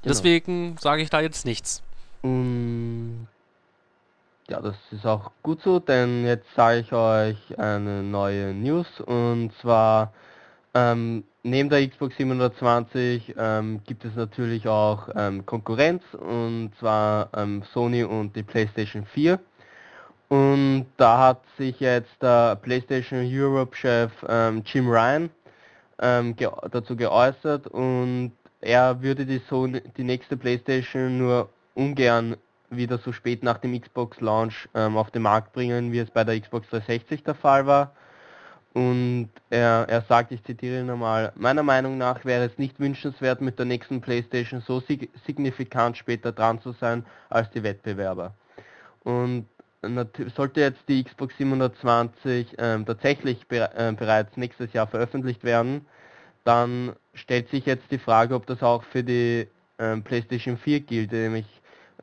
Genau. 0.02 0.14
Deswegen 0.14 0.78
sage 0.80 1.02
ich 1.02 1.10
da 1.10 1.20
jetzt 1.20 1.46
nichts. 1.46 1.84
Mm, 2.24 3.26
ja, 4.50 4.60
das 4.62 4.76
ist 4.92 5.06
auch 5.06 5.32
gut 5.44 5.62
so, 5.62 5.80
denn 5.80 6.26
jetzt 6.26 6.48
sage 6.56 6.80
ich 6.80 6.92
euch 6.92 7.60
eine 7.60 8.02
neue 8.02 8.54
News 8.54 8.88
und 9.02 9.52
zwar 9.62 10.12
ähm, 10.74 11.24
neben 11.44 11.70
der 11.70 11.88
Xbox 11.88 12.18
720 12.18 13.36
ähm, 13.38 13.82
gibt 13.86 14.06
es 14.06 14.16
natürlich 14.16 14.68
auch 14.68 15.10
ähm, 15.16 15.46
Konkurrenz 15.46 16.04
und 16.14 16.72
zwar 16.80 17.30
ähm, 17.36 17.64
Sony 17.74 18.04
und 18.04 18.36
die 18.36 18.44
PlayStation 18.44 19.06
4. 19.06 19.40
Und 20.30 20.86
da 20.98 21.18
hat 21.20 21.42
sich 21.58 21.80
jetzt 21.80 22.22
der 22.22 22.56
PlayStation 22.56 23.22
Europe-Chef 23.24 24.12
ähm, 24.28 24.64
Jim 24.66 24.88
Ryan 24.88 25.30
ähm, 26.00 26.36
ge 26.36 26.50
dazu 26.72 26.96
geäußert 26.96 27.68
und 27.68 28.34
er 28.62 29.02
würde 29.02 29.26
die, 29.26 29.42
Sony, 29.50 29.82
die 29.98 30.04
nächste 30.04 30.38
PlayStation 30.38 31.18
nur 31.18 31.50
ungern 31.74 32.36
wieder 32.70 32.98
so 32.98 33.12
spät 33.12 33.44
nach 33.44 33.58
dem 33.58 33.80
Xbox 33.80 34.22
Launch 34.22 34.70
ähm, 34.76 34.98
auf 34.98 35.12
den 35.12 35.24
Markt 35.24 35.54
bringen, 35.54 35.92
wie 35.92 36.00
es 36.00 36.12
bei 36.12 36.24
der 36.24 36.40
Xbox 36.40 36.70
360 36.70 37.24
der 37.24 37.36
Fall 37.36 37.66
war. 37.66 37.94
Und 38.74 39.30
er, 39.50 39.88
er 39.90 40.02
sagt, 40.02 40.32
ich 40.32 40.44
zitiere 40.44 40.84
nochmal, 40.84 41.34
meiner 41.36 41.64
Meinung 41.64 41.98
nach 41.98 42.24
wäre 42.24 42.46
es 42.46 42.58
nicht 42.58 42.80
wünschenswert, 42.80 43.42
mit 43.42 43.58
der 43.58 43.66
nächsten 43.66 44.00
PlayStation 44.00 44.62
so 44.62 44.80
sig 44.80 45.10
signifikant 45.26 45.98
später 45.98 46.32
dran 46.32 46.62
zu 46.62 46.72
sein 46.74 47.06
als 47.30 47.50
die 47.50 47.64
Wettbewerber. 47.64 48.34
Und 49.04 49.48
sollte 50.36 50.60
jetzt 50.60 50.88
die 50.88 51.04
Xbox 51.04 51.38
720 51.38 52.56
ähm, 52.58 52.86
tatsächlich 52.86 53.48
be 53.48 53.70
äh, 53.76 53.92
bereits 53.94 54.36
nächstes 54.38 54.74
Jahr 54.74 54.88
veröffentlicht 54.88 55.44
werden, 55.44 55.86
dann 56.44 56.94
stellt 57.14 57.50
sich 57.50 57.66
jetzt 57.66 57.90
die 57.92 57.98
Frage, 57.98 58.36
ob 58.36 58.46
das 58.46 58.62
auch 58.62 58.84
für 58.84 59.04
die 59.04 59.48
ähm, 59.78 60.04
PlayStation 60.04 60.58
4 60.58 60.82
gilt, 60.82 61.12
nämlich 61.12 61.46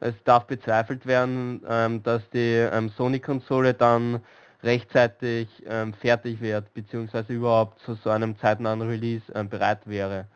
es 0.00 0.14
darf 0.24 0.46
bezweifelt 0.46 1.06
werden, 1.06 1.62
ähm, 1.68 2.02
dass 2.02 2.28
die 2.30 2.68
ähm, 2.72 2.88
Sony-Konsole 2.90 3.74
dann 3.74 4.20
rechtzeitig 4.62 5.48
ähm, 5.66 5.94
fertig 5.94 6.40
wird, 6.40 6.72
beziehungsweise 6.74 7.32
überhaupt 7.32 7.80
zu 7.80 7.94
so 7.94 8.10
einem 8.10 8.36
zeitnahen 8.38 8.82
Release 8.82 9.24
ähm, 9.34 9.48
bereit 9.48 9.86
wäre. 9.86 10.26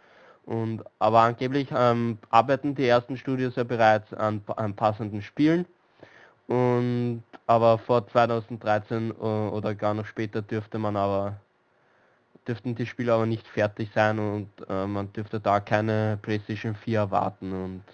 Und, 0.47 0.83
aber 0.99 1.21
angeblich 1.21 1.69
ähm, 1.73 2.19
arbeiten 2.31 2.75
die 2.75 2.87
ersten 2.87 3.17
Studios 3.17 3.57
ja 3.57 3.65
bereits 3.65 4.13
an, 4.15 4.43
an 4.57 4.75
passenden 4.75 5.23
Spielen. 5.23 5.67
Und 6.47 7.23
aber 7.47 7.79
vor 7.79 8.07
2013 8.09 9.11
äh, 9.11 9.13
oder 9.13 9.75
gar 9.75 9.95
noch 9.95 10.07
später 10.07 10.43
dürfte 10.43 10.79
man 10.79 10.97
aber 10.97 11.37
dürften 12.49 12.75
die 12.75 12.87
Spiele 12.87 13.13
aber 13.13 13.27
nicht 13.27 13.47
fertig 13.47 13.91
sein 13.95 14.19
und 14.19 14.49
äh, 14.69 14.87
man 14.87 15.13
dürfte 15.13 15.41
da 15.41 15.61
keine 15.61 16.19
PlayStation 16.23 16.75
4 16.75 16.99
erwarten 16.99 17.53
und 17.53 17.85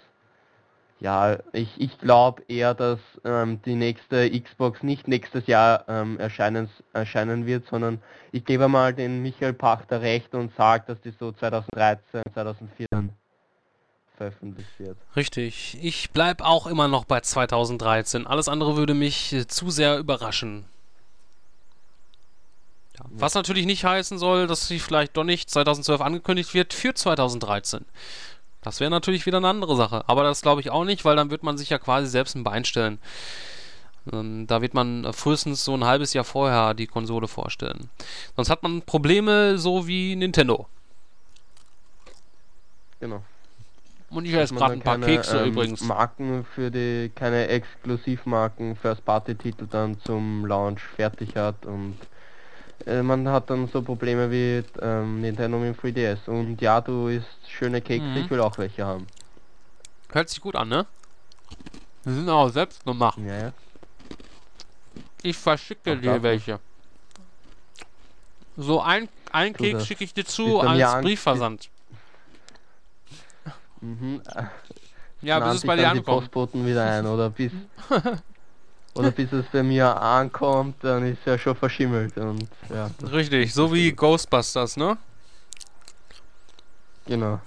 ja, 0.99 1.37
ich, 1.53 1.69
ich 1.79 1.99
glaube 1.99 2.43
eher, 2.47 2.73
dass 2.73 2.99
ähm, 3.23 3.61
die 3.63 3.75
nächste 3.75 4.29
Xbox 4.29 4.81
nicht 4.81 5.07
nächstes 5.07 5.45
Jahr 5.45 5.85
ähm, 5.87 6.19
erscheinen, 6.19 6.69
erscheinen 6.93 7.45
wird, 7.45 7.67
sondern 7.67 8.01
ich 8.31 8.45
gebe 8.45 8.67
mal 8.67 8.93
den 8.93 9.21
Michael 9.21 9.53
Pachter 9.53 10.01
recht 10.01 10.33
und 10.33 10.55
sage, 10.55 10.85
dass 10.87 11.01
die 11.01 11.13
so 11.19 11.31
2013, 11.31 12.23
2014 12.33 13.11
veröffentlicht 14.17 14.79
wird. 14.79 14.97
Richtig. 15.15 15.77
Ich 15.81 16.09
bleibe 16.09 16.43
auch 16.43 16.65
immer 16.65 16.87
noch 16.87 17.05
bei 17.05 17.21
2013. 17.21 18.25
Alles 18.25 18.49
andere 18.49 18.75
würde 18.75 18.95
mich 18.95 19.31
äh, 19.33 19.47
zu 19.47 19.69
sehr 19.69 19.99
überraschen. 19.99 20.65
Ja. 22.97 23.05
Was 23.11 23.35
natürlich 23.35 23.67
nicht 23.67 23.85
heißen 23.85 24.17
soll, 24.17 24.47
dass 24.47 24.67
sie 24.67 24.79
vielleicht 24.79 25.15
doch 25.15 25.23
nicht 25.23 25.51
2012 25.51 26.01
angekündigt 26.01 26.55
wird 26.55 26.73
für 26.73 26.95
2013. 26.95 27.85
Das 28.67 28.81
wäre 28.81 28.91
natürlich 28.91 29.25
wieder 29.25 29.37
eine 29.37 29.47
andere 29.47 29.77
Sache. 29.77 30.03
Aber 30.07 30.23
das 30.23 30.41
glaube 30.41 30.59
ich 30.59 30.71
auch 30.71 30.83
nicht, 30.83 31.05
weil 31.05 31.15
dann 31.15 31.31
wird 31.31 31.41
man 31.41 31.57
sich 31.57 31.69
ja 31.69 31.77
quasi 31.77 32.07
selbst 32.07 32.35
ein 32.35 32.43
Bein 32.43 32.65
stellen. 32.65 32.99
Ähm, 34.11 34.45
da 34.45 34.61
wird 34.61 34.73
man 34.73 35.13
frühestens 35.13 35.63
so 35.63 35.73
ein 35.73 35.85
halbes 35.85 36.13
Jahr 36.13 36.25
vorher 36.25 36.73
die 36.73 36.85
Konsole 36.85 37.29
vorstellen. 37.29 37.89
Sonst 38.35 38.49
hat 38.49 38.63
man 38.63 38.81
Probleme 38.81 39.57
so 39.57 39.87
wie 39.87 40.17
Nintendo. 40.17 40.67
Genau. 42.99 43.23
Und 44.09 44.25
ich 44.25 44.33
esse 44.33 44.53
gerade 44.53 44.73
ein 44.73 44.81
paar 44.81 44.99
keine, 44.99 45.05
Kekse 45.05 45.39
ähm, 45.39 45.51
übrigens. 45.51 45.81
Marken 45.83 46.45
für 46.53 46.69
die, 46.69 47.09
keine 47.15 47.47
Exklusivmarken, 47.47 48.75
First-Party-Titel 48.75 49.67
dann 49.69 49.97
zum 50.01 50.45
Launch 50.45 50.81
fertig 50.81 51.37
hat 51.37 51.65
und 51.65 51.95
äh, 52.87 53.03
man 53.03 53.27
hat 53.27 53.49
dann 53.49 53.67
so 53.67 53.81
Probleme 53.81 54.31
wie 54.31 54.63
ähm, 54.81 55.21
Nintendo 55.21 55.57
mit 55.59 55.75
dem 55.83 55.93
3DS. 55.93 56.27
Und 56.27 56.61
ja, 56.61 56.79
du 56.81 57.07
isst 57.07 57.27
schöne 57.47 57.81
Kekse, 57.81 58.07
mhm. 58.07 58.17
ich 58.17 58.29
will 58.29 58.39
auch 58.39 58.57
welche 58.57 58.85
haben. 58.85 59.07
Hört 60.11 60.29
sich 60.29 60.39
gut 60.39 60.55
an, 60.55 60.69
ne? 60.69 60.85
Die 62.05 62.13
sind 62.13 62.29
auch 62.29 62.49
selbst 62.49 62.85
gemacht. 62.85 63.19
Ja, 63.19 63.37
ja. 63.37 63.53
Ich 65.21 65.35
verschicke 65.35 65.93
auch 65.93 66.01
dir 66.01 66.23
welche. 66.23 66.59
So 68.55 68.81
ein, 68.81 69.09
ein 69.31 69.53
Keks 69.53 69.85
schicke 69.85 70.03
ich 70.05 70.13
dir 70.13 70.25
zu 70.25 70.61
als 70.61 71.01
Briefversand. 71.01 71.69
Mhm. 73.81 74.21
Ja, 75.21 75.39
bis 75.39 75.55
es 75.55 75.65
bei 75.65 75.75
dir 75.75 75.89
ankommt. 75.89 76.07
Die 76.07 76.11
Postboten 76.11 76.65
wieder 76.65 76.89
ein, 76.89 77.05
oder 77.05 77.29
bis 77.29 77.51
oder 78.97 79.11
bis 79.11 79.31
es 79.31 79.45
bei 79.51 79.63
mir 79.63 79.99
ankommt, 80.01 80.75
dann 80.81 81.05
ist 81.05 81.19
er 81.25 81.37
schon 81.37 81.55
verschimmelt 81.55 82.17
und 82.17 82.47
ja. 82.69 82.89
Richtig, 83.11 83.53
so 83.53 83.73
wie 83.73 83.91
Ghostbusters, 83.91 84.77
ne? 84.77 84.97
Genau. 87.05 87.39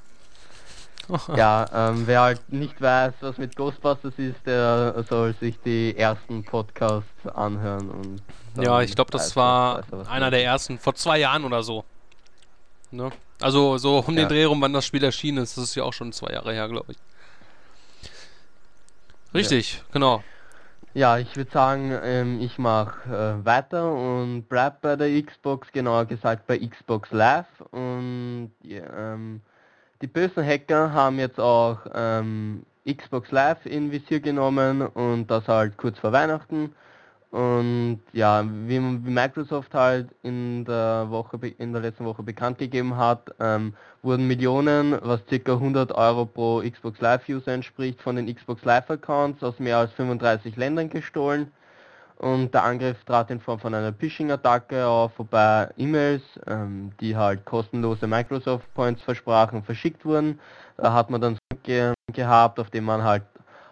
ja, 1.37 1.67
ähm, 1.73 2.07
wer 2.07 2.21
halt 2.21 2.53
nicht 2.53 2.81
weiß, 2.81 3.15
was 3.21 3.37
mit 3.39 3.57
Ghostbusters 3.57 4.15
ist, 4.17 4.47
der 4.47 5.05
soll 5.09 5.35
sich 5.41 5.59
die 5.65 5.97
ersten 5.97 6.45
Podcasts 6.45 7.27
anhören 7.35 7.91
und 7.91 8.23
Ja, 8.63 8.81
ich 8.81 8.95
glaube, 8.95 9.11
das 9.11 9.35
war 9.35 9.83
einer 10.09 10.31
der 10.31 10.45
ersten, 10.45 10.79
vor 10.79 10.95
zwei 10.95 11.19
Jahren 11.19 11.45
oder 11.45 11.63
so. 11.63 11.85
Ne? 12.93 13.11
Also 13.41 13.79
so 13.79 14.05
um 14.07 14.15
ja. 14.15 14.23
den 14.23 14.29
Dreh 14.29 14.45
rum, 14.45 14.61
wann 14.61 14.73
das 14.73 14.85
Spiel 14.85 15.03
erschienen 15.03 15.39
ist, 15.39 15.57
das 15.57 15.65
ist 15.65 15.75
ja 15.75 15.85
auch 15.85 15.93
schon 15.93 16.13
zwei 16.13 16.33
Jahre 16.33 16.53
her, 16.53 16.69
glaube 16.69 16.93
ich. 16.93 16.99
Richtig, 19.33 19.75
ja. 19.75 19.81
genau. 19.93 20.25
Ja, 20.93 21.19
ich 21.19 21.37
würde 21.37 21.53
sagen, 21.53 21.93
ähm, 22.03 22.41
ich 22.41 22.59
mache 22.59 23.09
äh, 23.09 23.45
weiter 23.45 23.93
und 23.93 24.47
bleib 24.49 24.81
bei 24.81 24.97
der 24.97 25.23
Xbox, 25.23 25.71
genauer 25.71 26.07
gesagt 26.07 26.49
bei 26.49 26.59
Xbox 26.59 27.13
Live. 27.13 27.47
Und 27.71 28.51
ja, 28.63 29.15
ähm, 29.15 29.41
die 30.03 30.09
bösen 30.09 30.45
Hacker 30.45 30.93
haben 30.93 31.21
jetzt 31.21 31.39
auch 31.39 31.79
ähm, 31.95 32.65
Xbox 32.85 33.31
Live 33.31 33.65
in 33.67 33.93
Visier 33.93 34.19
genommen 34.19 34.83
und 34.83 35.29
das 35.29 35.47
halt 35.47 35.77
kurz 35.77 35.97
vor 36.01 36.11
Weihnachten. 36.11 36.75
Und 37.31 38.01
ja, 38.13 38.45
wie, 38.45 38.81
Microsoft 38.81 39.73
halt 39.73 40.09
in 40.23 40.65
der 40.65 41.07
Woche 41.11 41.39
in 41.59 41.73
der 41.73 41.83
letzten 41.83 42.05
Woche 42.05 42.25
bekannt 42.25 42.59
gegeben 42.59 42.97
hat, 42.97 43.33
ähm, 43.39 43.75
wurden 44.03 44.27
Millionen, 44.27 44.99
was 45.03 45.21
ca. 45.27 45.53
100 45.53 45.93
Euro 45.93 46.27
pro 46.27 46.61
Xbox 46.61 47.01
Live 47.01 47.29
User 47.29 47.53
entspricht, 47.53 48.03
von 48.03 48.17
den 48.17 48.35
Xbox 48.35 48.65
Live 48.65 48.91
Accounts 48.91 49.45
aus 49.45 49.61
mehr 49.61 49.79
als 49.79 49.93
35 49.93 50.57
Ländern 50.57 50.91
gestohlen. 50.91 51.53
Und 52.19 52.53
der 52.53 52.65
Angriff 52.65 53.03
trat 53.05 53.31
in 53.31 53.41
Form 53.41 53.61
von 53.61 53.75
einer 53.75 53.95
Phishing-Attacke 53.95 54.87
auf, 54.87 55.13
wobei 55.17 55.71
E-Mails, 55.79 56.23
ähm, 56.49 56.91
die 57.01 57.17
halt 57.17 57.45
kostenlose 57.47 58.07
Microsoft 58.07 58.75
Points 58.75 59.03
versprachen, 59.03 59.63
verschickt 59.63 60.05
wurden. 60.05 60.39
Da 60.77 60.93
hat 60.93 61.11
man 61.11 61.21
dann 61.21 61.39
ge 61.63 61.95
gehabt, 62.13 62.59
auf 62.59 62.71
dem 62.71 62.85
man 62.85 63.05
halt 63.05 63.23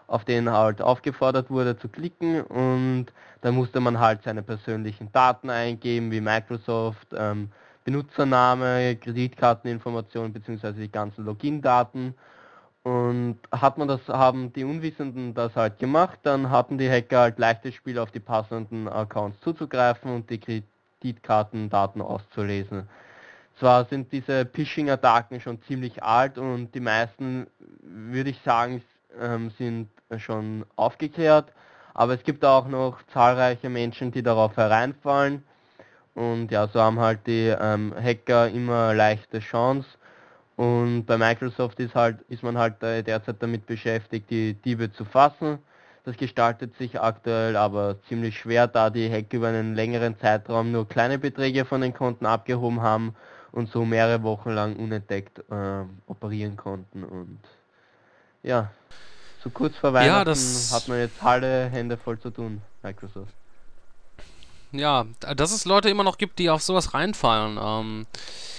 auf 0.08 0.24
den 0.24 0.50
halt 0.50 0.82
aufgefordert 0.82 1.50
wurde 1.50 1.78
zu 1.78 1.88
klicken 1.88 2.42
und 2.42 3.06
da 3.42 3.52
musste 3.52 3.78
man 3.78 4.00
halt 4.00 4.22
seine 4.24 4.42
persönlichen 4.42 5.12
Daten 5.12 5.48
eingeben, 5.48 6.10
wie 6.10 6.20
Microsoft, 6.20 7.08
ähm, 7.16 7.50
Benutzername, 7.84 8.96
Kreditkarteninformationen 8.96 10.32
bzw. 10.32 10.72
die 10.72 10.90
ganzen 10.90 11.24
Login-Daten. 11.24 12.14
Und 12.82 13.38
hat 13.52 13.76
man 13.76 13.86
das, 13.86 14.06
haben 14.08 14.52
die 14.52 14.64
Unwissenden 14.64 15.34
das 15.34 15.54
halt 15.54 15.78
gemacht, 15.78 16.18
dann 16.22 16.50
hatten 16.50 16.78
die 16.78 16.90
Hacker 16.90 17.20
halt 17.20 17.38
leichtes 17.38 17.74
Spiel 17.74 17.98
auf 17.98 18.10
die 18.10 18.20
passenden 18.20 18.88
Accounts 18.88 19.40
zuzugreifen 19.40 20.14
und 20.14 20.30
die 20.30 20.40
Kreditkartendaten 20.40 22.00
auszulesen. 22.00 22.88
Zwar 23.58 23.84
sind 23.84 24.12
diese 24.12 24.46
Phishing-Attacken 24.46 25.40
schon 25.40 25.60
ziemlich 25.62 26.02
alt 26.02 26.38
und 26.38 26.74
die 26.74 26.80
meisten, 26.80 27.46
würde 27.80 28.30
ich 28.30 28.40
sagen, 28.44 28.82
ähm, 29.20 29.50
sind 29.58 29.88
schon 30.16 30.64
aufgeklärt, 30.76 31.52
aber 31.94 32.14
es 32.14 32.22
gibt 32.22 32.44
auch 32.44 32.68
noch 32.68 33.02
zahlreiche 33.12 33.68
Menschen, 33.68 34.10
die 34.12 34.22
darauf 34.22 34.56
hereinfallen. 34.56 35.42
Und 36.14 36.50
ja, 36.50 36.66
so 36.66 36.80
haben 36.80 36.98
halt 36.98 37.26
die 37.26 37.54
ähm, 37.60 37.94
Hacker 37.94 38.48
immer 38.48 38.94
leichte 38.94 39.38
Chance. 39.38 39.88
Und 40.56 41.04
bei 41.06 41.16
Microsoft 41.16 41.78
ist 41.78 41.94
halt 41.94 42.22
ist 42.28 42.42
man 42.42 42.58
halt 42.58 42.82
derzeit 42.82 43.36
damit 43.40 43.66
beschäftigt, 43.66 44.28
die 44.30 44.54
Diebe 44.54 44.90
zu 44.90 45.04
fassen. 45.04 45.58
Das 46.04 46.16
gestaltet 46.16 46.74
sich 46.76 47.00
aktuell 47.00 47.56
aber 47.56 48.02
ziemlich 48.08 48.38
schwer, 48.38 48.66
da 48.66 48.90
die 48.90 49.10
Hacker 49.10 49.36
über 49.36 49.48
einen 49.48 49.74
längeren 49.74 50.18
Zeitraum 50.18 50.72
nur 50.72 50.88
kleine 50.88 51.18
Beträge 51.18 51.64
von 51.64 51.80
den 51.82 51.94
Konten 51.94 52.26
abgehoben 52.26 52.80
haben 52.80 53.14
und 53.52 53.68
so 53.70 53.84
mehrere 53.84 54.22
Wochen 54.22 54.50
lang 54.50 54.76
unentdeckt 54.76 55.38
äh, 55.50 55.84
operieren 56.06 56.56
konnten 56.56 57.04
und 57.04 57.38
ja, 58.48 58.70
so 59.44 59.50
kurz 59.50 59.76
vor 59.76 59.92
Weihnachten 59.92 60.32
ja, 60.32 60.76
hat 60.76 60.88
man 60.88 60.98
jetzt 60.98 61.22
alle 61.22 61.68
Hände 61.68 61.98
voll 61.98 62.18
zu 62.18 62.30
tun, 62.30 62.62
Microsoft. 62.82 63.32
Ja, 64.72 65.06
dass 65.20 65.52
es 65.52 65.64
Leute 65.64 65.88
immer 65.88 66.04
noch 66.04 66.18
gibt, 66.18 66.38
die 66.38 66.50
auf 66.50 66.62
sowas 66.62 66.92
reinfallen. 66.92 67.58
Ähm, 67.62 68.06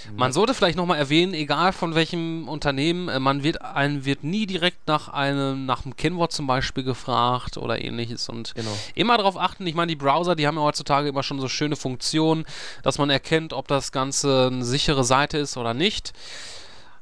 ja. 0.06 0.10
Man 0.16 0.32
sollte 0.32 0.54
vielleicht 0.54 0.76
nochmal 0.76 0.98
erwähnen, 0.98 1.34
egal 1.34 1.72
von 1.72 1.94
welchem 1.94 2.48
Unternehmen, 2.48 3.08
äh, 3.08 3.20
man 3.20 3.44
wird 3.44 3.62
einen 3.62 4.04
wird 4.04 4.24
nie 4.24 4.46
direkt 4.46 4.88
nach 4.88 5.08
einem, 5.08 5.66
nach 5.66 5.84
einem 5.84 5.96
Kennwort 5.96 6.32
zum 6.32 6.48
Beispiel 6.48 6.82
gefragt 6.82 7.58
oder 7.58 7.80
ähnliches. 7.84 8.28
Und 8.28 8.54
genau. 8.54 8.76
immer 8.96 9.18
darauf 9.18 9.36
achten, 9.36 9.66
ich 9.68 9.74
meine, 9.74 9.88
die 9.88 9.96
Browser, 9.96 10.34
die 10.34 10.48
haben 10.48 10.56
ja 10.56 10.62
heutzutage 10.62 11.08
immer 11.08 11.22
schon 11.22 11.40
so 11.40 11.48
schöne 11.48 11.76
Funktionen, 11.76 12.44
dass 12.82 12.98
man 12.98 13.08
erkennt, 13.10 13.52
ob 13.52 13.68
das 13.68 13.92
Ganze 13.92 14.50
eine 14.52 14.64
sichere 14.64 15.04
Seite 15.04 15.38
ist 15.38 15.56
oder 15.56 15.74
nicht. 15.74 16.12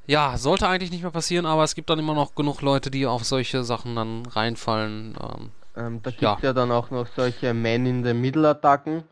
Ja, 0.08 0.38
sollte 0.38 0.66
eigentlich 0.66 0.90
nicht 0.90 1.02
mehr 1.02 1.10
passieren, 1.10 1.44
aber 1.44 1.64
es 1.64 1.74
gibt 1.74 1.90
dann 1.90 1.98
immer 1.98 2.14
noch 2.14 2.34
genug 2.34 2.62
Leute, 2.62 2.90
die 2.90 3.04
auf 3.04 3.24
solche 3.24 3.62
Sachen 3.62 3.94
dann 3.94 4.24
reinfallen. 4.24 5.14
Ähm, 5.20 5.50
ähm, 5.76 6.00
da 6.02 6.10
gibt 6.10 6.22
es 6.22 6.22
ja. 6.22 6.38
ja. 6.40 6.52
dann 6.54 6.72
auch 6.72 6.90
noch 6.90 7.06
solche 7.14 7.52
Man-in-the-Middle-Attacken 7.52 9.02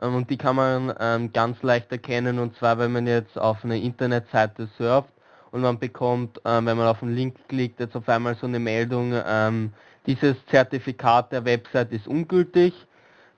ähm, 0.00 0.14
und 0.14 0.30
die 0.30 0.38
kann 0.38 0.56
man 0.56 0.94
ähm, 0.98 1.30
ganz 1.30 1.62
leicht 1.62 1.92
erkennen 1.92 2.38
und 2.38 2.56
zwar, 2.56 2.78
wenn 2.78 2.90
man 2.90 3.06
jetzt 3.06 3.38
auf 3.38 3.64
eine 3.64 3.78
Internetseite 3.78 4.70
surft 4.78 5.10
und 5.50 5.60
man 5.60 5.78
bekommt, 5.78 6.40
ähm, 6.46 6.64
wenn 6.64 6.78
man 6.78 6.86
auf 6.86 7.02
einen 7.02 7.14
Link 7.14 7.36
klickt, 7.48 7.78
jetzt 7.78 7.94
auf 7.94 8.08
einmal 8.08 8.34
so 8.34 8.46
eine 8.46 8.58
Meldung, 8.58 9.12
ähm, 9.26 9.74
dieses 10.06 10.36
Zertifikat 10.46 11.32
der 11.32 11.44
Website 11.44 11.92
ist 11.92 12.08
ungültig, 12.08 12.72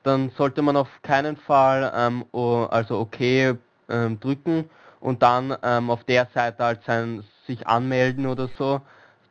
dann 0.04 0.30
sollte 0.38 0.62
man 0.62 0.76
auf 0.76 0.88
keinen 1.02 1.36
Fall 1.36 1.84
also 2.30 2.98
okay 3.00 3.54
drücken 3.88 4.70
und 5.00 5.22
dann 5.22 5.56
ähm, 5.62 5.90
auf 5.90 6.04
der 6.04 6.26
Seite 6.34 6.64
halt 6.64 6.82
sein, 6.84 7.22
sich 7.46 7.66
anmelden 7.66 8.26
oder 8.26 8.48
so. 8.58 8.80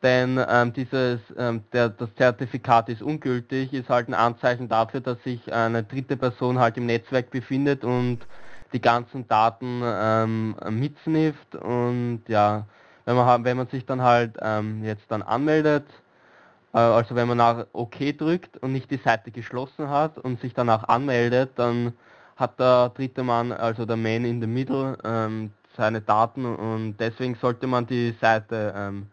Denn 0.03 0.39
ähm, 0.47 0.73
dieses, 0.73 1.19
ähm, 1.37 1.63
der, 1.73 1.89
das 1.89 2.13
Zertifikat 2.15 2.89
ist 2.89 3.01
ungültig, 3.01 3.73
ist 3.73 3.89
halt 3.89 4.07
ein 4.09 4.13
Anzeichen 4.13 4.69
dafür, 4.69 5.01
dass 5.01 5.21
sich 5.23 5.51
eine 5.51 5.83
dritte 5.83 6.17
Person 6.17 6.59
halt 6.59 6.77
im 6.77 6.85
Netzwerk 6.85 7.31
befindet 7.31 7.83
und 7.83 8.19
die 8.73 8.81
ganzen 8.81 9.27
Daten 9.27 9.81
ähm, 9.83 10.55
mitsnifft 10.69 11.55
und 11.55 12.23
ja, 12.27 12.65
wenn 13.05 13.15
man, 13.15 13.43
wenn 13.45 13.57
man 13.57 13.67
sich 13.67 13.85
dann 13.85 14.01
halt 14.01 14.37
ähm, 14.41 14.83
jetzt 14.83 15.09
dann 15.09 15.21
anmeldet, 15.21 15.85
äh, 16.73 16.77
also 16.79 17.15
wenn 17.15 17.27
man 17.27 17.37
nach 17.37 17.65
OK 17.73 18.17
drückt 18.17 18.57
und 18.57 18.73
nicht 18.73 18.91
die 18.91 18.97
Seite 18.97 19.31
geschlossen 19.31 19.89
hat 19.89 20.17
und 20.17 20.41
sich 20.41 20.53
danach 20.53 20.83
anmeldet, 20.87 21.51
dann 21.55 21.93
hat 22.35 22.59
der 22.59 22.89
dritte 22.89 23.23
Mann, 23.23 23.51
also 23.51 23.85
der 23.85 23.97
Man 23.97 24.25
in 24.25 24.41
the 24.41 24.47
Middle, 24.47 24.97
ähm, 25.03 25.51
seine 25.77 26.01
Daten 26.01 26.45
und 26.45 26.97
deswegen 26.97 27.35
sollte 27.35 27.67
man 27.67 27.85
die 27.85 28.15
Seite 28.19 28.73
ähm, 28.75 29.07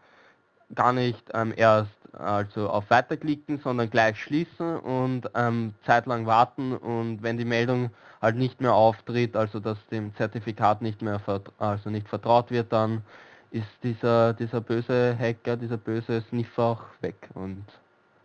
gar 0.73 0.93
nicht 0.93 1.23
ähm, 1.33 1.53
erst 1.55 1.91
also 2.13 2.69
auf 2.69 2.89
Weiterklicken, 2.89 3.59
sondern 3.59 3.89
gleich 3.89 4.19
schließen 4.19 4.79
und 4.79 5.29
ähm, 5.35 5.75
zeitlang 5.85 6.25
warten 6.25 6.75
und 6.75 7.21
wenn 7.23 7.37
die 7.37 7.45
Meldung 7.45 7.91
halt 8.21 8.37
nicht 8.37 8.61
mehr 8.61 8.73
auftritt, 8.73 9.35
also 9.35 9.59
dass 9.59 9.77
dem 9.91 10.15
Zertifikat 10.15 10.81
nicht 10.81 11.01
mehr 11.01 11.21
also 11.59 11.89
nicht 11.89 12.07
vertraut 12.07 12.51
wird, 12.51 12.71
dann 12.71 13.03
ist 13.51 13.67
dieser 13.83 14.33
dieser 14.33 14.61
böse 14.61 15.15
Hacker, 15.17 15.57
dieser 15.57 15.77
böse 15.77 16.21
Sniffer 16.29 16.63
auch 16.63 16.83
weg 17.01 17.29
und 17.33 17.63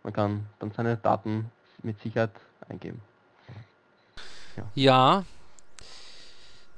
man 0.03 0.13
kann 0.13 0.45
dann 0.59 0.71
seine 0.71 0.97
Daten 0.97 1.51
mit 1.83 2.01
Sicherheit 2.01 2.31
eingeben. 2.69 3.01
Ja, 4.57 4.63
ja 4.73 5.23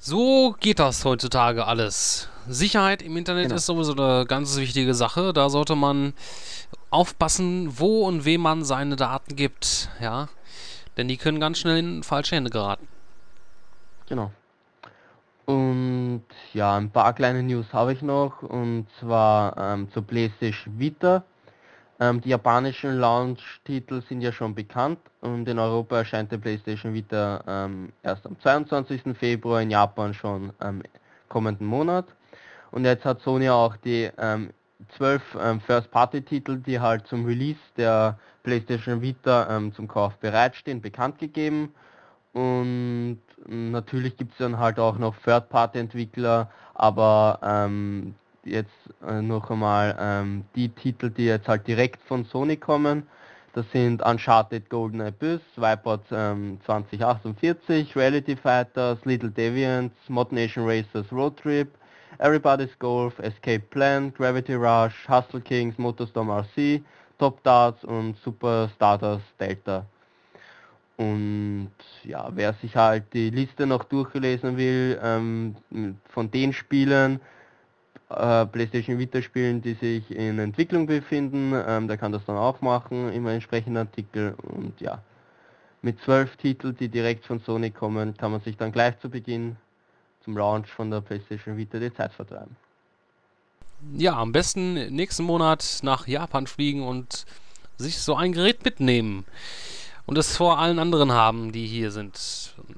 so 0.06 0.54
geht 0.60 0.80
das 0.80 1.06
heutzutage 1.06 1.66
alles. 1.66 2.28
Sicherheit 2.46 3.02
im 3.02 3.16
Internet 3.16 3.46
genau. 3.46 3.56
ist 3.56 3.66
sowieso 3.66 3.94
eine 3.94 4.26
ganz 4.26 4.58
wichtige 4.58 4.94
Sache. 4.94 5.32
Da 5.32 5.50
sollte 5.50 5.76
man 5.78 6.14
aufpassen, 6.90 7.80
wo 7.80 8.06
und 8.06 8.26
wem 8.26 8.42
man 8.42 8.66
seine 8.66 8.98
Daten 8.98 9.38
gibt. 9.38 9.88
Ja, 10.02 10.28
denn 10.98 11.08
die 11.08 11.16
können 11.16 11.40
ganz 11.40 11.60
schnell 11.60 11.78
in 11.78 12.04
falsche 12.04 12.36
Hände 12.36 12.50
geraten. 12.50 12.86
Genau. 14.10 14.32
Und 15.46 16.26
ja, 16.54 16.76
ein 16.76 16.90
paar 16.90 17.14
kleine 17.14 17.42
News 17.42 17.68
habe 17.72 17.94
ich 17.94 18.02
noch. 18.02 18.42
Und 18.42 18.88
zwar 19.00 19.56
ähm, 19.58 19.90
zur 19.94 20.04
PlayStation 20.04 20.80
Vita. 20.80 21.24
Ähm, 22.00 22.22
die 22.22 22.30
japanischen 22.30 22.98
Launch-Titel 22.98 24.02
sind 24.08 24.22
ja 24.22 24.32
schon 24.32 24.56
bekannt 24.56 25.00
und 25.22 25.48
in 25.48 25.60
Europa 25.60 25.98
erscheint 25.98 26.32
der 26.32 26.40
PlayStation 26.40 26.94
Vita 26.94 27.44
ähm, 27.48 27.94
erst 28.02 28.26
am 28.26 28.40
22. 28.40 29.16
Februar, 29.18 29.62
in 29.62 29.70
Japan 29.70 30.14
schon 30.14 30.52
am 30.60 30.82
kommenden 31.30 31.68
Monat. 31.68 32.06
Und 32.72 32.86
jetzt 32.86 33.06
hat 33.06 33.22
Sony 33.22 33.50
auch 33.50 33.78
die 33.78 34.10
ähm, 34.18 34.50
12 34.98 35.22
ähm, 35.40 35.62
First-Party-Titel, 35.62 36.58
die 36.58 36.80
halt 36.80 37.06
zum 37.08 37.26
Release 37.26 37.60
der 37.78 38.18
PlayStation 38.42 39.02
Vita 39.02 39.56
ähm, 39.56 39.74
zum 39.74 39.88
Kauf 39.88 40.18
bereitstehen, 40.18 40.82
bekannt 40.82 41.20
gegeben. 41.20 41.74
Und 42.34 43.20
natürlich 43.46 44.18
gibt 44.18 44.32
es 44.32 44.40
dann 44.40 44.58
halt 44.58 44.80
auch 44.80 44.98
noch 44.98 45.16
Third-Party-Entwickler, 45.24 46.50
aber 46.74 47.40
ähm, 47.44 48.16
jetzt 48.46 48.72
äh, 49.08 49.22
noch 49.22 49.50
einmal 49.50 49.96
ähm, 50.00 50.46
die 50.56 50.70
Titel, 50.70 51.10
die 51.10 51.26
jetzt 51.26 51.48
halt 51.48 51.68
direkt 51.68 52.02
von 52.04 52.26
Sony 52.26 52.58
kommen. 52.58 53.08
Das 53.54 53.70
sind 53.72 54.02
Uncharted 54.02 54.70
Golden 54.70 55.02
Abyss, 55.02 55.42
Wipeout 55.56 56.02
ähm, 56.12 56.60
2048, 56.66 57.96
Reality 57.96 58.36
Fighters, 58.36 58.98
Little 59.06 59.30
Deviants, 59.30 59.96
Mod 60.08 60.32
Nation 60.32 60.66
Racers 60.66 61.12
Road 61.12 61.38
Trip, 61.38 61.68
Everybody's 62.18 62.78
Golf, 62.80 63.20
Escape 63.20 63.64
Plan, 63.70 64.12
Gravity 64.14 64.56
Rush, 64.56 65.08
Hustle 65.08 65.42
Kings, 65.42 65.78
Motorstorm 65.78 66.32
RC, 66.32 66.82
Top 67.20 67.44
Darts 67.44 67.84
und 67.84 68.18
Super 68.24 68.70
Stardust 68.76 69.26
Delta. 69.40 69.86
Und 70.98 71.72
ja, 72.04 72.30
wer 72.34 72.54
sich 72.54 72.76
halt 72.76 73.06
die 73.14 73.30
Liste 73.30 73.66
noch 73.66 73.84
durchlesen 73.84 74.58
will 74.58 75.00
ähm, 75.04 75.56
von 76.10 76.30
den 76.30 76.54
Spielen, 76.54 77.20
äh, 78.10 78.46
PlayStation 78.46 79.00
Vita 79.00 79.22
Spielen, 79.22 79.62
die 79.62 79.74
sich 79.74 80.12
in 80.12 80.40
Entwicklung 80.40 80.86
befinden. 80.86 81.54
Ähm, 81.68 81.88
der 81.88 81.98
kann 81.98 82.12
das 82.12 82.26
dann 82.26 82.38
auch 82.38 82.62
machen, 82.62 83.12
im 83.12 83.28
entsprechenden 83.28 83.78
Artikel. 83.78 84.36
Und 84.42 84.80
ja, 84.80 85.02
mit 85.82 86.00
zwölf 86.02 86.36
Titeln, 86.38 86.76
die 86.78 86.90
direkt 86.90 87.26
von 87.26 87.40
Sony 87.42 87.72
kommen, 87.72 88.16
kann 88.18 88.32
man 88.32 88.42
sich 88.42 88.58
dann 88.58 88.72
gleich 88.72 89.00
zu 89.00 89.10
Beginn 89.10 89.58
zum 90.24 90.38
Launch 90.38 90.68
von 90.72 90.90
der 90.90 91.02
PlayStation 91.02 91.58
Vita 91.58 91.80
die 91.80 91.94
Zeit 91.94 92.14
vertreiben. 92.14 92.56
Ja, 93.96 94.18
am 94.18 94.32
besten 94.32 94.74
nächsten 94.96 95.24
Monat 95.24 95.80
nach 95.84 96.08
Japan 96.08 96.48
fliegen 96.48 96.84
und 96.84 97.26
sich 97.78 97.98
so 97.98 98.16
ein 98.16 98.32
Gerät 98.32 98.64
mitnehmen 98.64 99.26
und 100.06 100.18
es 100.18 100.38
vor 100.38 100.60
allen 100.60 100.80
anderen 100.80 101.12
haben, 101.12 101.52
die 101.52 101.66
hier 101.66 101.92
sind. 101.92 102.16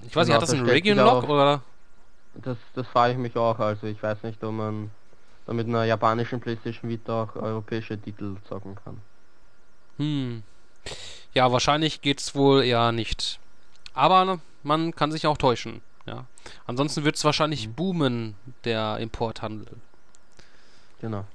Ich 0.07 0.15
weiß 0.15 0.28
nicht, 0.28 0.28
genau, 0.28 0.36
hat 0.36 0.41
das 0.41 0.53
einen 0.53 0.67
Region-Lock 0.67 1.30
oder? 1.30 1.61
Das, 2.36 2.57
das 2.73 2.88
frage 2.88 3.13
ich 3.13 3.19
mich 3.19 3.36
auch. 3.36 3.59
Also 3.59 3.88
ich 3.88 4.01
weiß 4.01 4.23
nicht, 4.23 4.43
ob 4.43 4.53
man 4.53 4.89
mit 5.47 5.67
einer 5.67 5.83
japanischen 5.83 6.39
PlayStation 6.39 6.89
Vita 6.89 7.23
auch 7.23 7.35
europäische 7.35 7.99
Titel 7.99 8.35
zocken 8.47 8.75
kann. 8.83 9.01
Hm. 9.97 10.43
Ja, 11.33 11.51
wahrscheinlich 11.51 12.01
geht 12.01 12.19
es 12.19 12.35
wohl 12.35 12.63
eher 12.63 12.91
nicht. 12.91 13.39
Aber 13.93 14.39
man 14.63 14.95
kann 14.95 15.11
sich 15.11 15.27
auch 15.27 15.37
täuschen. 15.37 15.81
Ja. 16.05 16.25
Ansonsten 16.67 17.03
wird 17.03 17.15
es 17.15 17.25
wahrscheinlich 17.25 17.67
mhm. 17.67 17.73
boomen, 17.73 18.35
der 18.63 18.97
Importhandel. 18.99 19.77
Genau. 21.01 21.25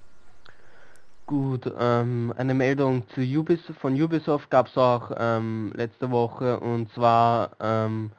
Gut, 1.27 1.71
ähm, 1.79 2.35
eine 2.37 2.55
Meldung 2.55 3.05
zu 3.15 3.21
Ubisoft, 3.21 3.79
von 3.81 4.01
Ubisoft 4.01 4.51
gab 4.51 4.67
es 4.67 4.77
auch 4.77 5.13
ähm, 5.17 5.73
letzte 5.77 6.11
Woche 6.11 6.59
und 6.59 6.93
zwar, 6.93 7.53
ähm, 7.61 8.11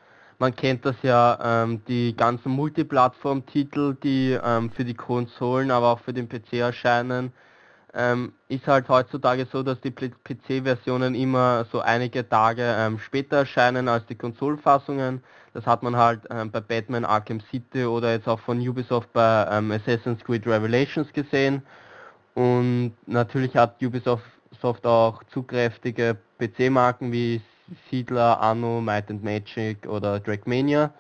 man 0.41 0.55
kennt 0.55 0.83
das 0.85 0.95
ja, 1.03 1.37
ähm, 1.63 1.85
die 1.87 2.15
ganzen 2.17 2.51
Multiplattform-Titel, 2.53 3.95
die 4.03 4.35
ähm, 4.43 4.71
für 4.71 4.83
die 4.83 4.95
Konsolen, 4.95 5.69
aber 5.69 5.89
auch 5.89 5.99
für 5.99 6.13
den 6.13 6.27
PC 6.27 6.53
erscheinen, 6.53 7.31
ähm, 7.93 8.33
ist 8.47 8.65
halt 8.65 8.89
heutzutage 8.89 9.45
so, 9.45 9.61
dass 9.61 9.79
die 9.81 9.91
PC-Versionen 9.91 11.13
immer 11.13 11.65
so 11.71 11.81
einige 11.81 12.27
Tage 12.27 12.97
später 13.05 13.37
erscheinen 13.37 13.87
als 13.87 14.07
die 14.07 14.15
Konsolfassungen. 14.15 15.23
Das 15.53 15.67
hat 15.67 15.83
man 15.83 15.95
halt 15.95 16.21
bei 16.29 16.61
Batman 16.61 17.05
Arkham 17.05 17.41
City 17.51 17.85
oder 17.85 18.13
jetzt 18.13 18.27
auch 18.27 18.39
von 18.39 18.57
Ubisoft 18.67 19.13
bei 19.13 19.45
Assassin's 19.47 20.23
Creed 20.23 20.47
Revelations 20.47 21.13
gesehen. 21.13 21.61
Und 22.33 22.93
natürlich 23.05 23.55
hat 23.55 23.83
Ubisoft 23.83 24.23
auch 24.85 25.21
zugkräftige 25.25 26.17
PC-Marken 26.39 27.11
wie 27.11 27.41
Siedler, 27.89 28.41
Anno, 28.41 28.82
Might 28.82 29.09
and 29.09 29.24
Magic 29.24 29.88
oder 29.88 30.19
Dragmania. 30.19 30.93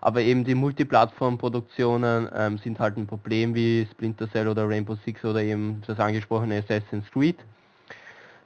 Aber 0.00 0.20
eben 0.20 0.44
die 0.44 0.54
Multiplattform-Produktionen 0.54 2.28
ähm, 2.34 2.58
sind 2.58 2.78
halt 2.78 2.96
ein 2.96 3.06
Problem 3.06 3.54
wie 3.54 3.86
Splinter 3.90 4.30
Cell 4.30 4.48
oder 4.48 4.68
Rainbow 4.68 4.96
Six 5.04 5.24
oder 5.24 5.42
eben 5.42 5.82
das 5.86 5.98
angesprochene 5.98 6.58
Assassin's 6.58 7.10
Creed. 7.10 7.36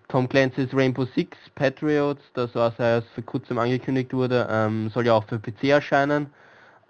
Tom 0.09 0.29
Clancy's 0.29 0.75
Rainbow 0.75 1.07
Six 1.15 1.37
Patriots, 1.55 2.23
das 2.35 2.55
was 2.55 2.79
erst 2.79 3.09
vor 3.11 3.25
kurzem 3.25 3.59
angekündigt 3.59 4.13
wurde, 4.13 4.49
ähm, 4.51 4.91
soll 4.91 5.07
ja 5.07 5.15
auch 5.15 5.25
für 5.25 5.39
PC 5.39 5.65
erscheinen 5.65 6.31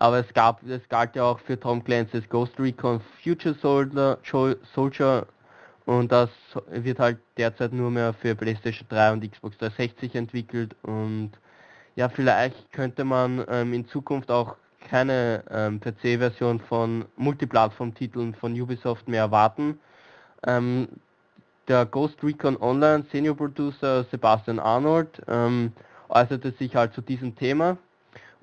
aber 0.02 0.18
es 0.18 0.34
gab, 0.34 0.64
es 0.64 0.88
galt 0.88 1.14
ja 1.14 1.22
auch 1.22 1.38
für 1.38 1.58
Tom 1.58 1.84
Clancy's 1.84 2.28
Ghost 2.28 2.58
Recon 2.58 3.00
Future 3.22 3.54
Soldier, 3.54 4.18
Soldier 4.74 5.26
und 5.86 6.12
das 6.12 6.30
wird 6.70 6.98
halt 6.98 7.18
derzeit 7.36 7.72
nur 7.72 7.90
mehr 7.90 8.12
für 8.12 8.34
PlayStation 8.34 8.86
3 8.88 9.12
und 9.12 9.30
Xbox 9.30 9.58
360 9.58 10.14
entwickelt 10.14 10.76
und 10.82 11.32
ja, 11.94 12.08
vielleicht 12.08 12.72
könnte 12.72 13.04
man 13.04 13.44
ähm, 13.48 13.74
in 13.74 13.86
Zukunft 13.86 14.30
auch 14.30 14.56
keine 14.88 15.44
ähm, 15.50 15.80
PC-Version 15.80 16.60
von 16.60 17.04
Multiplattform-Titeln 17.16 18.34
von 18.34 18.58
Ubisoft 18.60 19.08
mehr 19.08 19.22
erwarten. 19.22 19.78
Ähm, 20.46 20.88
der 21.68 21.86
Ghost 21.86 22.22
Recon 22.24 22.56
Online 22.60 23.04
Senior 23.12 23.36
Producer 23.36 24.04
Sebastian 24.04 24.58
Arnold 24.58 25.22
ähm, 25.28 25.72
äußerte 26.08 26.52
sich 26.52 26.74
halt 26.74 26.94
zu 26.94 27.00
diesem 27.00 27.36
Thema 27.36 27.76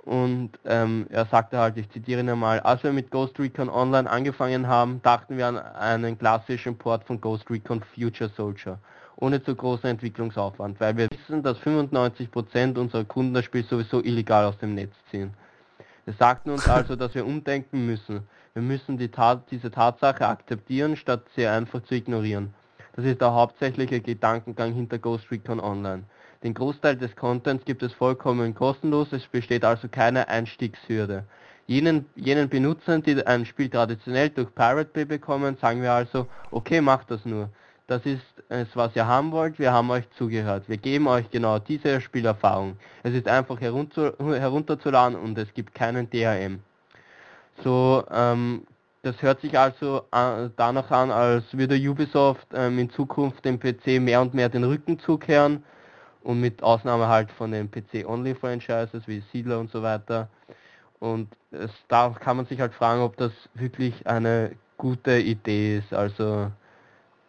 und 0.06 0.52
ähm, 0.66 1.08
er 1.10 1.26
sagte 1.26 1.58
halt, 1.58 1.78
ich 1.78 1.89
zitiere 1.89 2.22
ihn 2.22 2.30
einmal, 2.30 2.60
als 2.62 2.84
wir 2.84 2.93
mit 2.93 3.12
Ghost 3.12 3.38
Recon 3.39 3.70
Online 3.70 4.10
angefangen 4.10 4.68
haben, 4.68 5.02
dachten 5.02 5.38
wir 5.38 5.47
an 5.47 5.58
einen 5.58 6.18
klassischen 6.18 6.78
Port 6.78 7.04
von 7.04 7.20
Ghost 7.20 7.50
Recon 7.50 7.84
Future 7.95 8.30
Soldier, 8.36 8.80
ohne 9.18 9.43
zu 9.43 9.56
großen 9.56 9.89
Entwicklungsaufwand, 9.89 10.80
weil 10.80 10.95
wir 10.97 11.08
wissen, 11.12 11.43
dass 11.43 11.58
95% 11.60 12.78
unserer 12.78 13.04
Kunden 13.04 13.34
das 13.34 13.45
Spiel 13.45 13.64
sowieso 13.64 14.02
illegal 14.02 14.45
aus 14.45 14.58
dem 14.58 14.74
Netz 14.74 14.93
ziehen. 15.12 15.34
Wir 16.06 16.14
sagten 16.14 16.50
uns 16.50 16.68
also, 16.68 16.95
dass 16.95 17.14
wir 17.14 17.26
umdenken 17.26 17.86
müssen. 17.86 18.28
Wir 18.54 18.64
müssen 18.64 18.97
die 18.97 19.10
Tat, 19.10 19.52
diese 19.52 19.70
Tatsache 19.70 20.28
akzeptieren, 20.28 20.95
statt 20.95 21.26
sie 21.36 21.45
einfach 21.45 21.84
zu 21.84 21.95
ignorieren. 21.95 22.54
Das 22.95 23.06
ist 23.06 23.22
der 23.22 23.34
hauptsächliche 23.34 24.02
Gedankengang 24.02 24.74
hinter 24.74 24.97
Ghost 24.97 25.30
Recon 25.30 25.60
Online. 25.60 26.04
Den 26.42 26.54
Großteil 26.54 26.96
des 26.96 27.16
Contents 27.18 27.66
gibt 27.66 27.84
es 27.84 27.92
vollkommen 27.92 28.56
kostenlos, 28.56 29.12
es 29.12 29.28
besteht 29.28 29.66
also 29.66 29.90
keine 29.90 30.30
Einstiegshürde. 30.30 31.26
Jenen, 31.68 32.06
jenen 32.16 32.48
Benutzern, 32.48 33.04
die 33.04 33.26
ein 33.28 33.46
Spiel 33.46 33.70
traditionell 33.70 34.30
durch 34.30 34.54
Pirate 34.56 34.90
Bay 34.94 35.04
bekommen, 35.04 35.58
sagen 35.60 35.82
wir 35.82 35.92
also, 35.92 36.28
okay, 36.52 36.80
macht 36.80 37.12
das 37.12 37.26
nur. 37.26 37.50
Das 37.88 38.06
ist 38.06 38.22
es, 38.48 38.68
was 38.76 38.96
ihr 38.96 39.06
haben 39.06 39.32
wollt, 39.32 39.60
wir 39.60 39.74
haben 39.74 39.92
euch 39.92 40.10
zugehört. 40.12 40.70
Wir 40.70 40.78
geben 40.78 41.08
euch 41.08 41.30
genau 41.30 41.60
diese 41.60 42.00
Spielerfahrung. 42.00 42.78
Es 43.04 43.14
ist 43.14 43.28
einfach 43.28 43.60
herunter, 43.60 44.14
herunterzuladen 44.18 45.18
und 45.18 45.38
es 45.38 45.54
gibt 45.54 45.76
keinen 45.76 46.10
DRM. 46.10 46.60
So, 47.64 48.06
ähm, 48.12 48.64
das 49.02 49.22
hört 49.22 49.42
sich 49.42 49.58
also 49.60 50.04
äh, 50.12 50.50
danach 50.56 50.90
an, 50.92 51.12
als 51.12 51.44
würde 51.52 51.76
Ubisoft 51.76 52.48
ähm, 52.54 52.80
in 52.80 52.90
Zukunft 52.92 53.44
dem 53.44 53.60
PC 53.60 54.00
mehr 54.00 54.22
und 54.22 54.34
mehr 54.34 54.50
den 54.50 54.64
Rücken 54.64 55.00
zukehren 55.00 55.64
und 56.24 56.40
mit 56.40 56.64
Ausnahme 56.64 57.08
halt 57.08 57.32
von 57.32 57.52
den 57.52 57.70
PC-Only-Franchises 57.72 59.08
wie 59.08 59.24
Siedler 59.32 59.60
und 59.60 59.72
so 59.72 59.82
weiter. 59.82 60.30
Und 61.00 61.30
es, 61.52 61.72
da 61.88 62.10
kann 62.20 62.38
man 62.38 62.46
sich 62.46 62.60
halt 62.60 62.74
fragen, 62.74 63.02
ob 63.02 63.18
das 63.18 63.32
wirklich 63.54 64.06
eine 64.08 64.52
gute 64.78 65.18
Idee 65.18 65.78
ist. 65.78 65.94
Also 65.94 66.52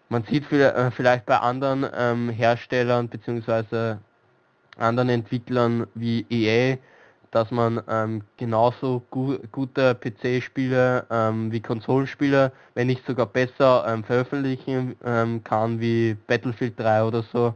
man 0.08 0.24
sieht 0.24 0.50
äh, 0.52 0.90
vielleicht 0.90 1.26
bei 1.26 1.38
anderen 1.38 1.86
ähm, 1.94 2.30
Herstellern 2.30 3.08
bzw. 3.08 3.96
anderen 4.76 5.08
Entwicklern 5.08 5.86
wie 5.94 6.26
EA, 6.30 6.78
dass 7.30 7.52
man 7.52 7.80
ähm, 7.88 8.22
genauso 8.36 9.02
gu 9.10 9.38
gute 9.52 9.94
PC-Spiele 9.94 11.06
ähm, 11.10 11.52
wie 11.52 11.60
Konsolenspiele, 11.60 12.52
wenn 12.74 12.88
nicht 12.88 13.06
sogar 13.06 13.26
besser 13.26 13.84
ähm, 13.86 14.02
veröffentlichen 14.02 14.96
ähm, 15.04 15.44
kann 15.44 15.80
wie 15.80 16.16
Battlefield 16.26 16.78
3 16.78 17.04
oder 17.04 17.22
so. 17.22 17.54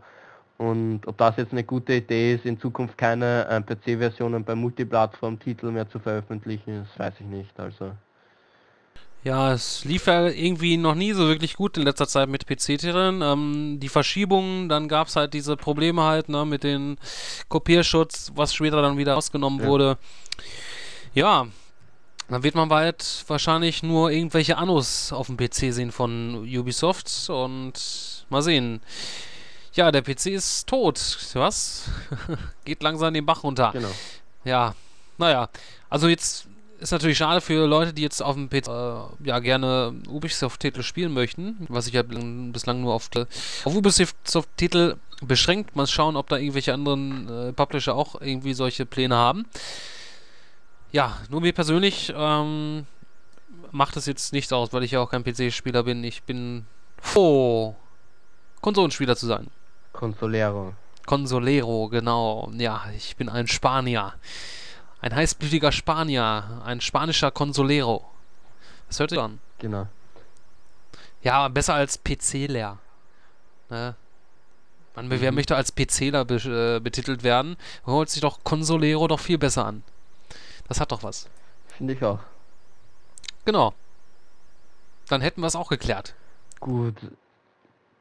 Und 0.65 1.07
ob 1.07 1.19
das 1.19 1.37
jetzt 1.37 1.53
eine 1.53 1.65
gute 1.65 1.95
Idee 1.95 2.35
ist, 2.35 2.47
in 2.47 2.59
Zukunft 2.59 2.97
keine 2.97 3.47
äh, 3.49 3.61
PC-Versionen 3.61 4.45
bei 4.45 4.55
Multiplattform-Titeln 4.55 5.75
mehr 5.75 5.89
zu 5.89 5.99
veröffentlichen, 5.99 6.87
das 6.87 6.99
weiß 6.99 7.15
ich 7.21 7.27
nicht. 7.27 7.61
Also. 7.61 7.93
Ja, 9.25 9.53
es 9.53 9.85
lief 9.85 10.07
ja 10.07 10.27
irgendwie 10.27 10.77
noch 10.79 10.95
nie 10.95 11.13
so 11.13 11.27
wirklich 11.29 11.55
gut 11.57 11.77
in 11.77 11.83
letzter 11.83 12.07
Zeit 12.07 12.29
mit 12.29 12.47
PC-Titeln. 12.47 13.21
Ähm, 13.21 13.79
die 13.79 13.89
Verschiebungen, 13.89 14.71
dann 14.71 14.89
gab 14.89 15.09
es 15.09 15.17
halt 15.17 15.35
diese 15.35 15.57
Probleme 15.57 16.03
halt 16.03 16.31
ne, 16.31 16.47
mit 16.47 16.65
dem 16.65 16.97
Kopierschutz, 17.49 18.33
was 18.35 18.55
später 18.55 18.81
dann 18.81 18.97
wieder 18.97 19.17
ausgenommen 19.17 19.61
ja. 19.61 19.67
wurde. 19.67 19.99
Ja, 21.13 21.47
dann 22.29 22.43
wird 22.43 22.55
man 22.55 22.71
bald 22.71 23.25
wahrscheinlich 23.27 23.83
nur 23.83 24.11
irgendwelche 24.11 24.57
Annos 24.57 25.13
auf 25.13 25.27
dem 25.27 25.37
PC 25.37 25.75
sehen 25.75 25.93
von 25.93 26.37
Ubisoft 26.45 27.29
und 27.29 28.27
mal 28.31 28.43
sehen. 28.43 28.81
Ja, 29.75 29.91
der 29.91 30.03
PC 30.03 30.27
ist 30.27 30.69
tot. 30.69 31.01
Was? 31.35 31.91
Geht 32.65 32.83
langsam 32.83 33.13
den 33.13 33.27
Bach 33.27 33.43
runter. 33.43 33.71
Genau. 33.73 33.91
Ja, 34.45 34.75
naja. 35.19 35.49
Also 35.91 36.09
jetzt 36.09 36.47
ist 36.79 36.93
natürlich 36.93 37.19
schade 37.19 37.41
für 37.41 37.67
Leute, 37.67 37.93
die 37.93 38.03
jetzt 38.03 38.23
auf 38.23 38.37
dem 38.37 38.49
PC 38.49 38.69
äh, 38.69 39.27
ja 39.27 39.39
gerne 39.41 39.95
Ubisoft-Titel 40.09 40.83
spielen 40.83 41.13
möchten, 41.13 41.67
was 41.69 41.89
ich 41.89 41.95
ja 41.95 42.03
bislang 42.03 42.83
nur 42.83 42.95
auf, 42.95 43.11
auf 43.65 43.75
Ubisoft-Titel 43.75 44.97
beschränkt. 45.23 45.75
Mal 45.75 45.89
schauen, 45.89 46.17
ob 46.17 46.29
da 46.29 46.37
irgendwelche 46.37 46.73
anderen 46.73 47.29
äh, 47.29 47.53
Publisher 47.53 47.97
auch 47.97 48.21
irgendwie 48.21 48.55
solche 48.55 48.87
Pläne 48.87 49.17
haben. 49.17 49.47
Ja, 50.93 51.19
nur 51.31 51.41
mir 51.41 51.53
persönlich 51.53 52.13
ähm, 52.17 52.87
macht 53.73 53.97
es 53.97 54.07
jetzt 54.07 54.33
nichts 54.33 54.53
aus, 54.53 54.73
weil 54.73 54.85
ich 54.85 54.93
ja 54.93 55.01
auch 55.01 55.11
kein 55.11 55.25
PC-Spieler 55.25 55.83
bin. 55.83 56.05
Ich 56.05 56.23
bin 56.23 56.65
froh, 57.01 57.75
Konsolenspieler 58.61 59.17
zu 59.17 59.27
sein. 59.27 59.49
Consolero. 59.95 60.75
Consolero, 61.07 61.89
genau. 61.89 62.51
Ja, 62.53 62.85
ich 62.95 63.17
bin 63.17 63.29
ein 63.29 63.47
Spanier. 63.47 64.15
Ein 65.01 65.15
heißblütiger 65.15 65.73
Spanier. 65.73 66.63
Ein 66.65 66.81
spanischer 66.81 67.31
Consolero. 67.31 68.05
Das 68.89 69.01
hört 69.01 69.11
sich 69.11 69.19
an. 69.19 69.39
Genau. 69.59 69.87
Ja, 71.23 71.49
besser 71.49 71.75
als 71.75 71.97
PCler. 71.97 72.79
Ne? 73.71 73.95
Man, 74.95 75.07
mhm. 75.07 75.21
Wer 75.21 75.33
möchte 75.33 75.57
als 75.57 75.73
PCler 75.73 76.25
be 76.25 76.37
äh, 76.77 76.81
betitelt 76.81 77.23
werden, 77.23 77.57
holt 77.87 78.11
sich 78.11 78.21
doch 78.21 78.45
Consolero 78.45 79.09
doch 79.09 79.21
viel 79.21 79.39
besser 79.39 79.65
an. 79.65 79.83
Das 80.69 80.81
hat 80.81 80.93
doch 80.93 81.03
was. 81.03 81.29
Finde 81.69 81.95
ich 81.95 82.05
auch. 82.05 82.21
Genau. 83.45 83.75
Dann 85.09 85.21
hätten 85.21 85.41
wir 85.41 85.47
es 85.47 85.57
auch 85.57 85.69
geklärt. 85.69 86.15
Gut, 86.61 86.97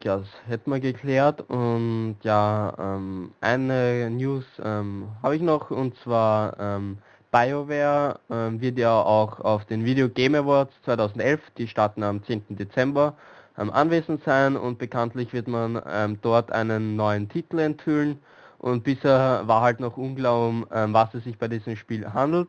ja, 0.04 0.18
das 0.18 0.28
hätten 0.48 0.72
wir 0.72 0.80
geklärt 0.80 1.42
und 1.50 2.18
ja, 2.24 2.74
ähm, 2.78 3.32
eine 3.42 4.10
News 4.10 4.46
ähm, 4.64 5.08
habe 5.22 5.36
ich 5.36 5.42
noch 5.42 5.72
und 5.72 5.98
zwar 6.00 6.60
ähm, 6.60 6.98
BioWare 7.32 8.20
ähm, 8.30 8.62
wird 8.62 8.78
ja 8.78 9.02
auch 9.02 9.40
auf 9.40 9.66
den 9.66 9.86
Video 9.86 10.10
Game 10.10 10.36
Awards 10.36 10.74
2011, 10.86 11.42
die 11.58 11.68
starten 11.68 12.04
am 12.04 12.24
10. 12.24 12.44
Dezember, 12.50 13.16
ähm, 13.58 13.72
anwesend 13.72 14.24
sein 14.24 14.56
und 14.58 14.78
bekanntlich 14.78 15.34
wird 15.34 15.48
man 15.48 15.82
ähm, 15.88 16.20
dort 16.22 16.52
einen 16.52 16.96
neuen 16.96 17.30
Titel 17.30 17.60
enthüllen 17.60 18.20
und 18.60 18.84
bisher 18.84 19.44
war 19.46 19.62
halt 19.62 19.80
noch 19.80 19.98
unklar, 19.98 20.48
um 20.48 20.66
was 20.70 21.14
es 21.14 21.26
sich 21.26 21.38
bei 21.38 21.50
diesem 21.50 21.76
Spiel 21.76 22.14
handelt. 22.14 22.48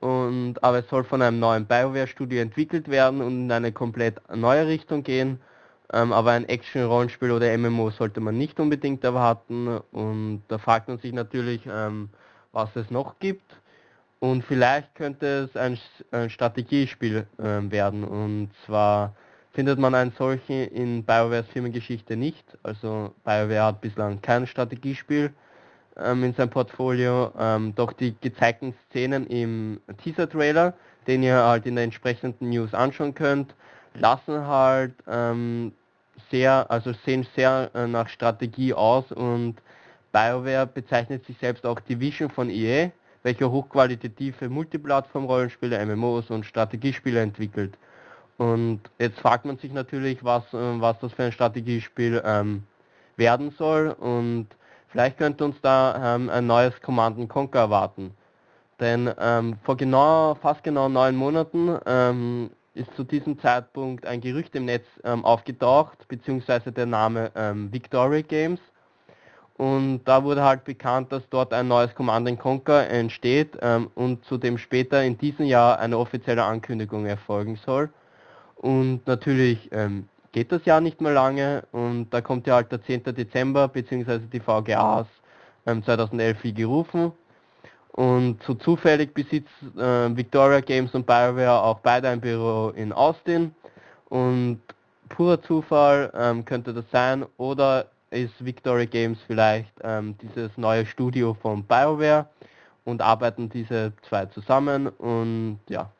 Und, 0.00 0.56
aber 0.62 0.78
es 0.80 0.88
soll 0.88 1.04
von 1.04 1.22
einem 1.22 1.38
neuen 1.38 1.66
BioWare-Studio 1.66 2.40
entwickelt 2.40 2.88
werden 2.88 3.20
und 3.20 3.44
in 3.44 3.52
eine 3.52 3.70
komplett 3.70 4.20
neue 4.34 4.66
Richtung 4.66 5.04
gehen. 5.04 5.38
Ähm, 5.92 6.12
aber 6.12 6.32
ein 6.32 6.48
Action-Rollenspiel 6.48 7.32
oder 7.32 7.56
MMO 7.56 7.90
sollte 7.90 8.20
man 8.20 8.38
nicht 8.38 8.60
unbedingt 8.60 9.02
erwarten. 9.02 9.78
Und 9.92 10.42
da 10.48 10.58
fragt 10.58 10.88
man 10.88 10.98
sich 10.98 11.12
natürlich, 11.12 11.62
ähm, 11.66 12.10
was 12.52 12.74
es 12.76 12.90
noch 12.90 13.18
gibt. 13.18 13.56
Und 14.20 14.44
vielleicht 14.44 14.94
könnte 14.94 15.48
es 15.50 15.56
ein, 15.56 15.78
ein 16.12 16.30
Strategiespiel 16.30 17.26
ähm, 17.42 17.72
werden. 17.72 18.04
Und 18.04 18.50
zwar 18.66 19.14
findet 19.52 19.78
man 19.78 19.94
einen 19.94 20.12
solchen 20.12 20.68
in 20.68 21.04
BioWares 21.04 21.48
Firmengeschichte 21.48 22.16
nicht. 22.16 22.44
Also 22.62 23.12
BioWare 23.24 23.64
hat 23.64 23.80
bislang 23.80 24.20
kein 24.20 24.46
Strategiespiel 24.46 25.32
ähm, 25.96 26.22
in 26.22 26.34
seinem 26.34 26.50
Portfolio. 26.50 27.32
Ähm, 27.38 27.74
doch 27.74 27.92
die 27.92 28.14
gezeigten 28.20 28.74
Szenen 28.86 29.26
im 29.26 29.80
Teaser-Trailer, 30.04 30.74
den 31.06 31.22
ihr 31.22 31.42
halt 31.42 31.66
in 31.66 31.74
der 31.74 31.84
entsprechenden 31.84 32.50
News 32.50 32.74
anschauen 32.74 33.14
könnt, 33.14 33.54
lassen 33.94 34.46
halt 34.46 34.94
ähm, 35.08 35.72
sehr, 36.30 36.70
also 36.70 36.92
sehen 37.04 37.26
sehr 37.36 37.70
äh, 37.74 37.86
nach 37.86 38.08
Strategie 38.08 38.74
aus 38.74 39.10
und 39.12 39.56
BioWare 40.12 40.66
bezeichnet 40.66 41.24
sich 41.26 41.36
selbst 41.38 41.64
auch 41.66 41.80
Division 41.80 42.30
von 42.30 42.50
EA, 42.50 42.90
welche 43.22 43.50
hochqualitative 43.50 44.48
Multiplattform-Rollenspiele, 44.48 45.84
MMOs 45.84 46.30
und 46.30 46.46
Strategiespiele 46.46 47.20
entwickelt. 47.20 47.76
Und 48.38 48.80
jetzt 48.98 49.20
fragt 49.20 49.44
man 49.44 49.58
sich 49.58 49.72
natürlich, 49.72 50.24
was, 50.24 50.44
äh, 50.54 50.80
was 50.80 50.98
das 51.00 51.12
für 51.12 51.24
ein 51.24 51.32
Strategiespiel 51.32 52.22
ähm, 52.24 52.64
werden 53.16 53.50
soll 53.58 53.90
und 53.90 54.48
vielleicht 54.88 55.18
könnte 55.18 55.44
uns 55.44 55.56
da 55.60 56.14
ähm, 56.16 56.30
ein 56.30 56.46
neues 56.46 56.80
Command 56.80 57.28
Conquer 57.28 57.60
erwarten. 57.60 58.12
Denn 58.80 59.12
ähm, 59.20 59.58
vor 59.62 59.76
genau, 59.76 60.34
fast 60.36 60.64
genau 60.64 60.88
neun 60.88 61.14
Monaten 61.14 61.78
ähm, 61.84 62.50
ist 62.80 62.94
zu 62.96 63.04
diesem 63.04 63.38
Zeitpunkt 63.38 64.06
ein 64.06 64.20
Gerücht 64.20 64.54
im 64.54 64.64
Netz 64.64 64.86
ähm, 65.04 65.24
aufgetaucht, 65.24 66.08
beziehungsweise 66.08 66.72
der 66.72 66.86
Name 66.86 67.30
ähm, 67.36 67.72
Victoria 67.72 68.22
Games. 68.22 68.60
Und 69.56 70.04
da 70.06 70.24
wurde 70.24 70.42
halt 70.42 70.64
bekannt, 70.64 71.12
dass 71.12 71.22
dort 71.28 71.52
ein 71.52 71.68
neues 71.68 71.94
Command 71.94 72.38
Conquer 72.38 72.88
entsteht 72.88 73.58
ähm, 73.60 73.90
und 73.94 74.24
zudem 74.24 74.56
später 74.56 75.02
in 75.04 75.18
diesem 75.18 75.44
Jahr 75.44 75.78
eine 75.78 75.98
offizielle 75.98 76.42
Ankündigung 76.42 77.04
erfolgen 77.04 77.56
soll. 77.56 77.90
Und 78.56 79.06
natürlich 79.06 79.68
ähm, 79.72 80.08
geht 80.32 80.50
das 80.50 80.64
Jahr 80.64 80.80
nicht 80.80 81.02
mehr 81.02 81.12
lange 81.12 81.64
und 81.72 82.08
da 82.10 82.22
kommt 82.22 82.46
ja 82.46 82.54
halt 82.54 82.72
der 82.72 82.82
10. 82.82 83.04
Dezember 83.14 83.68
beziehungsweise 83.68 84.26
die 84.26 84.40
VGAs 84.40 85.06
2011 85.64 86.36
ähm, 86.36 86.42
wie 86.42 86.54
gerufen 86.54 87.12
und 87.92 88.42
so 88.44 88.54
zufällig 88.54 89.12
besitzt 89.14 89.50
äh, 89.76 90.16
Victoria 90.16 90.60
Games 90.60 90.94
und 90.94 91.06
BioWare 91.06 91.62
auch 91.62 91.80
beide 91.80 92.08
ein 92.08 92.20
Büro 92.20 92.70
in 92.70 92.92
Austin. 92.92 93.54
Und 94.08 94.60
purer 95.08 95.42
Zufall 95.42 96.12
ähm, 96.14 96.44
könnte 96.44 96.72
das 96.72 96.84
sein. 96.92 97.26
Oder 97.36 97.86
ist 98.10 98.44
Victoria 98.44 98.86
Games 98.86 99.18
vielleicht 99.26 99.72
ähm, 99.82 100.16
dieses 100.18 100.56
neue 100.56 100.86
Studio 100.86 101.34
von 101.34 101.64
BioWare 101.64 102.26
und 102.84 103.02
arbeiten 103.02 103.48
diese 103.48 103.92
zwei 104.08 104.26
zusammen. 104.26 104.88
Und 104.88 105.60
ja, 105.68 105.90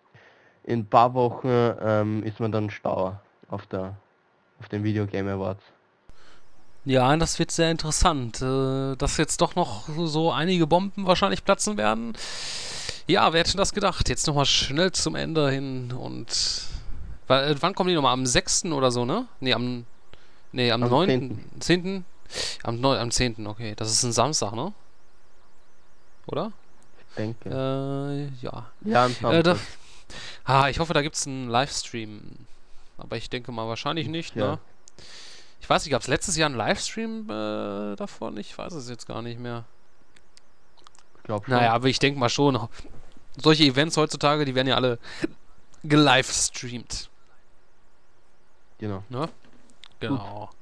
in 0.65 0.81
ein 0.81 0.87
paar 0.87 1.13
Wochen 1.15 1.49
ähm, 1.83 2.23
ist 2.25 2.41
man 2.41 2.53
dann 2.53 2.71
stauer 2.71 3.21
auf, 3.49 3.67
der, 3.67 3.97
auf 4.61 4.69
den 4.69 4.85
Video 4.85 5.07
Game 5.07 5.29
Awards. 5.29 5.63
Ja, 6.85 7.15
das 7.17 7.39
wird 7.39 7.51
sehr 7.51 7.71
interessant, 7.71 8.41
äh, 8.41 8.97
dass 8.97 9.17
jetzt 9.19 9.41
doch 9.41 9.55
noch 9.55 9.89
so 10.07 10.33
einige 10.33 10.67
Bomben 10.67 11.07
wahrscheinlich 11.07 11.45
platzen 11.45 11.77
werden. 11.77 12.15
Ja, 13.07 13.33
wer 13.33 13.41
hätte 13.41 13.57
das 13.57 13.75
gedacht? 13.75 14.09
Jetzt 14.09 14.27
nochmal 14.27 14.47
schnell 14.47 14.93
zum 14.93 15.15
Ende 15.15 15.51
hin 15.51 15.93
und. 15.93 16.63
Weil, 17.27 17.61
wann 17.61 17.75
kommen 17.75 17.89
die 17.89 17.95
nochmal? 17.95 18.13
Am 18.13 18.25
6. 18.25 18.67
oder 18.67 18.91
so, 18.91 19.05
ne? 19.05 19.27
Ne, 19.41 19.53
am. 19.53 19.85
Ne, 20.53 20.73
am, 20.73 20.83
am 20.83 20.91
9. 20.91 21.09
10. 21.09 21.45
10. 21.61 22.05
Am, 22.63 22.81
9, 22.81 22.99
am 22.99 23.11
10. 23.11 23.47
Okay, 23.47 23.75
das 23.77 23.91
ist 23.91 24.03
ein 24.03 24.13
Samstag, 24.13 24.53
ne? 24.53 24.73
Oder? 26.27 26.53
Ich 27.11 27.17
denke. 27.17 27.49
Äh, 27.49 28.45
ja. 28.45 28.67
Ja, 28.85 29.05
am 29.05 29.13
Samstag. 29.13 29.33
Äh, 29.33 29.43
da, 29.43 29.57
ah, 30.45 30.69
ich 30.69 30.79
hoffe, 30.79 30.95
da 30.95 31.03
gibt 31.03 31.17
es 31.17 31.27
einen 31.27 31.49
Livestream. 31.49 32.21
Aber 32.97 33.17
ich 33.17 33.29
denke 33.29 33.53
mal 33.53 33.69
wahrscheinlich 33.69 34.09
nicht, 34.09 34.35
ja. 34.35 34.53
ne? 34.53 34.59
Ich 35.61 35.69
weiß 35.69 35.85
nicht, 35.85 35.93
gab 35.93 36.03
es 36.03 36.09
letztes 36.09 36.37
Jahr 36.37 36.47
einen 36.47 36.57
Livestream 36.57 37.29
äh, 37.31 37.97
davon? 37.97 38.37
Ich 38.39 38.57
weiß 38.57 38.73
es 38.73 38.89
jetzt 38.89 39.07
gar 39.07 39.23
nicht 39.23 39.39
mehr. 39.39 39.65
Ich 41.19 41.23
glaube 41.25 41.45
schon. 41.45 41.55
Naja, 41.55 41.73
aber 41.73 41.89
ich 41.89 41.99
denke 41.99 42.19
mal 42.19 42.29
schon. 42.29 42.59
Solche 43.37 43.65
Events 43.65 43.97
heutzutage, 43.97 44.45
die 44.45 44.55
werden 44.55 44.69
ja 44.69 44.77
alle 44.77 44.99
gelivestreamt. 45.85 47.09
Genau. 48.79 49.05
Ne? 49.09 49.29
Genau. 50.01 50.47
Gut. 50.47 50.57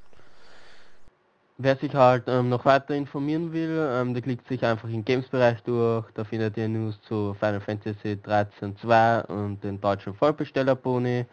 Wer 1.61 1.76
sich 1.76 1.92
halt 1.92 2.24
ähm, 2.28 2.51
noch 2.51 2.64
weiter 2.64 2.94
informieren 2.94 3.53
will, 3.53 3.88
ähm, 3.92 4.14
der 4.14 4.22
klickt 4.22 4.46
sich 4.46 4.64
einfach 4.64 4.88
im 4.88 5.05
Games-Bereich 5.05 5.61
durch. 5.64 6.07
Da 6.14 6.22
findet 6.22 6.57
ihr 6.57 6.68
News 6.68 7.01
zu 7.03 7.34
Final 7.34 7.61
Fantasy 7.61 8.16
13 8.22 8.76
2 8.76 9.22
und 9.22 9.64
den 9.64 9.80
deutschen 9.80 10.14
Vollbesteller-Boni 10.14 11.26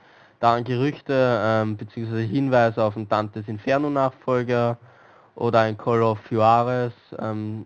dann 0.45 0.63
Gerüchte 0.63 1.41
ähm, 1.43 1.75
bzw. 1.75 2.27
Hinweise 2.27 2.83
auf 2.83 2.95
einen 2.95 3.09
Dantes 3.09 3.47
Inferno 3.47 3.89
Nachfolger 3.89 4.77
oder 5.33 5.61
ein 5.61 5.75
Call 5.75 6.03
of 6.03 6.19
Juarez, 6.29 6.93
ähm, 7.17 7.65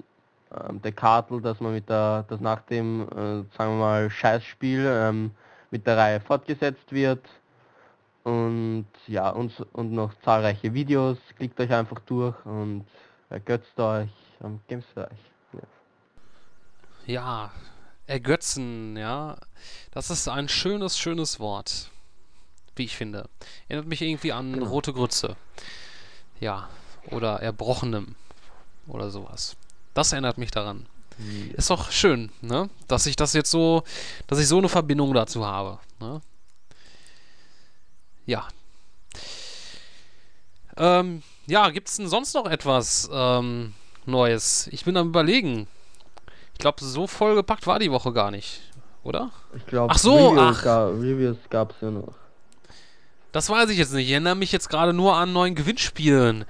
ähm, 0.52 0.82
der 0.82 0.94
Kartel, 0.94 1.42
dass 1.42 1.60
man 1.60 1.74
mit 1.74 1.90
der, 1.90 2.24
das 2.30 2.40
nach 2.40 2.62
dem, 2.62 3.02
äh, 3.02 3.44
sagen 3.58 3.74
wir 3.74 3.80
mal, 3.80 4.10
Scheißspiel 4.10 4.86
ähm, 4.88 5.32
mit 5.72 5.86
der 5.86 5.98
Reihe 5.98 6.22
fortgesetzt 6.22 6.92
wird. 6.92 7.28
Und 8.24 8.88
ja, 9.08 9.30
und, 9.30 9.54
und 9.74 9.92
noch 9.92 10.14
zahlreiche 10.24 10.74
Videos. 10.74 11.18
Klickt 11.36 11.60
euch 11.60 11.74
einfach 11.74 12.00
durch 12.06 12.36
und 12.46 12.86
ergötzt 13.30 13.78
euch 13.78 14.10
am 14.42 14.62
Games-Bereich. 14.70 15.20
Ja. 15.52 17.14
ja, 17.14 17.52
ergötzen, 18.08 18.96
ja. 18.96 19.36
Das 19.92 20.10
ist 20.10 20.30
ein 20.30 20.48
schönes, 20.48 20.98
schönes 20.98 21.42
Wort 21.42 21.92
wie 22.80 22.86
ich 22.86 22.98
finde. 22.98 23.30
Erinnert 23.68 23.88
mich 23.88 24.02
irgendwie 24.02 24.34
an 24.34 24.54
genau. 24.54 24.66
Rote 24.66 24.94
Grütze. 24.94 25.36
Ja, 26.40 26.70
oder 27.12 27.42
Erbrochenem 27.42 28.16
oder 28.88 29.12
sowas. 29.12 29.56
Das 29.94 30.12
erinnert 30.12 30.40
mich 30.40 30.50
daran. 30.50 30.88
Ja. 31.20 31.56
Ist 31.56 31.70
doch 31.70 31.92
schön, 31.92 32.32
ne? 32.42 32.70
Dass 32.88 33.06
ich 33.06 33.16
das 33.16 33.34
jetzt 33.34 33.52
so, 33.52 33.84
dass 34.28 34.40
ich 34.40 34.48
so 34.48 34.58
eine 34.58 34.70
Verbindung 34.70 35.14
dazu 35.14 35.46
habe. 35.46 35.80
Ne? 36.00 36.22
Ja. 38.26 38.48
Ähm, 40.78 41.24
ja, 41.46 41.70
gibt 41.72 41.90
es 41.90 41.98
denn 41.98 42.08
sonst 42.08 42.34
noch 42.36 42.46
etwas 42.46 43.10
ähm, 43.12 43.74
Neues? 44.06 44.68
Ich 44.72 44.86
bin 44.86 44.96
am 44.96 45.10
überlegen. 45.10 45.68
Ich 46.54 46.60
glaube, 46.60 46.84
so 46.84 47.08
vollgepackt 47.08 47.68
war 47.68 47.80
die 47.80 47.92
Woche 47.92 48.14
gar 48.14 48.32
nicht, 48.32 48.62
oder? 49.04 49.32
Ich 49.56 49.66
glaube, 49.66 49.94
ach 49.94 49.98
so, 49.98 50.30
Reviews, 50.30 50.66
ach. 50.66 50.90
Reviews 50.90 51.38
gab 51.50 51.72
es 51.72 51.82
ja 51.82 51.92
noch. 51.92 52.19
Das 53.32 53.50
weiß 53.50 53.70
ich 53.70 53.78
jetzt 53.78 53.94
nicht. 53.94 54.08
Ich 54.08 54.12
erinnere 54.12 54.36
mich 54.36 54.52
jetzt 54.52 54.70
gerade 54.70 54.94
nur 54.94 55.16
an 55.16 55.34
neuen 55.34 55.56
Gewinnspielen. 55.56 56.46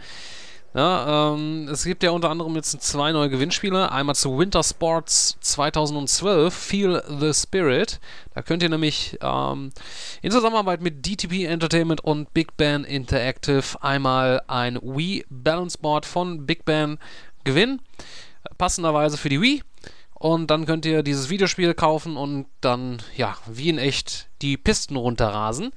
Ja, 0.75 1.33
ähm, 1.33 1.67
es 1.67 1.83
gibt 1.83 2.03
ja 2.03 2.11
unter 2.11 2.29
anderem 2.29 2.55
jetzt 2.55 2.79
zwei 2.81 3.11
neue 3.11 3.29
Gewinnspiele. 3.29 3.91
Einmal 3.91 4.15
zu 4.15 4.37
Winter 4.37 4.63
Sports 4.63 5.35
2012, 5.41 6.53
Feel 6.53 7.03
the 7.19 7.33
Spirit. 7.33 7.99
Da 8.35 8.43
könnt 8.43 8.61
ihr 8.61 8.69
nämlich 8.69 9.17
ähm, 9.21 9.71
in 10.21 10.31
Zusammenarbeit 10.31 10.81
mit 10.81 11.05
DTP 11.05 11.45
Entertainment 11.45 12.01
und 12.01 12.33
Big 12.33 12.55
Band 12.55 12.85
Interactive 12.85 13.81
einmal 13.81 14.41
ein 14.47 14.79
Wii 14.81 15.25
Balance 15.29 15.77
Board 15.79 16.05
von 16.05 16.45
Big 16.45 16.65
Band 16.65 16.99
gewinnen. 17.43 17.81
Passenderweise 18.59 19.17
für 19.17 19.29
die 19.29 19.41
Wii. 19.41 19.63
Und 20.13 20.51
dann 20.51 20.65
könnt 20.65 20.85
ihr 20.85 21.01
dieses 21.01 21.29
Videospiel 21.29 21.73
kaufen 21.73 22.15
und 22.15 22.45
dann, 22.61 23.01
ja, 23.15 23.37
wie 23.47 23.69
in 23.69 23.79
echt 23.79 24.27
die 24.41 24.57
Pisten 24.57 24.97
runterrasen. 24.97 25.71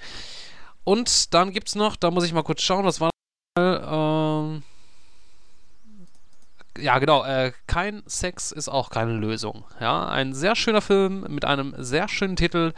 Und 0.85 1.33
dann 1.35 1.53
gibt 1.53 1.69
es 1.69 1.75
noch, 1.75 1.97
da 1.97 2.11
muss 2.11 2.25
ich 2.25 2.33
mal 2.33 2.43
kurz 2.43 2.63
schauen, 2.63 2.85
was 2.85 3.01
war 3.01 3.11
ähm, 3.59 4.63
ja, 6.79 6.99
genau. 6.99 7.25
Äh, 7.25 7.53
kein 7.67 8.03
Sex 8.07 8.51
ist 8.51 8.69
auch 8.69 8.91
keine 8.91 9.13
Lösung. 9.13 9.65
Ja, 9.81 10.09
ein 10.09 10.33
sehr 10.33 10.57
schöner 10.57 10.81
Film 10.81 11.27
mit 11.29 11.45
einem 11.45 11.75
sehr 11.79 12.09
schönen 12.09 12.37
Titel 12.37 12.73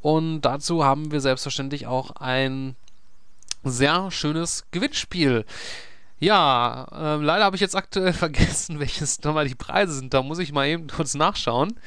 Und 0.00 0.40
dazu 0.42 0.84
haben 0.84 1.10
wir 1.12 1.20
selbstverständlich 1.20 1.86
auch 1.86 2.12
ein 2.12 2.76
sehr 3.62 4.10
schönes 4.10 4.64
Gewinnspiel. 4.70 5.44
Ja, 6.18 6.86
äh, 6.92 7.22
leider 7.22 7.44
habe 7.44 7.56
ich 7.56 7.60
jetzt 7.60 7.76
aktuell 7.76 8.12
vergessen, 8.14 8.80
welches 8.80 9.22
nochmal 9.22 9.48
die 9.48 9.54
Preise 9.54 9.92
sind. 9.92 10.14
Da 10.14 10.22
muss 10.22 10.38
ich 10.38 10.52
mal 10.52 10.66
eben 10.66 10.88
kurz 10.88 11.14
nachschauen. 11.14 11.78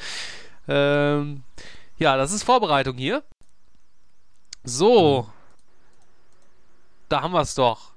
Ähm, 0.67 1.43
ja, 1.97 2.15
das 2.15 2.31
ist 2.31 2.43
Vorbereitung 2.43 2.97
hier. 2.97 3.23
So. 4.63 5.27
Da 7.09 7.21
haben 7.21 7.33
wir 7.33 7.41
es 7.41 7.55
doch. 7.55 7.91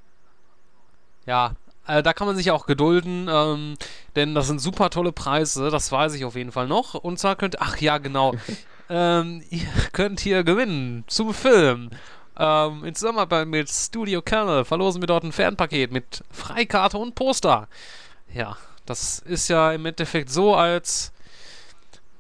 Ja, 1.26 1.54
äh, 1.86 2.02
da 2.02 2.12
kann 2.12 2.26
man 2.26 2.36
sich 2.36 2.50
auch 2.50 2.66
gedulden, 2.66 3.28
ähm, 3.30 3.76
denn 4.16 4.34
das 4.34 4.46
sind 4.46 4.60
super 4.60 4.90
tolle 4.90 5.12
Preise, 5.12 5.70
das 5.70 5.92
weiß 5.92 6.14
ich 6.14 6.24
auf 6.24 6.34
jeden 6.34 6.52
Fall 6.52 6.66
noch. 6.66 6.94
Und 6.94 7.18
zwar 7.18 7.36
könnt, 7.36 7.60
ach 7.60 7.76
ja, 7.78 7.98
genau, 7.98 8.34
ähm, 8.90 9.42
ihr 9.50 9.68
könnt 9.92 10.20
hier 10.20 10.44
gewinnen 10.44 11.04
zum 11.06 11.34
Film. 11.34 11.90
Ähm, 12.38 12.84
in 12.84 12.94
Zusammenarbeit 12.94 13.46
mit 13.46 13.68
Studio 13.68 14.22
Kernel 14.22 14.64
verlosen 14.64 15.02
wir 15.02 15.06
dort 15.06 15.24
ein 15.24 15.32
Fernpaket 15.32 15.92
mit 15.92 16.24
Freikarte 16.30 16.98
und 16.98 17.14
Poster. 17.14 17.68
Ja, 18.32 18.56
das 18.86 19.18
ist 19.20 19.48
ja 19.48 19.72
im 19.72 19.84
Endeffekt 19.86 20.30
so, 20.30 20.54
als 20.54 21.12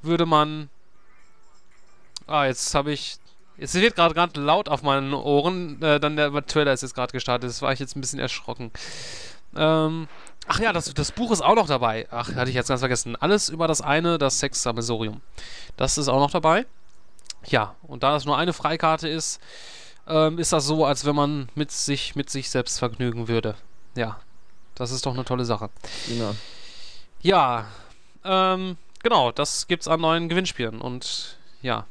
würde 0.02 0.26
man. 0.26 0.68
Ah, 2.26 2.44
jetzt 2.46 2.74
habe 2.74 2.92
ich. 2.92 3.16
Es 3.62 3.74
wird 3.74 3.94
gerade 3.94 4.14
gerade 4.14 4.40
laut 4.40 4.68
auf 4.68 4.82
meinen 4.82 5.14
Ohren. 5.14 5.80
Äh, 5.82 6.00
dann 6.00 6.16
der 6.16 6.30
Trailer 6.46 6.72
ist 6.72 6.82
jetzt 6.82 6.94
gerade 6.94 7.12
gestartet. 7.12 7.48
Das 7.48 7.62
war 7.62 7.72
ich 7.72 7.78
jetzt 7.78 7.96
ein 7.96 8.00
bisschen 8.00 8.18
erschrocken. 8.18 8.70
Ähm, 9.56 10.08
ach 10.48 10.60
ja, 10.60 10.72
das, 10.72 10.92
das 10.92 11.12
Buch 11.12 11.30
ist 11.30 11.42
auch 11.42 11.54
noch 11.54 11.66
dabei. 11.66 12.06
Ach, 12.10 12.34
hatte 12.34 12.50
ich 12.50 12.56
jetzt 12.56 12.68
ganz 12.68 12.80
vergessen. 12.80 13.16
Alles 13.16 13.48
über 13.48 13.68
das 13.68 13.80
eine, 13.80 14.18
das 14.18 14.38
Sex-Sammelsorium. 14.40 15.20
Das 15.76 15.98
ist 15.98 16.08
auch 16.08 16.20
noch 16.20 16.30
dabei. 16.30 16.66
Ja, 17.46 17.74
und 17.82 18.02
da 18.02 18.16
es 18.16 18.24
nur 18.24 18.38
eine 18.38 18.52
Freikarte 18.52 19.08
ist, 19.08 19.40
ähm, 20.06 20.38
ist 20.38 20.52
das 20.52 20.66
so, 20.66 20.84
als 20.84 21.04
wenn 21.04 21.14
man 21.14 21.48
mit 21.54 21.70
sich, 21.70 22.14
mit 22.14 22.30
sich 22.30 22.50
selbst 22.50 22.78
vergnügen 22.78 23.28
würde. 23.28 23.56
Ja, 23.94 24.20
das 24.74 24.90
ist 24.90 25.06
doch 25.06 25.14
eine 25.14 25.24
tolle 25.24 25.44
Sache. 25.44 25.70
Genau. 26.08 26.34
Ja, 27.20 27.66
ähm, 28.24 28.76
genau, 29.02 29.32
das 29.32 29.66
gibt's 29.66 29.88
an 29.88 30.00
neuen 30.00 30.28
Gewinnspielen 30.28 30.80
und 30.80 31.36
ja, 31.62 31.86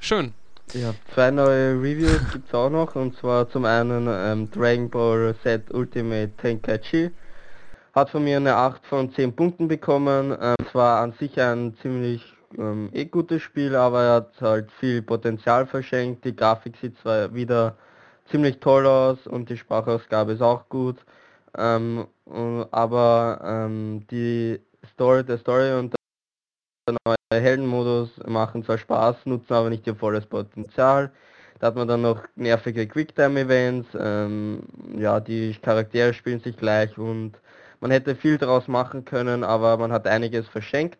schön. 0.00 0.34
Ja, 0.74 0.92
zwei 1.14 1.30
neue 1.30 1.80
Reviews 1.80 2.20
gibt's 2.30 2.52
auch 2.52 2.68
noch 2.68 2.94
und 2.94 3.16
zwar 3.16 3.48
zum 3.48 3.64
einen 3.64 4.06
ähm, 4.06 4.50
Dragon 4.50 4.90
Ball 4.90 5.34
Z 5.42 5.72
Ultimate 5.72 6.30
Tenkaichi. 6.36 7.10
Hat 7.94 8.10
von 8.10 8.22
mir 8.22 8.36
eine 8.36 8.54
8 8.54 8.84
von 8.84 9.10
10 9.10 9.34
Punkten 9.34 9.66
bekommen. 9.66 10.36
Ähm, 10.38 10.56
zwar 10.70 11.00
an 11.00 11.12
sich 11.12 11.40
ein 11.40 11.74
ziemlich 11.80 12.34
ähm, 12.58 12.90
eh 12.92 13.06
gutes 13.06 13.40
Spiel, 13.40 13.74
aber 13.76 14.02
er 14.02 14.14
hat 14.16 14.32
halt 14.42 14.70
viel 14.72 15.00
Potenzial 15.00 15.66
verschenkt. 15.66 16.26
Die 16.26 16.36
Grafik 16.36 16.76
sieht 16.76 16.98
zwar 16.98 17.32
wieder 17.32 17.78
ziemlich 18.30 18.60
toll 18.60 18.86
aus 18.86 19.26
und 19.26 19.48
die 19.48 19.56
Sprachausgabe 19.56 20.32
ist 20.32 20.42
auch 20.42 20.68
gut. 20.68 20.98
Ähm, 21.56 22.06
aber 22.70 23.40
ähm, 23.42 24.06
die 24.10 24.60
Story, 24.92 25.24
der 25.24 25.38
Story 25.38 25.72
und 25.78 25.94
neue 26.92 27.16
Heldenmodus 27.42 28.10
machen 28.26 28.64
zwar 28.64 28.78
Spaß, 28.78 29.26
nutzen 29.26 29.52
aber 29.52 29.70
nicht 29.70 29.86
ihr 29.86 29.94
volles 29.94 30.26
Potenzial. 30.26 31.10
Da 31.58 31.68
hat 31.68 31.76
man 31.76 31.88
dann 31.88 32.02
noch 32.02 32.22
nervige 32.36 32.86
Quicktime-Events, 32.86 33.88
ähm, 33.98 34.62
ja, 34.96 35.18
die 35.20 35.54
Charaktere 35.60 36.14
spielen 36.14 36.40
sich 36.40 36.56
gleich 36.56 36.96
und 36.96 37.32
man 37.80 37.90
hätte 37.90 38.14
viel 38.14 38.38
daraus 38.38 38.68
machen 38.68 39.04
können, 39.04 39.44
aber 39.44 39.76
man 39.76 39.92
hat 39.92 40.06
einiges 40.06 40.48
verschenkt 40.48 40.98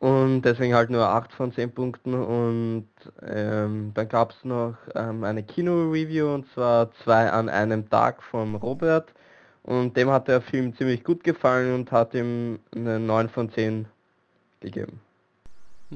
und 0.00 0.42
deswegen 0.42 0.74
halt 0.74 0.90
nur 0.90 1.06
8 1.06 1.32
von 1.32 1.52
10 1.52 1.72
Punkten 1.72 2.14
und 2.14 2.88
ähm, 3.22 3.92
dann 3.94 4.08
gab 4.08 4.30
es 4.32 4.44
noch 4.44 4.74
ähm, 4.94 5.24
eine 5.24 5.42
Kino-Review 5.42 6.34
und 6.34 6.50
zwar 6.54 6.90
zwei 7.04 7.30
an 7.30 7.48
einem 7.48 7.88
Tag 7.90 8.22
von 8.22 8.54
Robert 8.56 9.12
und 9.62 9.96
dem 9.96 10.10
hat 10.10 10.26
der 10.28 10.40
Film 10.40 10.74
ziemlich 10.74 11.04
gut 11.04 11.22
gefallen 11.22 11.74
und 11.74 11.92
hat 11.92 12.14
ihm 12.14 12.60
eine 12.74 12.98
9 12.98 13.28
von 13.28 13.50
10 13.52 13.86
gegeben. 14.60 15.00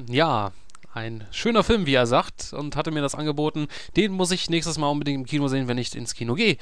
Ja, 0.09 0.53
ein 0.93 1.27
schöner 1.31 1.65
Film, 1.65 1.87
wie 1.87 1.95
er 1.95 2.07
sagt, 2.07 2.53
und 2.53 2.77
hatte 2.77 2.91
mir 2.91 3.03
das 3.03 3.15
angeboten. 3.15 3.69
Den 3.97 4.13
muss 4.13 4.31
ich 4.31 4.51
nächstes 4.51 4.79
Mal 4.79 4.89
unbedingt 4.89 5.21
im 5.21 5.27
Kino 5.27 5.49
sehen, 5.49 5.69
wenn 5.69 5.79
ich 5.79 5.95
ins 5.95 6.15
Kino 6.15 6.35
gehe. 6.35 6.57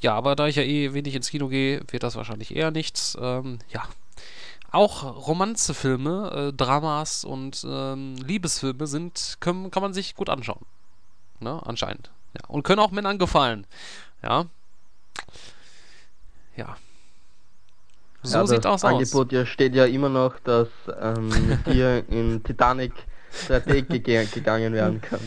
Ja, 0.00 0.14
aber 0.14 0.36
da 0.36 0.46
ich 0.46 0.56
ja 0.56 0.62
eh 0.62 0.92
wenig 0.92 1.14
ins 1.14 1.30
Kino 1.30 1.48
gehe, 1.48 1.82
wird 1.88 2.02
das 2.02 2.16
wahrscheinlich 2.16 2.54
eher 2.54 2.70
nichts. 2.70 3.16
Ähm, 3.20 3.58
ja. 3.70 3.88
Auch 4.70 5.26
Romanzefilme, 5.26 6.50
äh, 6.50 6.52
Dramas 6.52 7.24
und 7.24 7.64
ähm, 7.68 8.16
Liebesfilme 8.16 8.86
sind, 8.86 9.36
können, 9.40 9.70
kann 9.70 9.82
man 9.82 9.94
sich 9.94 10.14
gut 10.14 10.28
anschauen. 10.28 10.64
Ne? 11.40 11.60
Anscheinend. 11.64 12.10
Ja. 12.34 12.48
Und 12.48 12.62
können 12.62 12.80
auch 12.80 12.90
Männern 12.90 13.18
gefallen. 13.18 13.66
Ja. 14.22 14.46
Ja. 16.56 16.76
So 18.26 18.38
ja, 18.38 18.46
sieht 18.46 18.64
das 18.64 18.84
Angebot 18.84 19.28
aus. 19.28 19.32
ja 19.32 19.46
steht 19.46 19.74
ja 19.74 19.84
immer 19.84 20.08
noch, 20.08 20.38
dass 20.40 20.68
ähm, 21.00 21.30
hier 21.64 22.04
in 22.08 22.42
Titanic 22.42 22.92
3D 23.48 24.32
gegangen 24.32 24.72
werden 24.72 25.00
kann. 25.00 25.20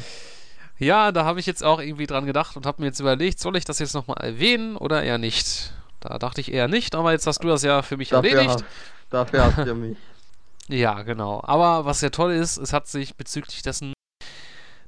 Ja, 0.77 1.11
da 1.11 1.25
habe 1.25 1.39
ich 1.39 1.45
jetzt 1.45 1.63
auch 1.63 1.79
irgendwie 1.79 2.07
dran 2.07 2.25
gedacht 2.25 2.55
und 2.55 2.65
habe 2.65 2.81
mir 2.81 2.87
jetzt 2.87 2.99
überlegt, 2.99 3.39
soll 3.39 3.57
ich 3.57 3.65
das 3.65 3.79
jetzt 3.79 3.93
nochmal 3.93 4.17
erwähnen 4.21 4.77
oder 4.77 5.03
eher 5.03 5.17
nicht? 5.17 5.73
Da 5.99 6.17
dachte 6.17 6.39
ich 6.39 6.53
eher 6.53 6.69
nicht, 6.69 6.95
aber 6.95 7.11
jetzt 7.11 7.27
hast 7.27 7.43
du 7.43 7.49
das 7.49 7.63
ja 7.63 7.81
für 7.81 7.97
mich 7.97 8.09
dafür 8.09 8.31
erledigt. 8.31 8.63
Hast, 8.63 8.65
dafür 9.09 9.45
hast 9.45 9.57
du 9.57 9.67
ja 9.67 9.73
mich. 9.73 9.97
ja, 10.69 11.01
genau. 11.03 11.41
Aber 11.43 11.83
was 11.83 11.99
ja 11.99 12.09
toll 12.09 12.31
ist, 12.31 12.57
es 12.57 12.71
hat 12.71 12.87
sich 12.87 13.15
bezüglich 13.15 13.61
dessen 13.61 13.93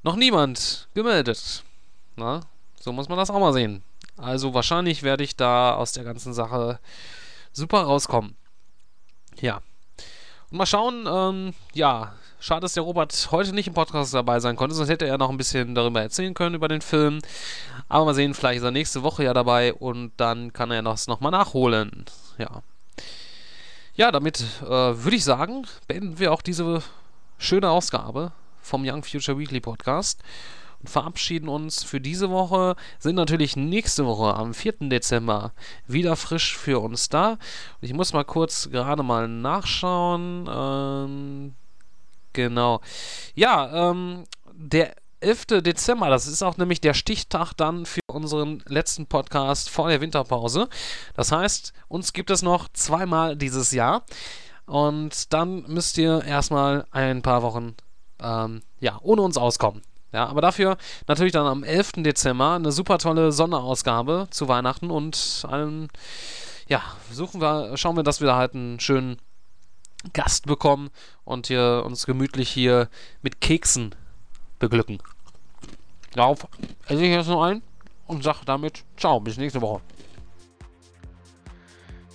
noch 0.03 0.15
niemand 0.15 0.87
gemeldet. 0.93 1.63
Na, 2.15 2.41
so 2.79 2.93
muss 2.93 3.09
man 3.09 3.17
das 3.17 3.29
auch 3.29 3.39
mal 3.39 3.53
sehen. 3.53 3.83
Also 4.17 4.53
wahrscheinlich 4.53 5.03
werde 5.03 5.23
ich 5.23 5.35
da 5.35 5.75
aus 5.75 5.91
der 5.91 6.03
ganzen 6.03 6.33
Sache 6.33 6.79
super 7.53 7.81
rauskommen. 7.81 8.35
Ja. 9.39 9.61
Und 10.49 10.57
mal 10.57 10.65
schauen, 10.65 11.05
ähm, 11.07 11.53
ja, 11.73 12.13
schade, 12.39 12.61
dass 12.61 12.73
der 12.73 12.83
Robert 12.83 13.29
heute 13.31 13.53
nicht 13.53 13.67
im 13.67 13.73
Podcast 13.73 14.13
dabei 14.13 14.39
sein 14.39 14.55
konnte, 14.55 14.75
sonst 14.75 14.89
hätte 14.89 15.05
er 15.05 15.17
noch 15.17 15.29
ein 15.29 15.37
bisschen 15.37 15.75
darüber 15.75 16.01
erzählen 16.01 16.33
können, 16.33 16.55
über 16.55 16.67
den 16.67 16.81
Film. 16.81 17.19
Aber 17.87 18.05
mal 18.05 18.13
sehen, 18.13 18.33
vielleicht 18.33 18.57
ist 18.57 18.63
er 18.63 18.71
nächste 18.71 19.03
Woche 19.03 19.23
ja 19.23 19.33
dabei 19.33 19.73
und 19.73 20.11
dann 20.17 20.51
kann 20.51 20.71
er 20.71 20.81
das 20.81 21.07
nochmal 21.07 21.31
nachholen. 21.31 22.05
Ja. 22.37 22.63
Ja, 23.93 24.11
damit 24.11 24.43
äh, 24.63 24.67
würde 24.67 25.15
ich 25.15 25.23
sagen, 25.23 25.67
beenden 25.87 26.19
wir 26.19 26.31
auch 26.31 26.41
diese 26.41 26.81
schöne 27.37 27.69
Ausgabe 27.69 28.31
vom 28.61 28.83
Young 28.85 29.03
Future 29.03 29.37
Weekly 29.37 29.59
Podcast 29.59 30.21
und 30.81 30.89
verabschieden 30.89 31.47
uns 31.47 31.83
für 31.83 32.01
diese 32.01 32.29
Woche. 32.29 32.75
Sind 32.99 33.15
natürlich 33.15 33.55
nächste 33.55 34.05
Woche 34.05 34.33
am 34.35 34.53
4. 34.53 34.89
Dezember 34.89 35.53
wieder 35.87 36.15
frisch 36.15 36.57
für 36.57 36.81
uns 36.81 37.09
da. 37.09 37.31
Und 37.31 37.39
ich 37.81 37.93
muss 37.93 38.13
mal 38.13 38.25
kurz 38.25 38.69
gerade 38.71 39.03
mal 39.03 39.27
nachschauen. 39.27 40.49
Ähm, 40.51 41.53
genau. 42.33 42.81
Ja, 43.35 43.91
ähm, 43.91 44.25
der 44.53 44.95
11. 45.21 45.61
Dezember, 45.61 46.09
das 46.09 46.25
ist 46.25 46.41
auch 46.41 46.57
nämlich 46.57 46.81
der 46.81 46.95
Stichtag 46.95 47.53
dann 47.53 47.85
für 47.85 48.01
unseren 48.07 48.63
letzten 48.67 49.05
Podcast 49.05 49.69
vor 49.69 49.87
der 49.87 50.01
Winterpause. 50.01 50.67
Das 51.15 51.31
heißt, 51.31 51.73
uns 51.87 52.13
gibt 52.13 52.31
es 52.31 52.41
noch 52.41 52.69
zweimal 52.73 53.35
dieses 53.35 53.71
Jahr. 53.71 54.03
Und 54.65 55.31
dann 55.33 55.63
müsst 55.67 55.97
ihr 55.97 56.23
erstmal 56.23 56.85
ein 56.91 57.21
paar 57.21 57.43
Wochen 57.43 57.75
ähm, 58.21 58.61
ja, 58.79 58.99
ohne 59.01 59.21
uns 59.21 59.37
auskommen. 59.37 59.81
Ja, 60.13 60.27
aber 60.27 60.41
dafür 60.41 60.77
natürlich 61.07 61.31
dann 61.31 61.47
am 61.47 61.63
11. 61.63 61.93
Dezember 61.97 62.55
eine 62.55 62.71
super 62.71 62.97
tolle 62.97 63.31
Sonderausgabe 63.31 64.27
zu 64.29 64.47
Weihnachten 64.47 64.91
und 64.91 65.45
einen, 65.49 65.87
ja, 66.67 66.81
suchen 67.11 67.41
wir, 67.41 67.77
schauen 67.77 67.95
wir, 67.95 68.03
dass 68.03 68.19
wir 68.19 68.27
da 68.27 68.35
halt 68.35 68.53
einen 68.53 68.79
schönen 68.79 69.17
Gast 70.13 70.47
bekommen 70.47 70.89
und 71.23 71.47
hier 71.47 71.83
uns 71.85 72.05
gemütlich 72.05 72.49
hier 72.49 72.89
mit 73.21 73.39
Keksen 73.39 73.95
beglücken. 74.59 74.99
Darauf 76.13 76.47
esse 76.87 77.03
ich 77.03 77.11
jetzt 77.11 77.29
noch 77.29 77.43
ein 77.43 77.61
und 78.07 78.23
sage 78.23 78.39
damit 78.45 78.83
Ciao, 78.97 79.19
bis 79.21 79.37
nächste 79.37 79.61
Woche. 79.61 79.81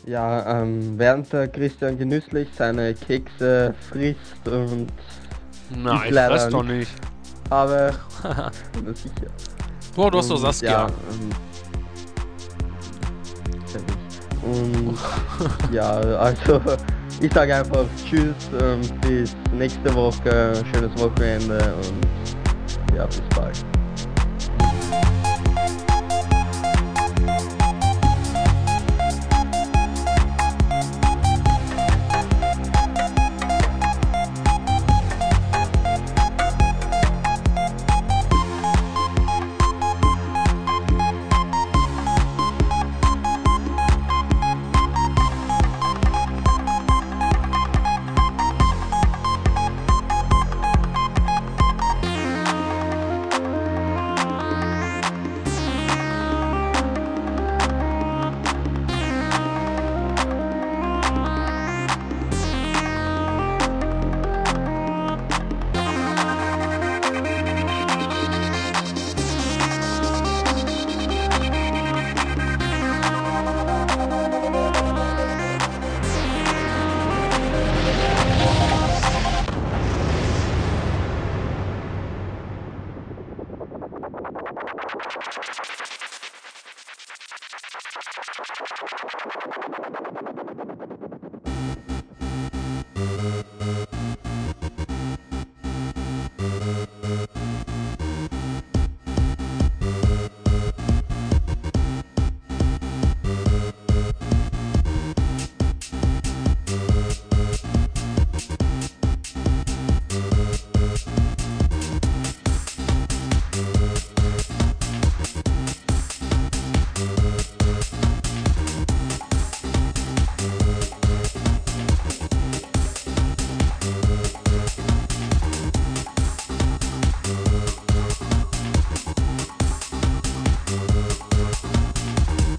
Ja, 0.05 0.61
ähm, 0.61 0.99
während 0.99 1.33
der 1.33 1.49
Christian 1.49 1.99
genüsslich 1.99 2.49
seine 2.55 2.95
Kekse 2.95 3.75
frisst 3.89 4.47
und 4.47 4.89
Nein, 5.71 6.09
ich 6.09 6.15
fress 6.15 6.49
doch 6.49 6.63
nicht 6.63 6.93
aber 7.51 7.93
sicher. 8.95 9.31
Boah, 9.95 10.11
du 10.11 10.19
hast 10.19 10.31
doch 10.31 10.37
Saskia. 10.37 10.71
Ja, 10.71 10.87
ähm, 10.87 11.31
und 14.43 14.99
ja, 15.73 15.91
also 15.91 16.61
ich 17.21 17.33
sage 17.33 17.57
einfach 17.57 17.87
Tschüss, 18.05 18.35
ähm, 18.61 18.81
bis 19.01 19.35
nächste 19.53 19.93
Woche, 19.95 20.53
schönes 20.73 20.97
Wochenende 21.03 21.75
und 21.77 22.97
ja, 22.97 23.07
bis 23.07 23.23
bald. 23.35 23.65